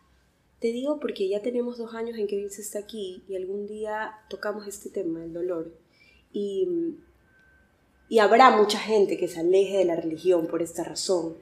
te 0.59 0.69
digo 0.69 0.99
porque 0.99 1.29
ya 1.29 1.39
tenemos 1.39 1.77
dos 1.77 1.93
años 1.93 2.17
en 2.17 2.25
que 2.25 2.35
Vince 2.35 2.63
está 2.63 2.79
aquí 2.79 3.23
y 3.29 3.35
algún 3.35 3.67
día 3.67 4.15
tocamos 4.27 4.65
este 4.65 4.89
tema, 4.89 5.23
el 5.23 5.31
dolor. 5.31 5.71
Y, 6.33 6.67
y 8.09 8.17
habrá 8.17 8.57
mucha 8.57 8.79
gente 8.79 9.19
que 9.19 9.27
se 9.27 9.39
aleje 9.39 9.77
de 9.77 9.85
la 9.85 9.97
religión 9.97 10.47
por 10.47 10.63
esta 10.63 10.83
razón. 10.83 11.37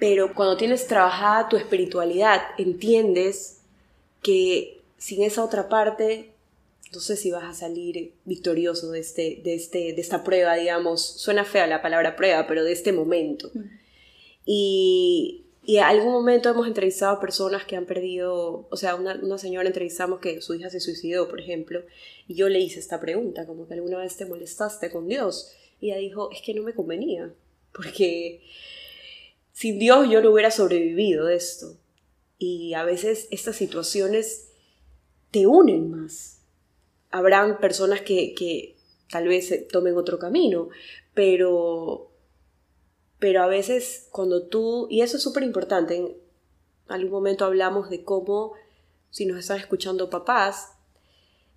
Pero 0.00 0.34
cuando 0.34 0.56
tienes 0.56 0.88
trabajada 0.88 1.48
tu 1.48 1.56
espiritualidad, 1.56 2.40
entiendes 2.58 3.60
que 4.24 4.79
sin 5.00 5.24
esa 5.24 5.42
otra 5.42 5.68
parte 5.68 6.34
no 6.92 7.00
sé 7.00 7.16
si 7.16 7.30
vas 7.30 7.44
a 7.44 7.54
salir 7.54 8.14
victorioso 8.24 8.90
de, 8.90 9.00
este, 9.00 9.40
de, 9.44 9.54
este, 9.54 9.92
de 9.92 10.00
esta 10.00 10.24
prueba, 10.24 10.56
digamos, 10.56 11.04
suena 11.04 11.44
fea 11.44 11.66
la 11.66 11.82
palabra 11.82 12.16
prueba, 12.16 12.46
pero 12.46 12.64
de 12.64 12.72
este 12.72 12.92
momento. 12.92 13.50
Y, 14.44 15.44
y 15.64 15.76
en 15.76 15.84
algún 15.84 16.12
momento 16.12 16.48
hemos 16.48 16.66
entrevistado 16.66 17.16
a 17.16 17.20
personas 17.20 17.64
que 17.64 17.76
han 17.76 17.86
perdido, 17.86 18.66
o 18.68 18.76
sea, 18.76 18.96
una, 18.96 19.20
una, 19.22 19.38
señora 19.38 19.68
entrevistamos 19.68 20.18
que 20.18 20.40
su 20.40 20.54
hija 20.54 20.68
se 20.68 20.80
suicidó, 20.80 21.28
por 21.28 21.40
ejemplo, 21.40 21.82
y 22.26 22.34
yo 22.34 22.48
le 22.48 22.58
hice 22.58 22.80
esta 22.80 23.00
pregunta, 23.00 23.46
como 23.46 23.68
que 23.68 23.74
alguna 23.74 23.98
vez 23.98 24.16
te 24.16 24.26
molestaste 24.26 24.90
con 24.90 25.06
Dios. 25.06 25.52
Y 25.80 25.90
ella 25.90 25.98
dijo, 25.98 26.30
es 26.32 26.42
que 26.42 26.54
no 26.54 26.62
me 26.62 26.74
convenía, 26.74 27.32
porque 27.72 28.42
sin 29.52 29.78
Dios 29.78 30.08
yo 30.10 30.20
no 30.22 30.32
hubiera 30.32 30.50
sobrevivido 30.50 31.26
de 31.26 31.36
esto. 31.36 31.76
Y 32.36 32.74
a 32.74 32.82
veces 32.82 33.28
estas 33.30 33.54
situaciones 33.54 34.49
te 35.30 35.46
unen 35.46 35.90
más. 35.90 36.40
Habrán 37.10 37.58
personas 37.58 38.00
que, 38.02 38.34
que 38.34 38.76
tal 39.10 39.28
vez 39.28 39.66
tomen 39.68 39.96
otro 39.96 40.18
camino, 40.18 40.68
pero, 41.14 42.10
pero 43.18 43.42
a 43.42 43.46
veces 43.46 44.08
cuando 44.10 44.46
tú, 44.46 44.86
y 44.90 45.02
eso 45.02 45.16
es 45.16 45.22
súper 45.22 45.42
importante, 45.42 45.96
en 45.96 46.16
algún 46.88 47.10
momento 47.10 47.44
hablamos 47.44 47.90
de 47.90 48.04
cómo, 48.04 48.52
si 49.10 49.26
nos 49.26 49.38
están 49.38 49.58
escuchando 49.58 50.10
papás, 50.10 50.72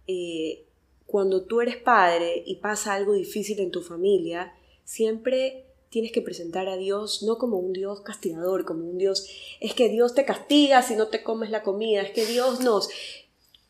eh, 0.07 0.65
cuando 1.05 1.43
tú 1.43 1.61
eres 1.61 1.77
padre 1.77 2.43
y 2.45 2.55
pasa 2.55 2.93
algo 2.93 3.13
difícil 3.13 3.59
en 3.59 3.71
tu 3.71 3.81
familia, 3.81 4.53
siempre 4.83 5.65
tienes 5.89 6.11
que 6.11 6.23
presentar 6.23 6.67
a 6.67 6.75
Dios 6.75 7.21
no 7.21 7.37
como 7.37 7.57
un 7.59 7.71
Dios 7.71 8.01
castigador, 8.01 8.65
como 8.65 8.83
un 8.89 8.97
Dios, 8.97 9.29
es 9.59 9.75
que 9.75 9.89
Dios 9.89 10.15
te 10.15 10.25
castiga 10.25 10.81
si 10.81 10.95
no 10.95 11.09
te 11.09 11.21
comes 11.21 11.51
la 11.51 11.61
comida, 11.61 12.01
es 12.01 12.09
que 12.11 12.25
Dios 12.25 12.61
nos, 12.61 12.89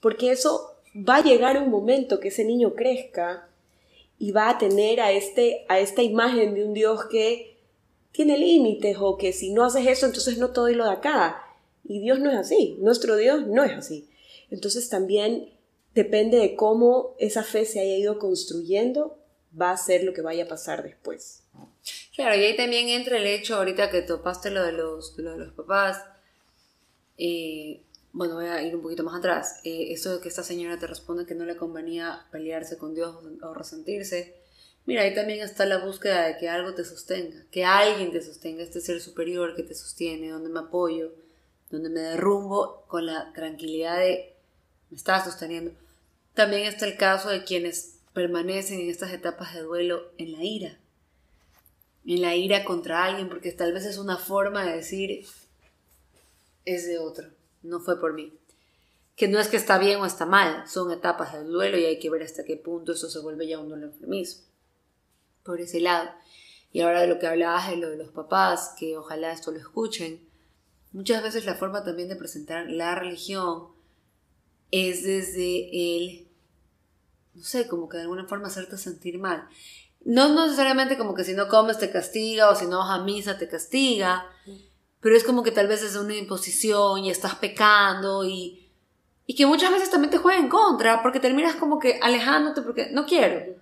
porque 0.04 0.32
eso 0.32 0.76
va 0.94 1.16
a 1.16 1.24
llegar 1.24 1.58
un 1.58 1.72
momento 1.72 2.20
que 2.20 2.28
ese 2.28 2.44
niño 2.44 2.76
crezca 2.76 3.48
y 4.20 4.32
va 4.32 4.50
a 4.50 4.58
tener 4.58 5.00
a, 5.00 5.14
este, 5.14 5.66
a 5.70 5.80
esta 5.80 6.04
imagen 6.04 6.54
de 6.54 6.66
un 6.66 6.74
Dios 6.74 7.06
que 7.10 7.56
tiene 8.12 8.38
límites 8.38 8.98
o 9.00 9.18
que 9.18 9.32
si 9.32 9.54
no 9.54 9.64
haces 9.64 9.88
eso 9.88 10.06
entonces 10.06 10.38
no 10.38 10.52
te 10.52 10.60
doy 10.60 10.76
lo 10.76 10.84
de 10.84 10.92
acá. 10.92 11.42
Y 11.86 12.02
Dios 12.02 12.20
no 12.20 12.30
es 12.30 12.38
así, 12.38 12.78
nuestro 12.80 13.16
Dios 13.16 13.48
no 13.48 13.64
es 13.64 13.72
así. 13.72 14.10
Entonces 14.52 14.90
también 14.90 15.50
depende 15.96 16.38
de 16.38 16.56
cómo 16.56 17.16
esa 17.18 17.44
fe 17.44 17.66
se 17.66 17.80
haya 17.80 17.96
ido 17.96 18.20
construyendo, 18.20 19.18
va 19.60 19.72
a 19.72 19.78
ser 19.78 20.04
lo 20.04 20.14
que 20.14 20.22
vaya 20.22 20.44
a 20.44 20.48
pasar 20.50 20.84
después. 20.84 21.44
Claro, 22.14 22.36
y 22.36 22.44
ahí 22.44 22.58
también 22.58 22.90
entra 22.90 23.18
el 23.18 23.26
hecho, 23.26 23.56
ahorita 23.56 23.90
que 23.90 24.02
topaste 24.02 24.52
lo 24.52 24.64
de 24.66 24.74
los, 24.74 25.18
lo 25.18 25.32
de 25.32 25.46
los 25.46 25.54
papás, 25.54 26.04
eh, 27.18 27.82
bueno, 28.14 28.36
voy 28.36 28.46
a 28.46 28.62
ir 28.62 28.76
un 28.76 28.84
poquito 28.84 29.04
más 29.04 29.16
atrás, 29.16 29.60
eh, 29.64 29.96
de 29.96 30.22
que 30.22 30.30
esta 30.30 30.44
señora 30.44 30.78
te 30.78 30.86
responde 30.86 31.26
que 31.26 31.34
no 31.34 31.46
le 31.46 31.58
convenía 31.58 32.28
pelearse 32.32 32.78
con 32.78 32.94
Dios 32.94 33.18
o 33.42 33.54
resentirse, 33.56 34.36
mira, 34.86 35.02
ahí 35.02 35.16
también 35.16 35.42
está 35.42 35.66
la 35.66 35.80
búsqueda 35.80 36.28
de 36.28 36.38
que 36.38 36.48
algo 36.48 36.76
te 36.76 36.86
sostenga, 36.86 37.44
que 37.52 37.66
alguien 37.66 38.12
te 38.12 38.22
sostenga, 38.22 38.62
este 38.62 38.82
ser 38.82 39.02
superior 39.02 39.56
que 39.56 39.64
te 39.64 39.74
sostiene, 39.74 40.30
donde 40.30 40.50
me 40.50 40.60
apoyo, 40.60 41.12
donde 41.72 41.90
me 41.90 42.02
derrumbo 42.02 42.86
con 42.88 43.08
la 43.08 43.34
tranquilidad 43.34 43.98
de 43.98 44.36
me 44.92 44.98
está 44.98 45.24
sosteniendo. 45.26 45.72
También 46.36 46.66
está 46.68 46.86
el 46.86 46.98
caso 46.98 47.30
de 47.30 47.44
quienes 47.44 47.96
permanecen 48.14 48.80
en 48.80 48.90
estas 48.92 49.12
etapas 49.12 49.56
de 49.56 49.62
duelo 49.62 50.12
en 50.20 50.34
la 50.34 50.44
ira, 50.44 50.78
en 52.06 52.22
la 52.22 52.36
ira 52.36 52.64
contra 52.64 53.06
alguien, 53.06 53.28
porque 53.28 53.52
tal 53.54 53.74
vez 53.74 53.86
es 53.86 53.98
una 53.98 54.18
forma 54.18 54.64
de 54.64 54.76
decir 54.76 55.26
es 56.66 56.86
de 56.86 57.00
otro 57.00 57.28
no 57.64 57.80
fue 57.80 58.00
por 58.00 58.14
mí. 58.14 58.34
Que 59.16 59.28
no 59.28 59.40
es 59.40 59.48
que 59.48 59.58
está 59.58 59.78
bien 59.78 60.00
o 60.00 60.06
está 60.06 60.26
mal, 60.26 60.68
son 60.68 60.92
etapas 60.92 61.34
del 61.34 61.48
duelo 61.48 61.78
y 61.78 61.86
hay 61.86 62.00
que 62.00 62.10
ver 62.10 62.24
hasta 62.24 62.44
qué 62.44 62.58
punto 62.58 62.92
eso 62.92 63.10
se 63.10 63.20
vuelve 63.20 63.48
ya 63.48 63.60
un 63.60 63.70
duelo 63.70 63.88
enfermizo. 63.88 64.42
Por 65.44 65.62
ese 65.62 65.80
lado. 65.80 66.10
Y 66.72 66.82
ahora 66.82 67.02
de 67.02 67.08
lo 67.08 67.20
que 67.20 67.28
hablabas 67.28 67.70
de 67.70 67.78
lo 67.78 67.90
de 67.90 67.98
los 67.98 68.10
papás, 68.10 68.74
que 68.78 68.98
ojalá 68.98 69.32
esto 69.32 69.52
lo 69.52 69.60
escuchen, 69.60 70.28
muchas 70.92 71.22
veces 71.22 71.46
la 71.46 71.56
forma 71.56 71.84
también 71.84 72.10
de 72.10 72.16
presentar 72.16 72.70
la 72.70 72.96
religión 72.96 73.68
es 74.72 75.04
desde 75.04 75.70
el, 75.72 76.28
no 77.36 77.44
sé, 77.44 77.68
como 77.68 77.88
que 77.88 77.98
de 77.98 78.04
alguna 78.04 78.26
forma 78.26 78.48
hacerte 78.48 78.78
sentir 78.78 79.20
mal. 79.20 79.48
No 80.04 80.34
necesariamente 80.46 80.98
como 80.98 81.14
que 81.14 81.24
si 81.24 81.34
no 81.34 81.48
comes 81.48 81.78
te 81.78 81.92
castiga 81.92 82.50
o 82.50 82.56
si 82.56 82.66
no 82.66 82.80
vas 82.80 82.90
a 82.90 83.04
misa 83.04 83.38
te 83.38 83.48
castiga, 83.48 84.26
pero 85.04 85.18
es 85.18 85.26
como 85.26 85.44
que 85.44 85.52
tal 85.52 85.68
vez 85.68 85.84
es 85.84 85.98
una 85.98 86.16
imposición 86.16 87.04
y 87.04 87.12
estás 87.12 87.36
pecando 87.36 88.24
y, 88.24 88.72
y 89.28 89.36
que 89.36 89.46
muchas 89.46 89.70
veces 89.70 89.90
también 89.90 90.10
te 90.10 90.18
juega 90.18 90.40
en 90.40 90.48
contra 90.48 91.04
porque 91.04 91.20
terminas 91.20 91.56
como 91.56 91.78
que 91.78 92.00
alejándote 92.02 92.62
porque 92.62 92.90
no 92.92 93.06
quiero. 93.06 93.54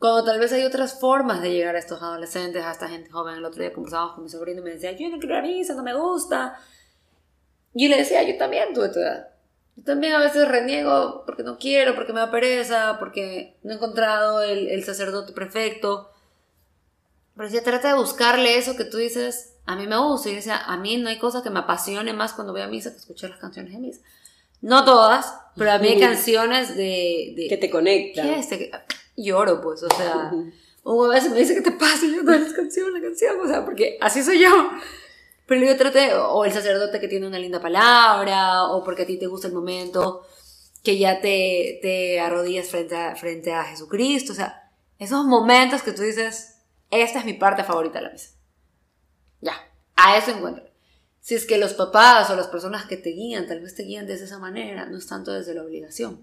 Cuando 0.00 0.24
tal 0.24 0.40
vez 0.40 0.52
hay 0.52 0.64
otras 0.64 0.98
formas 0.98 1.40
de 1.40 1.52
llegar 1.52 1.76
a 1.76 1.78
estos 1.78 2.02
adolescentes, 2.02 2.64
a 2.64 2.72
esta 2.72 2.88
gente 2.88 3.12
joven. 3.12 3.36
El 3.36 3.44
otro 3.44 3.62
día 3.62 3.72
conversábamos 3.72 4.14
con 4.14 4.24
mi 4.24 4.30
sobrino 4.30 4.60
y 4.60 4.64
me 4.64 4.70
decía, 4.70 4.90
yo 4.90 5.08
no 5.08 5.20
quiero 5.20 5.36
ir 5.36 5.40
a 5.40 5.42
misa, 5.42 5.74
no 5.74 5.84
me 5.84 5.94
gusta. 5.94 6.58
Y 7.74 7.86
le 7.86 7.98
decía, 7.98 8.24
yo 8.24 8.36
también 8.36 8.74
tuve 8.74 8.88
tu 8.88 8.98
edad. 8.98 9.28
Yo 9.76 9.84
también 9.84 10.14
a 10.14 10.18
veces 10.18 10.48
reniego 10.48 11.22
porque 11.24 11.44
no 11.44 11.58
quiero, 11.58 11.94
porque 11.94 12.12
me 12.12 12.18
da 12.18 12.32
pereza, 12.32 12.96
porque 12.98 13.56
no 13.62 13.70
he 13.70 13.76
encontrado 13.76 14.42
el, 14.42 14.66
el 14.66 14.82
sacerdote 14.82 15.32
perfecto. 15.32 16.10
Pero 17.36 17.48
si 17.48 17.60
trata 17.62 17.86
de 17.86 18.00
buscarle 18.00 18.58
eso 18.58 18.76
que 18.76 18.84
tú 18.84 18.96
dices, 18.96 19.51
a 19.66 19.76
mí 19.76 19.86
me 19.86 19.96
gusta. 19.98 20.30
Y 20.30 20.34
decía, 20.34 20.58
a 20.58 20.76
mí 20.76 20.96
no 20.96 21.08
hay 21.08 21.18
cosa 21.18 21.42
que 21.42 21.50
me 21.50 21.60
apasione 21.60 22.12
más 22.12 22.32
cuando 22.32 22.52
voy 22.52 22.62
a 22.62 22.68
misa 22.68 22.90
que 22.90 22.98
escuchar 22.98 23.30
las 23.30 23.38
canciones 23.38 23.72
de 23.72 23.78
misa. 23.78 24.00
No 24.60 24.84
todas, 24.84 25.34
pero 25.56 25.72
a 25.72 25.78
mí 25.78 25.88
hay 25.88 26.00
canciones 26.00 26.76
de... 26.76 27.46
que 27.48 27.56
te 27.56 27.70
conectan. 27.70 28.26
¿Qué 28.26 28.38
es? 28.38 28.48
Lloro, 29.16 29.60
pues, 29.60 29.82
o 29.82 29.88
sea... 29.96 30.32
O 30.84 31.04
a 31.04 31.14
veces 31.14 31.30
me 31.30 31.38
dice, 31.38 31.54
¿qué 31.54 31.60
te 31.60 31.72
pasa? 31.72 32.04
Y 32.04 32.16
yo, 32.16 32.22
no, 32.22 32.32
las 32.32 32.52
canciones, 32.52 32.92
la 32.92 33.08
canción, 33.08 33.40
o 33.40 33.46
sea, 33.46 33.64
porque 33.64 33.98
así 34.00 34.22
soy 34.22 34.40
yo. 34.40 34.70
Pero 35.46 35.64
yo 35.64 35.76
traté, 35.76 36.14
o 36.14 36.44
el 36.44 36.52
sacerdote 36.52 36.98
que 36.98 37.08
tiene 37.08 37.26
una 37.26 37.38
linda 37.38 37.60
palabra, 37.60 38.64
o 38.64 38.82
porque 38.82 39.02
a 39.02 39.06
ti 39.06 39.16
te 39.16 39.26
gusta 39.26 39.46
el 39.46 39.54
momento 39.54 40.26
que 40.82 40.98
ya 40.98 41.20
te, 41.20 41.78
te 41.82 42.20
arrodillas 42.20 42.68
frente 42.68 42.96
a, 42.96 43.14
frente 43.14 43.52
a 43.52 43.64
Jesucristo, 43.64 44.32
o 44.32 44.34
sea, 44.34 44.70
esos 44.98 45.24
momentos 45.24 45.82
que 45.82 45.92
tú 45.92 46.02
dices, 46.02 46.56
esta 46.90 47.20
es 47.20 47.24
mi 47.24 47.34
parte 47.34 47.62
favorita 47.62 47.98
de 47.98 48.06
la 48.06 48.10
misa. 48.10 48.30
Ya, 49.42 49.52
a 49.96 50.16
eso 50.16 50.30
encuentro. 50.30 50.64
Si 51.20 51.34
es 51.34 51.44
que 51.44 51.58
los 51.58 51.74
papás 51.74 52.30
o 52.30 52.36
las 52.36 52.48
personas 52.48 52.86
que 52.86 52.96
te 52.96 53.10
guían, 53.10 53.46
tal 53.46 53.60
vez 53.60 53.74
te 53.74 53.82
guían 53.82 54.06
desde 54.06 54.24
esa 54.24 54.38
manera, 54.38 54.86
no 54.86 54.96
es 54.96 55.06
tanto 55.06 55.32
desde 55.32 55.54
la 55.54 55.62
obligación. 55.62 56.20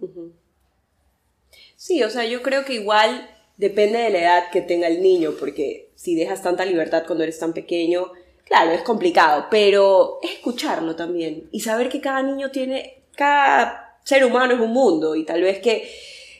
Sí, 1.75 2.03
o 2.03 2.10
sea, 2.10 2.25
yo 2.25 2.41
creo 2.41 2.65
que 2.65 2.73
igual 2.73 3.29
depende 3.55 3.99
de 3.99 4.10
la 4.10 4.19
edad 4.19 4.51
que 4.51 4.62
tenga 4.62 4.88
el 4.88 5.01
niño, 5.01 5.36
porque 5.39 5.91
si 5.95 6.15
dejas 6.15 6.41
tanta 6.41 6.65
libertad 6.65 7.03
cuando 7.05 7.23
eres 7.23 7.39
tan 7.39 7.53
pequeño, 7.53 8.12
claro, 8.45 8.71
es 8.71 8.82
complicado, 8.82 9.47
pero 9.49 10.19
es 10.21 10.32
escucharlo 10.32 10.95
también 10.95 11.47
y 11.51 11.62
saber 11.62 11.88
que 11.88 12.01
cada 12.01 12.21
niño 12.21 12.51
tiene, 12.51 13.03
cada 13.15 13.99
ser 14.03 14.25
humano 14.25 14.53
es 14.53 14.60
un 14.60 14.71
mundo 14.71 15.15
y 15.15 15.23
tal 15.23 15.41
vez 15.41 15.60
que 15.60 15.89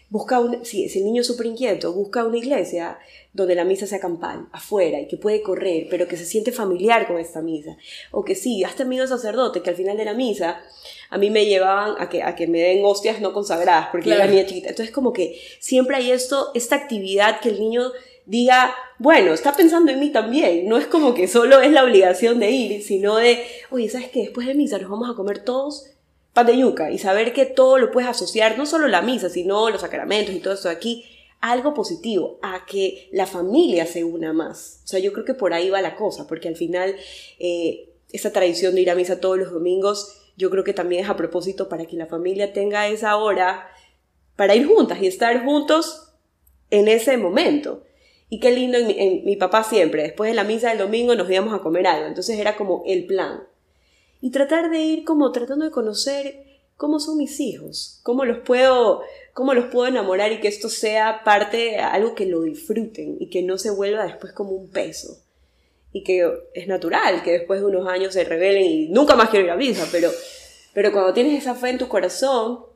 busca 0.09 0.39
un, 0.39 0.65
si 0.65 0.85
ese 0.85 1.01
niño 1.01 1.21
es 1.21 1.27
súper 1.27 1.45
inquieto, 1.45 1.93
busca 1.93 2.25
una 2.25 2.37
iglesia 2.37 2.97
donde 3.31 3.55
la 3.55 3.63
misa 3.63 3.85
sea 3.85 3.99
campal, 3.99 4.47
afuera, 4.51 4.99
y 4.99 5.07
que 5.07 5.17
puede 5.17 5.41
correr, 5.41 5.87
pero 5.89 6.07
que 6.07 6.17
se 6.17 6.25
siente 6.25 6.51
familiar 6.51 7.07
con 7.07 7.19
esta 7.19 7.41
misa. 7.41 7.77
O 8.11 8.25
que 8.25 8.35
sí, 8.35 8.63
hasta 8.63 8.83
amigo 8.83 9.05
sacerdote, 9.05 9.61
que 9.61 9.69
al 9.69 9.75
final 9.75 9.97
de 9.97 10.05
la 10.05 10.15
misa 10.15 10.61
a 11.09 11.17
mí 11.17 11.29
me 11.29 11.45
llevaban 11.45 11.95
a 11.99 12.09
que, 12.09 12.23
a 12.23 12.35
que 12.35 12.47
me 12.47 12.59
den 12.59 12.83
hostias 12.83 13.21
no 13.21 13.33
consagradas, 13.33 13.89
porque 13.91 14.11
era 14.11 14.25
niña 14.25 14.45
chiquita. 14.45 14.69
Entonces 14.69 14.93
como 14.93 15.13
que 15.13 15.39
siempre 15.59 15.95
hay 15.95 16.11
esto, 16.11 16.51
esta 16.55 16.75
actividad 16.75 17.39
que 17.39 17.49
el 17.49 17.59
niño 17.59 17.91
diga, 18.25 18.75
bueno, 18.97 19.33
está 19.33 19.53
pensando 19.53 19.91
en 19.91 19.99
mí 19.99 20.11
también. 20.11 20.67
No 20.67 20.77
es 20.77 20.87
como 20.87 21.13
que 21.13 21.27
solo 21.27 21.61
es 21.61 21.71
la 21.71 21.83
obligación 21.83 22.39
de 22.39 22.49
ir, 22.51 22.83
sino 22.83 23.17
de, 23.17 23.43
oye, 23.69 23.89
¿sabes 23.89 24.09
qué? 24.09 24.21
Después 24.21 24.47
de 24.47 24.55
misa 24.55 24.79
nos 24.79 24.89
vamos 24.89 25.09
a 25.09 25.15
comer 25.15 25.43
todos 25.43 25.91
pan 26.33 26.45
de 26.45 26.57
yuca 26.57 26.91
y 26.91 26.97
saber 26.97 27.33
que 27.33 27.45
todo 27.45 27.77
lo 27.77 27.91
puedes 27.91 28.09
asociar, 28.09 28.57
no 28.57 28.65
solo 28.65 28.87
la 28.87 29.01
misa, 29.01 29.29
sino 29.29 29.69
los 29.69 29.81
sacramentos 29.81 30.33
y 30.35 30.39
todo 30.39 30.54
esto 30.54 30.69
aquí, 30.69 31.06
algo 31.41 31.73
positivo, 31.73 32.39
a 32.41 32.65
que 32.65 33.10
la 33.12 33.25
familia 33.25 33.85
se 33.85 34.04
una 34.04 34.33
más. 34.33 34.81
O 34.83 34.87
sea, 34.87 34.99
yo 34.99 35.13
creo 35.13 35.25
que 35.25 35.33
por 35.33 35.54
ahí 35.54 35.69
va 35.69 35.81
la 35.81 35.95
cosa, 35.95 36.27
porque 36.27 36.47
al 36.47 36.56
final 36.56 36.95
eh, 37.39 37.89
esa 38.12 38.31
tradición 38.31 38.75
de 38.75 38.81
ir 38.81 38.89
a 38.89 38.95
misa 38.95 39.19
todos 39.19 39.37
los 39.37 39.51
domingos, 39.51 40.15
yo 40.37 40.49
creo 40.49 40.63
que 40.63 40.73
también 40.73 41.04
es 41.04 41.10
a 41.10 41.17
propósito 41.17 41.69
para 41.69 41.85
que 41.85 41.97
la 41.97 42.08
familia 42.08 42.54
tenga 42.54 42.87
esa 42.87 43.15
hora 43.17 43.67
para 44.35 44.56
ir 44.56 44.67
juntas 44.67 45.01
y 45.01 45.08
estar 45.08 45.43
juntos 45.43 46.13
en 46.69 46.87
ese 46.87 47.17
momento. 47.17 47.83
Y 48.29 48.39
qué 48.39 48.51
lindo, 48.51 48.77
en 48.77 49.25
mi 49.25 49.35
papá 49.35 49.63
siempre, 49.63 50.04
después 50.04 50.29
de 50.29 50.35
la 50.35 50.43
misa 50.43 50.69
del 50.69 50.77
domingo 50.77 51.15
nos 51.15 51.29
íbamos 51.29 51.54
a 51.54 51.63
comer 51.63 51.87
algo, 51.87 52.08
entonces 52.08 52.37
era 52.37 52.56
como 52.56 52.83
el 52.85 53.06
plan 53.06 53.48
y 54.21 54.31
tratar 54.31 54.69
de 54.69 54.79
ir 54.79 55.03
como 55.05 55.31
tratando 55.31 55.65
de 55.65 55.71
conocer 55.71 56.45
cómo 56.75 56.99
son 56.99 57.17
mis 57.17 57.39
hijos, 57.39 57.99
cómo 58.03 58.25
los 58.25 58.39
puedo, 58.39 59.01
cómo 59.33 59.53
los 59.53 59.65
puedo 59.65 59.87
enamorar 59.87 60.31
y 60.31 60.39
que 60.39 60.47
esto 60.47 60.69
sea 60.69 61.23
parte, 61.23 61.77
algo 61.77 62.15
que 62.15 62.25
lo 62.25 62.41
disfruten 62.41 63.17
y 63.19 63.29
que 63.29 63.43
no 63.43 63.57
se 63.57 63.69
vuelva 63.69 64.05
después 64.05 64.33
como 64.33 64.51
un 64.51 64.69
peso. 64.69 65.21
Y 65.91 66.03
que 66.03 66.31
es 66.53 66.67
natural 66.67 67.23
que 67.23 67.31
después 67.31 67.61
de 67.61 67.65
unos 67.65 67.87
años 67.87 68.13
se 68.13 68.23
rebelen 68.23 68.63
y 68.63 68.89
nunca 68.89 69.15
más 69.15 69.29
quiero 69.29 69.45
ir 69.45 69.51
a 69.51 69.57
misa, 69.57 69.87
pero, 69.91 70.11
pero 70.73 70.91
cuando 70.91 71.13
tienes 71.13 71.41
esa 71.41 71.55
fe 71.55 71.69
en 71.69 71.79
tu 71.79 71.87
corazón, 71.87 72.69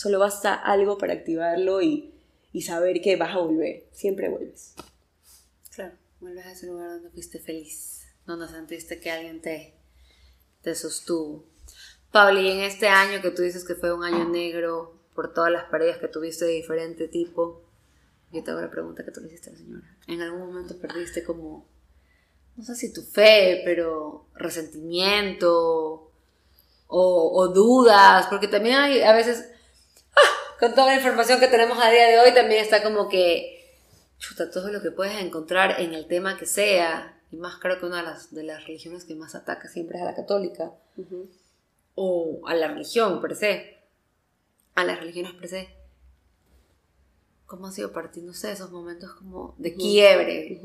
Solo 0.00 0.18
basta 0.18 0.54
algo 0.54 0.96
para 0.96 1.12
activarlo 1.12 1.82
y, 1.82 2.14
y 2.54 2.62
saber 2.62 3.02
que 3.02 3.16
vas 3.16 3.34
a 3.34 3.38
volver. 3.38 3.84
Siempre 3.92 4.30
vuelves. 4.30 4.74
Claro, 5.74 5.94
vuelves 6.20 6.46
a 6.46 6.52
ese 6.52 6.68
lugar 6.68 6.88
donde 6.88 7.10
fuiste 7.10 7.38
feliz, 7.38 8.06
donde 8.24 8.48
sentiste 8.48 8.98
que 8.98 9.10
alguien 9.10 9.42
te, 9.42 9.74
te 10.62 10.74
sostuvo. 10.74 11.44
Pablo, 12.12 12.40
y 12.40 12.50
en 12.50 12.60
este 12.60 12.88
año 12.88 13.22
que 13.22 13.30
tú 13.30 13.42
dices 13.42 13.64
que 13.64 13.74
fue 13.74 13.92
un 13.92 14.04
año 14.04 14.28
negro 14.28 15.00
por 15.14 15.32
todas 15.32 15.50
las 15.50 15.64
paredes 15.64 15.98
que 15.98 16.08
tuviste 16.08 16.44
de 16.44 16.52
diferente 16.52 17.08
tipo, 17.08 17.62
yo 18.32 18.42
te 18.42 18.50
hago 18.50 18.60
la 18.60 18.70
pregunta 18.70 19.04
que 19.04 19.10
tú 19.10 19.20
le 19.20 19.28
hiciste 19.28 19.50
a 19.50 19.52
la 19.52 19.58
señora. 19.58 19.96
¿En 20.06 20.20
algún 20.22 20.46
momento 20.46 20.78
perdiste 20.78 21.24
como, 21.24 21.68
no 22.56 22.64
sé 22.64 22.74
si 22.74 22.92
tu 22.92 23.02
fe, 23.02 23.62
pero 23.64 24.26
resentimiento 24.34 26.12
o, 26.86 27.32
o 27.38 27.48
dudas? 27.48 28.26
Porque 28.28 28.48
también 28.48 28.76
hay 28.76 29.02
a 29.02 29.12
veces, 29.12 29.48
¡ah! 30.14 30.56
con 30.58 30.74
toda 30.74 30.88
la 30.88 30.96
información 30.96 31.38
que 31.38 31.48
tenemos 31.48 31.78
a 31.78 31.90
día 31.90 32.06
de 32.08 32.18
hoy, 32.18 32.34
también 32.34 32.62
está 32.62 32.82
como 32.82 33.08
que, 33.08 33.78
chuta, 34.18 34.50
todo 34.50 34.72
lo 34.72 34.82
que 34.82 34.90
puedes 34.90 35.20
encontrar 35.20 35.80
en 35.80 35.94
el 35.94 36.06
tema 36.06 36.36
que 36.36 36.46
sea, 36.46 37.19
y 37.32 37.36
más 37.36 37.58
creo 37.58 37.78
que 37.78 37.86
una 37.86 37.98
de 37.98 38.02
las, 38.02 38.34
de 38.34 38.42
las 38.42 38.66
religiones 38.66 39.04
que 39.04 39.14
más 39.14 39.34
ataca 39.34 39.68
siempre 39.68 39.98
es 39.98 40.02
a 40.02 40.06
la 40.06 40.14
católica. 40.14 40.72
O 41.94 42.40
a 42.46 42.54
la 42.54 42.68
religión 42.68 43.20
per 43.20 43.36
se, 43.36 43.78
a 44.74 44.84
las 44.84 44.98
religiones 44.98 45.32
per 45.34 45.48
se. 45.48 45.68
¿Cómo 47.46 47.66
ha 47.66 47.72
sido 47.72 47.92
para 47.92 48.10
ti, 48.10 48.20
no 48.20 48.32
sé, 48.32 48.52
esos 48.52 48.70
momentos 48.70 49.12
como 49.14 49.54
de 49.58 49.74
quiebre? 49.74 50.60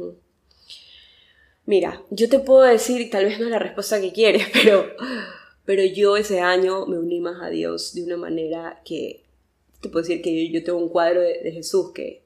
Mira, 1.65 2.03
yo 2.11 2.29
te 2.29 2.39
puedo 2.39 2.61
decir, 2.61 3.09
tal 3.09 3.25
vez 3.25 3.39
no 3.39 3.45
es 3.45 3.51
la 3.51 3.59
respuesta 3.59 3.99
que 3.99 4.13
quieres, 4.13 4.47
pero, 4.53 4.85
pero 5.65 5.83
yo 5.83 6.17
ese 6.17 6.41
año 6.41 6.85
me 6.85 6.97
uní 6.97 7.19
más 7.19 7.41
a 7.41 7.49
Dios 7.49 7.93
de 7.93 8.03
una 8.03 8.17
manera 8.17 8.81
que, 8.85 9.23
te 9.81 9.89
puedo 9.89 10.03
decir 10.03 10.21
que 10.21 10.51
yo, 10.51 10.63
tengo 10.63 10.79
un 10.79 10.89
cuadro 10.89 11.21
de, 11.21 11.41
de, 11.41 11.51
Jesús 11.51 11.91
que 11.91 12.24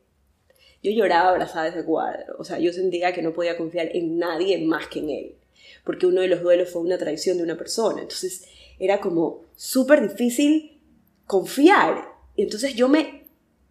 yo 0.81 0.91
lloraba 0.91 1.29
abrazada 1.29 1.67
ese 1.67 1.83
cuadro, 1.83 2.35
o 2.37 2.43
sea, 2.43 2.59
yo 2.59 2.71
sentía 2.71 3.13
que 3.13 3.21
no 3.21 3.33
podía 3.33 3.57
confiar 3.57 3.89
en 3.93 4.17
nadie 4.17 4.57
más 4.65 4.87
que 4.87 4.99
en 4.99 5.09
Él, 5.09 5.35
porque 5.83 6.05
uno 6.05 6.21
de 6.21 6.27
los 6.27 6.41
duelos 6.41 6.69
fue 6.69 6.81
una 6.81 6.97
traición 6.97 7.37
de 7.37 7.43
una 7.43 7.57
persona, 7.57 8.01
entonces 8.01 8.45
era 8.79 9.01
como 9.01 9.41
súper 9.55 10.07
difícil 10.07 10.79
confiar. 11.25 12.09
Y 12.35 12.43
entonces 12.43 12.73
yo 12.73 12.87
me 12.87 13.25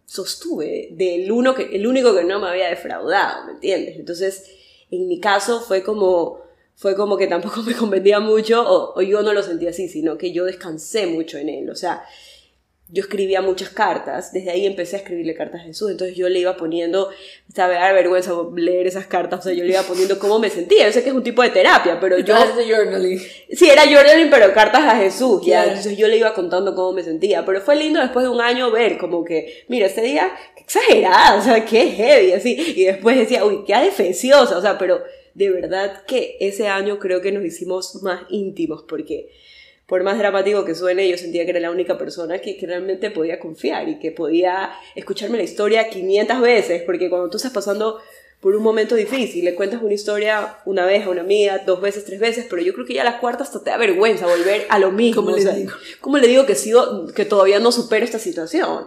sostuve 0.05 0.89
del 0.91 1.31
uno 1.31 1.53
que, 1.53 1.75
el 1.75 1.85
único 1.85 2.15
que 2.15 2.23
no 2.23 2.39
me 2.39 2.47
había 2.47 2.69
defraudado, 2.69 3.45
¿me 3.45 3.53
entiendes? 3.53 3.97
Entonces, 3.97 4.49
en 4.91 5.07
mi 5.07 5.19
caso 5.19 5.59
fue 5.61 5.83
como, 5.83 6.41
fue 6.75 6.95
como 6.95 7.17
que 7.17 7.27
tampoco 7.27 7.61
me 7.65 7.75
convenía 7.75 8.19
mucho, 8.19 8.61
o, 8.61 8.97
o 8.97 9.01
yo 9.01 9.21
no 9.23 9.33
lo 9.33 9.43
sentía 9.43 9.71
así, 9.71 9.89
sino 9.89 10.17
que 10.17 10.31
yo 10.31 10.45
descansé 10.45 11.07
mucho 11.07 11.37
en 11.37 11.49
él. 11.49 11.69
O 11.69 11.75
sea, 11.75 12.03
yo 12.91 13.03
escribía 13.03 13.41
muchas 13.41 13.69
cartas, 13.69 14.33
desde 14.33 14.49
ahí 14.49 14.65
empecé 14.65 14.95
a 14.95 14.99
escribirle 14.99 15.35
cartas 15.35 15.61
a 15.61 15.63
Jesús, 15.63 15.91
entonces 15.91 16.17
yo 16.17 16.27
le 16.27 16.39
iba 16.39 16.57
poniendo, 16.57 17.09
sabe, 17.53 17.75
dar 17.75 17.93
vergüenza 17.93 18.33
leer 18.55 18.87
esas 18.87 19.05
cartas, 19.05 19.41
o 19.41 19.43
sea, 19.43 19.53
yo 19.53 19.63
le 19.63 19.73
iba 19.73 19.83
poniendo 19.83 20.17
cómo 20.17 20.39
me 20.39 20.49
sentía, 20.49 20.87
yo 20.87 20.91
sé 20.91 21.03
que 21.03 21.09
es 21.09 21.15
un 21.15 21.23
tipo 21.23 21.43
de 21.43 21.49
terapia, 21.49 21.99
pero 21.99 22.17
yo... 22.17 22.35
journaling. 22.35 23.19
Sí, 23.51 23.69
era 23.69 23.83
journaling, 23.83 24.31
pero 24.31 24.51
cartas 24.53 24.81
a 24.85 24.97
Jesús, 24.97 25.45
ya, 25.45 25.65
entonces 25.65 25.97
yo 25.97 26.07
le 26.07 26.17
iba 26.17 26.33
contando 26.33 26.73
cómo 26.73 26.93
me 26.93 27.03
sentía, 27.03 27.45
pero 27.45 27.61
fue 27.61 27.75
lindo 27.75 27.99
después 27.99 28.23
de 28.23 28.31
un 28.31 28.41
año 28.41 28.71
ver 28.71 28.97
como 28.97 29.23
que, 29.23 29.65
mira, 29.67 29.85
este 29.85 30.01
día, 30.01 30.31
qué 30.55 30.63
exagerada, 30.63 31.37
o 31.37 31.43
sea, 31.43 31.63
qué 31.65 31.91
heavy, 31.91 32.31
así, 32.31 32.73
y 32.75 32.85
después 32.85 33.17
decía, 33.17 33.45
uy, 33.45 33.63
qué 33.67 33.75
adefesiosa, 33.75 34.57
o 34.57 34.61
sea, 34.61 34.79
pero 34.79 35.03
de 35.35 35.51
verdad 35.51 36.03
que 36.07 36.37
ese 36.39 36.67
año 36.67 36.97
creo 36.97 37.21
que 37.21 37.31
nos 37.31 37.45
hicimos 37.45 38.01
más 38.01 38.23
íntimos, 38.29 38.83
porque 38.87 39.29
por 39.89 40.03
más 40.03 40.19
dramático 40.19 40.63
que 40.63 40.75
suene, 40.75 41.09
yo 41.09 41.17
sentía 41.17 41.43
que 41.45 41.49
era 41.49 41.59
la 41.59 41.71
única 41.71 41.97
persona 41.97 42.37
que, 42.39 42.55
que, 42.55 42.67
realmente 42.67 43.09
podía 43.09 43.39
confiar 43.39 43.89
y 43.89 43.97
que 43.97 44.11
podía 44.11 44.71
escucharme 44.95 45.37
la 45.37 45.43
historia 45.43 45.89
500 45.89 46.39
veces, 46.41 46.83
porque 46.83 47.09
cuando 47.09 47.29
tú 47.29 47.37
estás 47.37 47.51
pasando 47.51 47.99
por 48.39 48.55
un 48.55 48.61
momento 48.61 48.95
difícil, 48.95 49.43
le 49.43 49.55
cuentas 49.55 49.81
una 49.81 49.93
historia 49.93 50.57
una 50.65 50.85
vez 50.85 51.05
a 51.05 51.09
una 51.09 51.21
amiga, 51.21 51.63
dos 51.65 51.81
veces, 51.81 52.05
tres 52.05 52.19
veces, 52.19 52.45
pero 52.47 52.61
yo 52.61 52.73
creo 52.73 52.85
que 52.85 52.93
ya 52.93 53.03
la 53.03 53.19
cuarta 53.19 53.43
hasta 53.43 53.63
te 53.63 53.71
da 53.71 53.77
vergüenza 53.77 54.27
volver 54.27 54.67
a 54.69 54.77
lo 54.77 54.91
mismo. 54.91 55.23
¿Cómo 55.23 55.35
le 55.35 55.53
digo? 55.53 55.73
¿Cómo 55.99 56.17
le 56.19 56.27
digo 56.27 56.45
que, 56.45 56.55
sigo, 56.55 57.07
que 57.07 57.25
todavía 57.25 57.59
no 57.59 57.71
supero 57.71 58.05
esta 58.05 58.19
situación? 58.19 58.85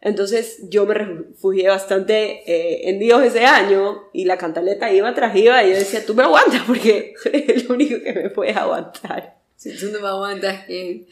Entonces 0.00 0.60
yo 0.70 0.86
me 0.86 0.94
refugié 0.94 1.68
bastante 1.68 2.42
eh, 2.46 2.88
en 2.88 3.00
Dios 3.00 3.22
ese 3.22 3.44
año 3.44 4.04
y 4.14 4.24
la 4.24 4.38
cantaleta 4.38 4.90
iba 4.90 5.12
tras 5.12 5.36
iba 5.36 5.62
y 5.62 5.70
yo 5.70 5.76
decía, 5.76 6.06
tú 6.06 6.14
me 6.14 6.22
aguantas 6.22 6.62
porque 6.66 7.14
eres 7.24 7.64
el 7.64 7.70
único 7.70 8.00
que 8.02 8.12
me 8.14 8.30
puedes 8.30 8.56
aguantar. 8.56 9.39
Si 9.60 9.76
tú 9.76 9.90
no 9.92 10.00
me 10.00 10.08
aguantas, 10.08 10.64
qué, 10.64 11.06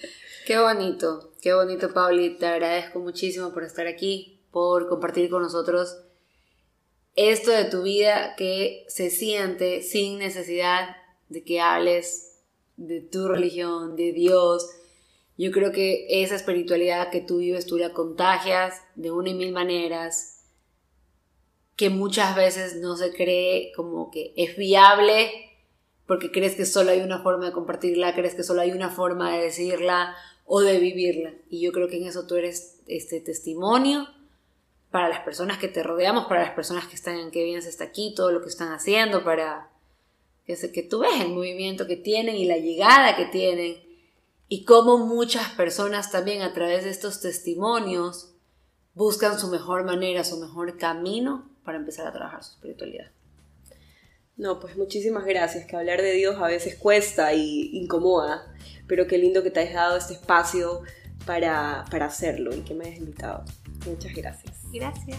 qué 0.46 0.58
bonito, 0.58 1.34
qué 1.42 1.52
bonito, 1.52 1.92
Pauli. 1.92 2.38
Te 2.38 2.46
agradezco 2.46 2.98
muchísimo 2.98 3.52
por 3.52 3.62
estar 3.62 3.86
aquí, 3.86 4.40
por 4.50 4.88
compartir 4.88 5.28
con 5.28 5.42
nosotros 5.42 5.98
esto 7.14 7.50
de 7.50 7.66
tu 7.66 7.82
vida 7.82 8.36
que 8.36 8.86
se 8.88 9.10
siente 9.10 9.82
sin 9.82 10.18
necesidad 10.18 10.96
de 11.28 11.44
que 11.44 11.60
hables 11.60 12.38
de 12.78 13.02
tu 13.02 13.28
religión, 13.28 13.96
de 13.96 14.12
Dios. 14.12 14.66
Yo 15.36 15.52
creo 15.52 15.70
que 15.70 16.06
esa 16.08 16.34
espiritualidad 16.34 17.10
que 17.10 17.20
tú 17.20 17.40
vives, 17.40 17.66
tú 17.66 17.76
la 17.76 17.92
contagias 17.92 18.80
de 18.94 19.10
una 19.10 19.28
y 19.28 19.34
mil 19.34 19.52
maneras, 19.52 20.46
que 21.76 21.90
muchas 21.90 22.34
veces 22.34 22.76
no 22.76 22.96
se 22.96 23.12
cree 23.12 23.72
como 23.76 24.10
que 24.10 24.32
es 24.38 24.56
viable 24.56 25.47
porque 26.08 26.32
crees 26.32 26.56
que 26.56 26.64
solo 26.64 26.90
hay 26.90 27.02
una 27.02 27.22
forma 27.22 27.44
de 27.44 27.52
compartirla, 27.52 28.14
crees 28.14 28.34
que 28.34 28.42
solo 28.42 28.62
hay 28.62 28.72
una 28.72 28.88
forma 28.88 29.30
de 29.30 29.44
decirla 29.44 30.16
o 30.46 30.62
de 30.62 30.78
vivirla. 30.80 31.34
Y 31.50 31.60
yo 31.60 31.70
creo 31.70 31.86
que 31.86 31.98
en 31.98 32.08
eso 32.08 32.26
tú 32.26 32.36
eres 32.36 32.80
este 32.86 33.20
testimonio 33.20 34.08
para 34.90 35.10
las 35.10 35.20
personas 35.20 35.58
que 35.58 35.68
te 35.68 35.82
rodeamos, 35.82 36.24
para 36.24 36.44
las 36.44 36.52
personas 36.52 36.86
que 36.86 36.96
están 36.96 37.18
en 37.18 37.30
qué 37.30 37.44
bien 37.44 37.60
se 37.60 37.68
está 37.68 37.84
aquí, 37.84 38.14
todo 38.16 38.32
lo 38.32 38.40
que 38.40 38.48
están 38.48 38.72
haciendo, 38.72 39.22
para 39.22 39.68
que, 40.46 40.56
que 40.72 40.82
tú 40.82 41.00
ves 41.00 41.20
el 41.20 41.28
movimiento 41.28 41.86
que 41.86 41.96
tienen 41.96 42.36
y 42.36 42.46
la 42.46 42.56
llegada 42.56 43.14
que 43.14 43.26
tienen 43.26 43.76
y 44.48 44.64
cómo 44.64 44.96
muchas 44.96 45.50
personas 45.50 46.10
también 46.10 46.40
a 46.40 46.54
través 46.54 46.84
de 46.84 46.90
estos 46.90 47.20
testimonios 47.20 48.32
buscan 48.94 49.38
su 49.38 49.48
mejor 49.48 49.84
manera, 49.84 50.24
su 50.24 50.38
mejor 50.38 50.78
camino 50.78 51.50
para 51.64 51.76
empezar 51.76 52.06
a 52.06 52.12
trabajar 52.12 52.42
su 52.42 52.52
espiritualidad. 52.52 53.10
No, 54.38 54.60
pues 54.60 54.76
muchísimas 54.76 55.26
gracias, 55.26 55.66
que 55.66 55.76
hablar 55.76 56.00
de 56.00 56.12
Dios 56.12 56.36
a 56.40 56.46
veces 56.46 56.76
cuesta 56.76 57.34
y 57.34 57.76
incomoda, 57.76 58.46
pero 58.86 59.08
qué 59.08 59.18
lindo 59.18 59.42
que 59.42 59.50
te 59.50 59.60
hayas 59.60 59.74
dado 59.74 59.96
este 59.96 60.14
espacio 60.14 60.82
para, 61.26 61.84
para 61.90 62.06
hacerlo 62.06 62.54
y 62.54 62.60
que 62.60 62.72
me 62.72 62.86
hayas 62.86 63.00
invitado. 63.00 63.44
Muchas 63.84 64.14
gracias. 64.14 64.54
Gracias. 64.72 65.18